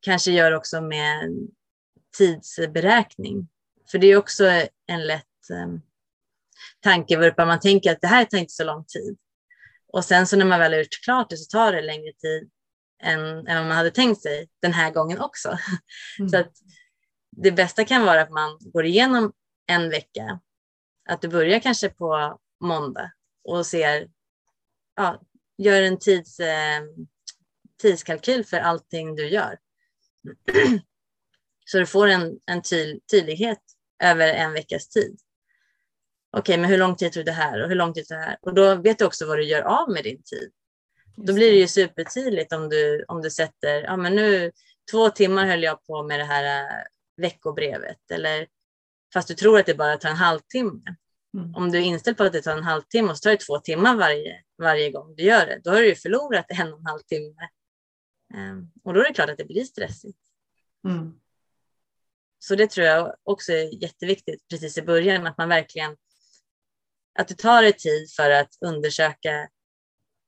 kanske 0.00 0.30
gör 0.30 0.52
också 0.52 0.80
med 0.80 1.30
tidsberäkning. 2.18 3.48
För 3.90 3.98
det 3.98 4.06
är 4.06 4.16
också 4.16 4.44
en 4.86 5.06
lätt 5.06 5.24
um, 5.52 5.82
tankevurpa. 6.80 7.46
Man 7.46 7.60
tänker 7.60 7.92
att 7.92 8.00
det 8.00 8.06
här 8.06 8.24
tar 8.24 8.38
inte 8.38 8.52
så 8.52 8.64
lång 8.64 8.84
tid. 8.84 9.18
Och 9.92 10.04
sen 10.04 10.26
så 10.26 10.36
när 10.36 10.44
man 10.44 10.60
väl 10.60 10.72
har 10.72 10.78
gjort 10.78 11.04
klart 11.04 11.30
det 11.30 11.36
så 11.36 11.50
tar 11.50 11.72
det 11.72 11.82
längre 11.82 12.12
tid 12.12 12.50
än, 13.02 13.46
än 13.46 13.56
vad 13.56 13.66
man 13.66 13.76
hade 13.76 13.90
tänkt 13.90 14.22
sig 14.22 14.48
den 14.62 14.72
här 14.72 14.90
gången 14.90 15.20
också. 15.20 15.58
Mm. 16.18 16.28
Så 16.28 16.36
att 16.36 16.52
det 17.36 17.52
bästa 17.52 17.84
kan 17.84 18.04
vara 18.04 18.22
att 18.22 18.30
man 18.30 18.58
går 18.60 18.86
igenom 18.86 19.32
en 19.66 19.90
vecka. 19.90 20.40
Att 21.10 21.22
du 21.22 21.28
börjar 21.28 21.58
kanske 21.58 21.88
på 21.88 22.38
måndag 22.60 23.12
och 23.44 23.66
ser, 23.66 24.08
ja, 24.96 25.22
gör 25.58 25.82
en 25.82 25.98
tids, 25.98 26.40
eh, 26.40 26.82
tidskalkyl 27.82 28.44
för 28.44 28.56
allting 28.56 29.16
du 29.16 29.28
gör. 29.28 29.58
Så 31.64 31.78
du 31.78 31.86
får 31.86 32.08
en, 32.08 32.38
en 32.46 32.62
tydlighet 33.10 33.62
över 34.02 34.28
en 34.28 34.52
veckas 34.52 34.88
tid. 34.88 35.18
Okej, 36.36 36.58
men 36.58 36.70
hur 36.70 36.78
lång 36.78 36.96
tid 36.96 37.12
tog 37.12 37.24
det 37.24 37.32
här 37.32 37.62
och 37.62 37.68
hur 37.68 37.76
lång 37.76 37.94
tid 37.94 38.08
tog 38.08 38.18
det 38.18 38.24
här? 38.24 38.38
Och 38.42 38.54
då 38.54 38.74
vet 38.74 38.98
du 38.98 39.04
också 39.04 39.26
vad 39.26 39.38
du 39.38 39.44
gör 39.44 39.62
av 39.62 39.90
med 39.90 40.04
din 40.04 40.22
tid. 40.22 40.52
Då 41.16 41.32
blir 41.32 41.50
det 41.50 41.58
ju 41.58 41.68
supertydligt 41.68 42.52
om 42.52 42.68
du, 42.68 43.04
om 43.08 43.22
du 43.22 43.30
sätter, 43.30 43.82
ja 43.82 43.96
men 43.96 44.16
nu 44.16 44.52
två 44.90 45.10
timmar 45.10 45.46
höll 45.46 45.62
jag 45.62 45.84
på 45.84 46.02
med 46.02 46.20
det 46.20 46.24
här 46.24 46.64
äh, 46.64 46.84
veckobrevet 47.16 48.10
eller 48.10 48.46
fast 49.14 49.28
du 49.28 49.34
tror 49.34 49.58
att 49.58 49.66
det 49.66 49.74
bara 49.74 49.96
tar 49.96 50.08
en 50.08 50.16
halvtimme. 50.16 50.96
Mm. 51.34 51.54
Om 51.54 51.70
du 51.70 51.78
är 51.78 51.82
inställd 51.82 52.16
på 52.16 52.24
att 52.24 52.32
det 52.32 52.42
tar 52.42 52.56
en 52.56 52.64
halvtimme 52.64 53.10
och 53.10 53.18
så 53.18 53.22
tar 53.22 53.30
det 53.30 53.36
två 53.36 53.58
timmar 53.58 53.96
varje, 53.96 54.42
varje 54.58 54.90
gång 54.90 55.14
du 55.16 55.22
gör 55.22 55.46
det, 55.46 55.60
då 55.64 55.70
har 55.70 55.80
du 55.80 55.88
ju 55.88 55.94
förlorat 55.94 56.46
en 56.48 56.72
och 56.72 56.78
en 56.78 56.86
halv 56.86 57.00
timme. 57.00 57.48
Um, 58.34 58.72
och 58.84 58.94
då 58.94 59.00
är 59.00 59.04
det 59.04 59.14
klart 59.14 59.30
att 59.30 59.38
det 59.38 59.44
blir 59.44 59.64
stressigt. 59.64 60.18
Mm. 60.84 61.20
Så 62.38 62.54
det 62.54 62.70
tror 62.70 62.86
jag 62.86 63.14
också 63.22 63.52
är 63.52 63.82
jätteviktigt 63.82 64.48
precis 64.48 64.78
i 64.78 64.82
början, 64.82 65.26
att 65.26 65.38
man 65.38 65.48
verkligen 65.48 65.96
att 67.18 67.28
du 67.28 67.34
tar 67.34 67.62
dig 67.62 67.72
tid 67.72 68.10
för 68.16 68.30
att 68.30 68.58
undersöka 68.60 69.48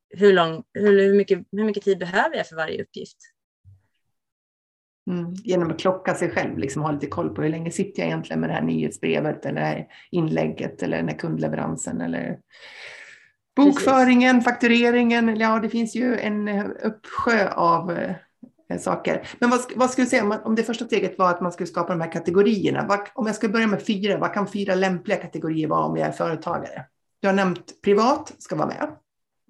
hur, 0.09 0.33
lång, 0.33 0.65
hur, 0.73 1.01
hur, 1.01 1.15
mycket, 1.15 1.39
hur 1.53 1.65
mycket 1.65 1.85
tid 1.85 1.99
behöver 1.99 2.37
jag 2.37 2.49
för 2.49 2.57
varje 2.57 2.83
uppgift. 2.83 3.19
Mm. 5.11 5.35
Genom 5.35 5.71
att 5.71 5.81
klocka 5.81 6.15
sig 6.15 6.31
själv, 6.31 6.59
liksom 6.59 6.83
ha 6.83 6.93
lite 6.93 7.07
koll 7.07 7.35
på 7.35 7.43
hur 7.43 7.49
länge 7.49 7.71
sitter 7.71 8.03
jag 8.03 8.07
egentligen 8.07 8.41
med 8.41 8.51
det 8.51 8.55
här 8.55 8.63
nyhetsbrevet 8.63 9.47
eller 9.47 9.61
det 9.61 9.67
här 9.67 9.87
inlägget 10.11 10.83
eller 10.83 10.97
den 10.97 11.09
här 11.09 11.19
kundleveransen 11.19 12.01
eller 12.01 12.39
bokföringen, 13.57 14.37
Precis. 14.37 14.53
faktureringen. 14.53 15.37
Ja, 15.37 15.59
det 15.63 15.69
finns 15.69 15.97
ju 15.97 16.19
en 16.19 16.49
uppsjö 16.73 17.49
av 17.51 17.91
eh, 17.91 18.17
Eh, 18.73 18.79
saker. 18.79 19.29
Men 19.39 19.51
vad, 19.51 19.61
vad 19.77 19.91
skulle 19.91 20.05
du 20.05 20.11
säga 20.11 20.41
om 20.45 20.55
det 20.55 20.63
första 20.63 20.85
steget 20.85 21.19
var 21.19 21.31
att 21.31 21.41
man 21.41 21.53
skulle 21.53 21.67
skapa 21.67 21.93
de 21.93 22.01
här 22.01 22.13
kategorierna? 22.13 22.87
Vad, 22.89 23.01
om 23.15 23.27
jag 23.27 23.37
ska 23.37 23.49
börja 23.49 23.67
med 23.67 23.83
fyra, 23.83 24.19
vad 24.19 24.35
kan 24.35 24.49
fyra 24.49 24.75
lämpliga 24.75 25.17
kategorier 25.17 25.69
vara 25.69 25.85
om 25.85 25.97
jag 25.97 26.09
är 26.09 26.13
företagare? 26.13 26.85
Du 27.21 27.29
har 27.29 27.35
nämnt 27.35 27.83
privat 27.83 28.35
ska 28.39 28.57
vara 28.57 28.69
med. 28.69 28.97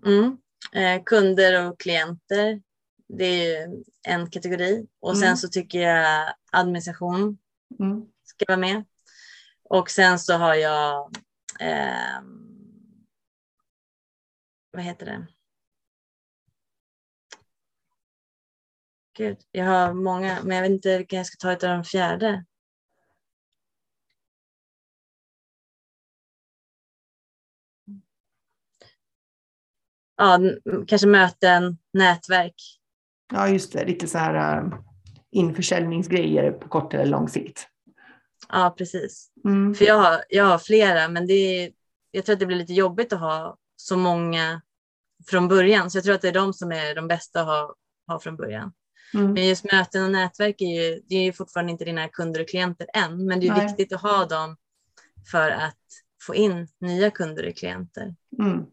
Mm. 0.07 0.36
Eh, 0.72 1.03
kunder 1.05 1.68
och 1.68 1.80
klienter, 1.80 2.62
det 3.09 3.24
är 3.24 3.44
ju 3.44 3.82
en 4.03 4.30
kategori. 4.30 4.86
Och 5.00 5.14
mm. 5.14 5.20
sen 5.20 5.36
så 5.36 5.48
tycker 5.48 5.80
jag 5.80 6.34
administration 6.53 7.38
mm. 7.80 8.07
ska 8.24 8.44
vara 8.48 8.59
med. 8.59 8.84
Och 9.64 9.90
sen 9.90 10.18
så 10.18 10.34
har 10.34 10.55
jag, 10.55 11.16
eh, 11.61 12.22
vad 14.70 14.82
heter 14.82 15.07
det? 15.07 15.26
Gud, 19.14 19.38
jag 19.50 19.64
har 19.64 19.92
många, 19.94 20.42
men 20.42 20.57
jag 20.57 20.62
vet 20.62 20.70
inte 20.70 20.98
vilken 20.98 21.16
jag 21.16 21.26
ska 21.26 21.36
ta 21.36 21.53
utav 21.53 21.70
den 21.70 21.84
fjärde. 21.84 22.44
Ja, 30.16 30.38
kanske 30.86 31.07
möten, 31.07 31.78
nätverk. 31.92 32.82
Ja, 33.33 33.49
just 33.49 33.72
det. 33.72 33.85
Lite 33.85 34.07
så 34.07 34.18
här 34.18 34.62
uh, 34.62 34.74
införsäljningsgrejer 35.30 36.53
på 36.53 36.68
kort 36.68 36.95
eller 36.95 37.07
lång 37.07 37.28
sikt. 37.28 37.66
Ja, 38.49 38.74
precis. 38.78 39.30
Mm. 39.45 39.74
För 39.74 39.85
jag 39.85 39.99
har, 39.99 40.24
jag 40.28 40.45
har 40.45 40.59
flera, 40.59 41.09
men 41.09 41.26
det 41.26 41.35
är, 41.35 41.72
jag 42.11 42.24
tror 42.24 42.33
att 42.33 42.41
det 42.41 42.47
blir 42.47 42.57
lite 42.57 42.72
jobbigt 42.72 43.12
att 43.12 43.20
ha 43.20 43.57
så 43.76 43.97
många 43.97 44.62
från 45.26 45.49
början. 45.49 45.91
Så 45.91 45.99
jag 45.99 46.05
tror 46.05 46.14
att 46.14 46.22
det 46.22 46.28
är 46.28 46.33
de 46.33 46.53
som 46.53 46.72
är 46.72 46.95
de 46.95 47.09
bästa 47.09 47.41
att 47.41 47.47
ha, 47.47 47.74
ha 48.07 48.18
från 48.20 48.37
början. 48.37 48.72
Mm. 49.14 49.33
Men 49.33 49.49
just 49.49 49.72
möten 49.72 50.05
och 50.05 50.11
nätverk 50.11 50.61
är 50.61 50.83
ju, 50.83 51.01
det 51.09 51.16
är 51.16 51.22
ju 51.22 51.33
fortfarande 51.33 51.72
inte 51.72 51.85
dina 51.85 52.09
kunder 52.09 52.41
och 52.41 52.49
klienter 52.49 52.87
än, 52.95 53.26
men 53.26 53.41
det 53.41 53.49
är 53.49 53.57
Nej. 53.57 53.66
viktigt 53.66 53.93
att 53.93 54.03
ha 54.03 54.26
dem 54.26 54.57
för 55.30 55.51
att 55.51 55.78
få 56.26 56.35
in 56.35 56.68
nya 56.80 57.11
kunder 57.11 57.49
och 57.49 57.57
klienter. 57.57 58.14
Mm. 58.39 58.66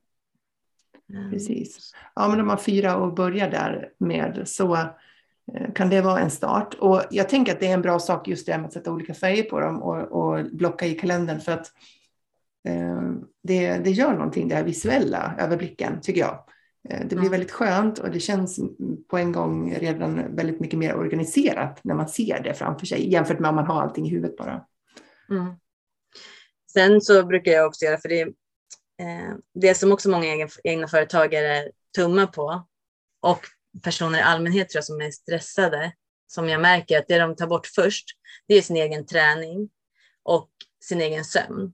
Mm. 1.10 1.32
Precis. 1.32 1.93
Ja, 2.16 2.28
men 2.28 2.39
om 2.39 2.47
man 2.47 2.60
fyra 2.60 2.95
och 2.97 3.14
börjar 3.14 3.49
där 3.49 3.89
med 3.97 4.41
så 4.45 4.76
eh, 4.76 5.74
kan 5.76 5.89
det 5.89 6.01
vara 6.01 6.20
en 6.20 6.32
start. 6.32 6.74
Och 6.74 7.03
jag 7.12 7.30
tänker 7.30 7.53
att 7.53 7.60
det 7.60 7.68
är 7.68 7.74
en 7.74 7.82
bra 7.82 7.99
sak 7.99 8.28
just 8.28 8.45
det 8.45 8.57
med 8.57 8.66
att 8.66 8.74
sätta 8.74 8.91
olika 8.91 9.14
färger 9.14 9.43
på 9.43 9.60
dem 9.60 9.82
och, 9.84 9.97
och 9.97 10.45
blocka 10.51 10.86
i 10.86 10.93
kalendern 10.93 11.39
för 11.39 11.51
att 11.51 11.72
eh, 12.68 13.01
det, 13.43 13.78
det 13.78 13.91
gör 13.91 14.14
någonting, 14.14 14.47
det 14.47 14.55
här 14.55 14.64
visuella 14.64 15.36
överblicken, 15.39 16.01
tycker 16.01 16.22
jag. 16.22 16.43
Eh, 16.89 16.99
det 16.99 17.07
blir 17.07 17.20
mm. 17.20 17.32
väldigt 17.32 17.51
skönt 17.51 17.99
och 17.99 18.12
det 18.12 18.20
känns 18.20 18.60
på 19.07 19.18
en 19.18 19.32
gång 19.32 19.76
redan 19.76 20.36
väldigt 20.36 20.60
mycket 20.60 20.80
mer 20.80 20.95
organiserat 20.95 21.80
när 21.84 21.95
man 21.95 22.07
ser 22.07 22.43
det 22.43 22.53
framför 22.53 22.86
sig 22.86 23.12
jämfört 23.12 23.39
med 23.39 23.49
om 23.49 23.55
man 23.55 23.66
har 23.66 23.82
allting 23.82 24.05
i 24.05 24.10
huvudet 24.10 24.38
bara. 24.38 24.66
Mm. 25.30 25.53
Sen 26.74 27.01
så 27.01 27.26
brukar 27.26 27.51
jag 27.51 27.68
också 27.68 27.86
göra, 27.86 27.97
för 27.97 28.10
det, 28.10 28.34
det 29.53 29.75
som 29.75 29.91
också 29.91 30.09
många 30.09 30.27
egna, 30.27 30.47
egna 30.63 30.87
företagare 30.87 31.71
tummar 31.95 32.27
på 32.27 32.67
och 33.21 33.39
personer 33.83 34.19
i 34.19 34.21
allmänhet 34.21 34.69
tror 34.69 34.77
jag 34.77 34.85
som 34.85 35.01
är 35.01 35.11
stressade, 35.11 35.91
som 36.27 36.49
jag 36.49 36.61
märker 36.61 36.99
att 36.99 37.07
det 37.07 37.19
de 37.19 37.35
tar 37.35 37.47
bort 37.47 37.67
först, 37.67 38.05
det 38.47 38.53
är 38.53 38.61
sin 38.61 38.75
egen 38.75 39.05
träning 39.05 39.69
och 40.23 40.49
sin 40.83 41.01
egen 41.01 41.25
sömn. 41.25 41.73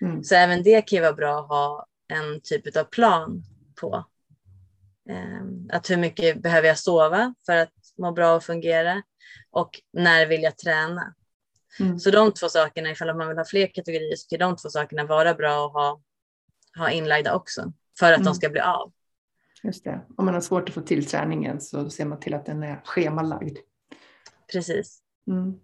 Mm. 0.00 0.24
Så 0.24 0.34
även 0.34 0.62
det 0.62 0.82
kan 0.82 0.96
ju 0.96 1.02
vara 1.02 1.12
bra 1.12 1.40
att 1.40 1.48
ha 1.48 1.86
en 2.08 2.40
typ 2.40 2.76
av 2.76 2.84
plan 2.84 3.42
på. 3.80 4.04
Ehm, 5.08 5.70
att 5.72 5.90
hur 5.90 5.96
mycket 5.96 6.42
behöver 6.42 6.68
jag 6.68 6.78
sova 6.78 7.34
för 7.46 7.56
att 7.56 7.72
må 7.98 8.12
bra 8.12 8.36
och 8.36 8.44
fungera? 8.44 9.02
Och 9.50 9.80
när 9.92 10.26
vill 10.26 10.42
jag 10.42 10.58
träna? 10.58 11.14
Mm. 11.80 11.98
Så 11.98 12.10
de 12.10 12.32
två 12.32 12.48
sakerna, 12.48 12.90
ifall 12.90 13.16
man 13.16 13.28
vill 13.28 13.38
ha 13.38 13.44
fler 13.44 13.74
kategorier, 13.74 14.16
så 14.16 14.28
kan 14.28 14.38
de 14.38 14.56
två 14.56 14.68
sakerna 14.68 15.04
vara 15.04 15.34
bra 15.34 15.66
att 15.66 15.72
ha, 15.72 16.00
ha 16.76 16.90
inlagda 16.90 17.34
också 17.34 17.72
för 17.98 18.06
att 18.06 18.18
mm. 18.18 18.24
de 18.24 18.34
ska 18.34 18.48
bli 18.48 18.60
av. 18.60 18.92
Just 19.62 19.84
det. 19.84 20.00
Om 20.16 20.24
man 20.24 20.34
har 20.34 20.40
svårt 20.40 20.68
att 20.68 20.74
få 20.74 20.80
till 20.80 21.06
träningen 21.06 21.60
så 21.60 21.90
ser 21.90 22.04
man 22.04 22.20
till 22.20 22.34
att 22.34 22.46
den 22.46 22.62
är 22.62 22.80
schemalagd. 22.84 23.58
Precis. 24.52 24.98
Mm. 25.30 25.54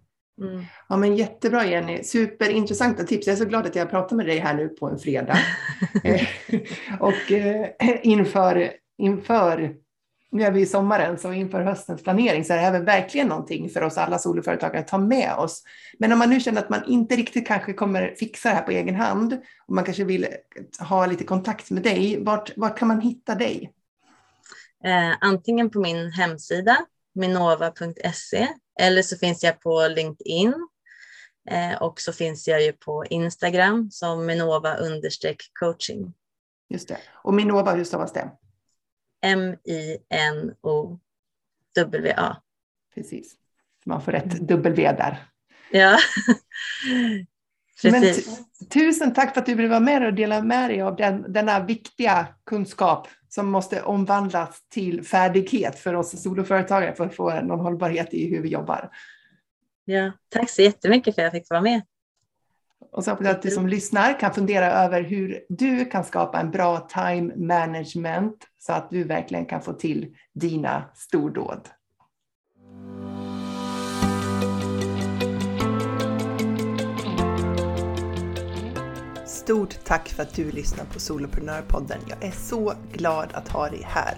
Mm. 0.41 0.65
Ja, 0.89 0.97
men 0.97 1.15
jättebra 1.15 1.65
Jenny, 1.65 2.03
superintressanta 2.03 3.03
tips. 3.03 3.27
Jag 3.27 3.33
är 3.33 3.37
så 3.37 3.45
glad 3.45 3.65
att 3.65 3.75
jag 3.75 3.89
pratar 3.89 4.15
med 4.15 4.25
dig 4.25 4.39
här 4.39 4.53
nu 4.53 4.69
på 4.69 4.89
en 4.89 4.99
fredag. 4.99 5.37
Eh, 6.03 6.27
och 6.99 7.31
eh, 7.31 7.69
inför 8.03 8.73
inför, 8.97 9.75
nu 10.33 10.43
är 10.43 10.51
vi 10.51 10.61
i 10.61 10.65
sommaren, 10.65 11.17
så 11.17 11.33
inför 11.33 11.61
höstens 11.61 12.03
planering 12.03 12.45
så 12.45 12.53
är 12.53 12.57
det 12.57 12.63
här 12.63 12.79
verkligen 12.79 13.27
någonting 13.27 13.69
för 13.69 13.81
oss 13.81 13.97
alla 13.97 14.19
soloföretagare 14.19 14.79
att 14.79 14.87
ta 14.87 14.97
med 14.97 15.35
oss. 15.35 15.63
Men 15.99 16.11
om 16.11 16.19
man 16.19 16.29
nu 16.29 16.39
känner 16.39 16.61
att 16.61 16.69
man 16.69 16.83
inte 16.87 17.15
riktigt 17.15 17.47
kanske 17.47 17.73
kommer 17.73 18.15
fixa 18.19 18.49
det 18.49 18.55
här 18.55 18.61
på 18.61 18.71
egen 18.71 18.95
hand 18.95 19.33
och 19.67 19.75
man 19.75 19.83
kanske 19.83 20.03
vill 20.03 20.27
ha 20.79 21.05
lite 21.05 21.23
kontakt 21.23 21.71
med 21.71 21.83
dig, 21.83 22.23
vart, 22.23 22.57
vart 22.57 22.79
kan 22.79 22.87
man 22.87 23.01
hitta 23.01 23.35
dig? 23.35 23.73
Eh, 24.83 25.17
antingen 25.21 25.69
på 25.69 25.79
min 25.79 26.11
hemsida 26.11 26.77
minova.se 27.15 28.47
eller 28.79 29.01
så 29.01 29.17
finns 29.17 29.43
jag 29.43 29.61
på 29.61 29.87
LinkedIn 29.87 30.53
eh, 31.49 31.81
och 31.81 32.01
så 32.01 32.13
finns 32.13 32.47
jag 32.47 32.63
ju 32.63 32.73
på 32.73 33.05
Instagram 33.05 33.91
som 33.91 34.25
minova 34.25 34.77
coaching. 35.59 36.13
Just 36.69 36.87
det. 36.87 36.97
Och 37.11 37.33
Minova, 37.33 37.71
hur 37.71 37.83
stavas 37.83 38.13
det? 38.13 38.31
M-I-N-O-W-A. 39.23 40.97
Precis. 42.95 43.35
Man 43.85 44.01
får 44.01 44.11
rätt 44.11 44.39
W 44.47 44.91
där. 44.91 45.17
Ja. 45.71 45.97
Men 47.83 48.13
tusen 48.69 49.13
tack 49.13 49.33
för 49.33 49.41
att 49.41 49.45
du 49.45 49.55
ville 49.55 49.69
vara 49.69 49.79
med 49.79 50.05
och 50.05 50.13
dela 50.13 50.41
med 50.41 50.69
dig 50.69 50.81
av 50.81 50.95
den, 50.95 51.33
denna 51.33 51.63
viktiga 51.63 52.27
kunskap 52.45 53.07
som 53.29 53.51
måste 53.51 53.81
omvandlas 53.81 54.61
till 54.69 55.03
färdighet 55.03 55.79
för 55.79 55.93
oss 55.93 56.23
soloföretagare 56.23 56.95
för 56.95 57.05
att 57.05 57.15
få 57.15 57.41
någon 57.41 57.59
hållbarhet 57.59 58.13
i 58.13 58.29
hur 58.29 58.41
vi 58.41 58.49
jobbar. 58.49 58.89
Ja, 59.85 60.11
tack 60.29 60.49
så 60.49 60.61
jättemycket 60.61 61.15
för 61.15 61.21
att 61.21 61.25
jag 61.25 61.41
fick 61.41 61.49
vara 61.49 61.61
med. 61.61 61.81
Och 62.91 63.03
så 63.03 63.11
hoppas 63.11 63.25
jag 63.25 63.35
att 63.35 63.41
du 63.41 63.51
som 63.51 63.67
lyssnar 63.67 64.19
kan 64.19 64.33
fundera 64.33 64.71
över 64.71 65.01
hur 65.01 65.39
du 65.49 65.85
kan 65.85 66.03
skapa 66.03 66.39
en 66.39 66.51
bra 66.51 66.79
time 66.79 67.35
management 67.35 68.35
så 68.59 68.73
att 68.73 68.89
du 68.89 69.03
verkligen 69.03 69.45
kan 69.45 69.61
få 69.61 69.73
till 69.73 70.15
dina 70.33 70.83
stordåd. 70.95 71.69
Stort 79.25 79.85
tack 79.85 80.09
för 80.09 80.23
att 80.23 80.35
du 80.35 80.51
lyssnar 80.51 80.85
på 80.85 80.99
Soloprenörpodden. 80.99 81.99
Jag 82.07 82.23
är 82.23 82.31
så 82.31 82.73
glad 82.93 83.29
att 83.33 83.47
ha 83.47 83.69
dig 83.69 83.81
här. 83.85 84.17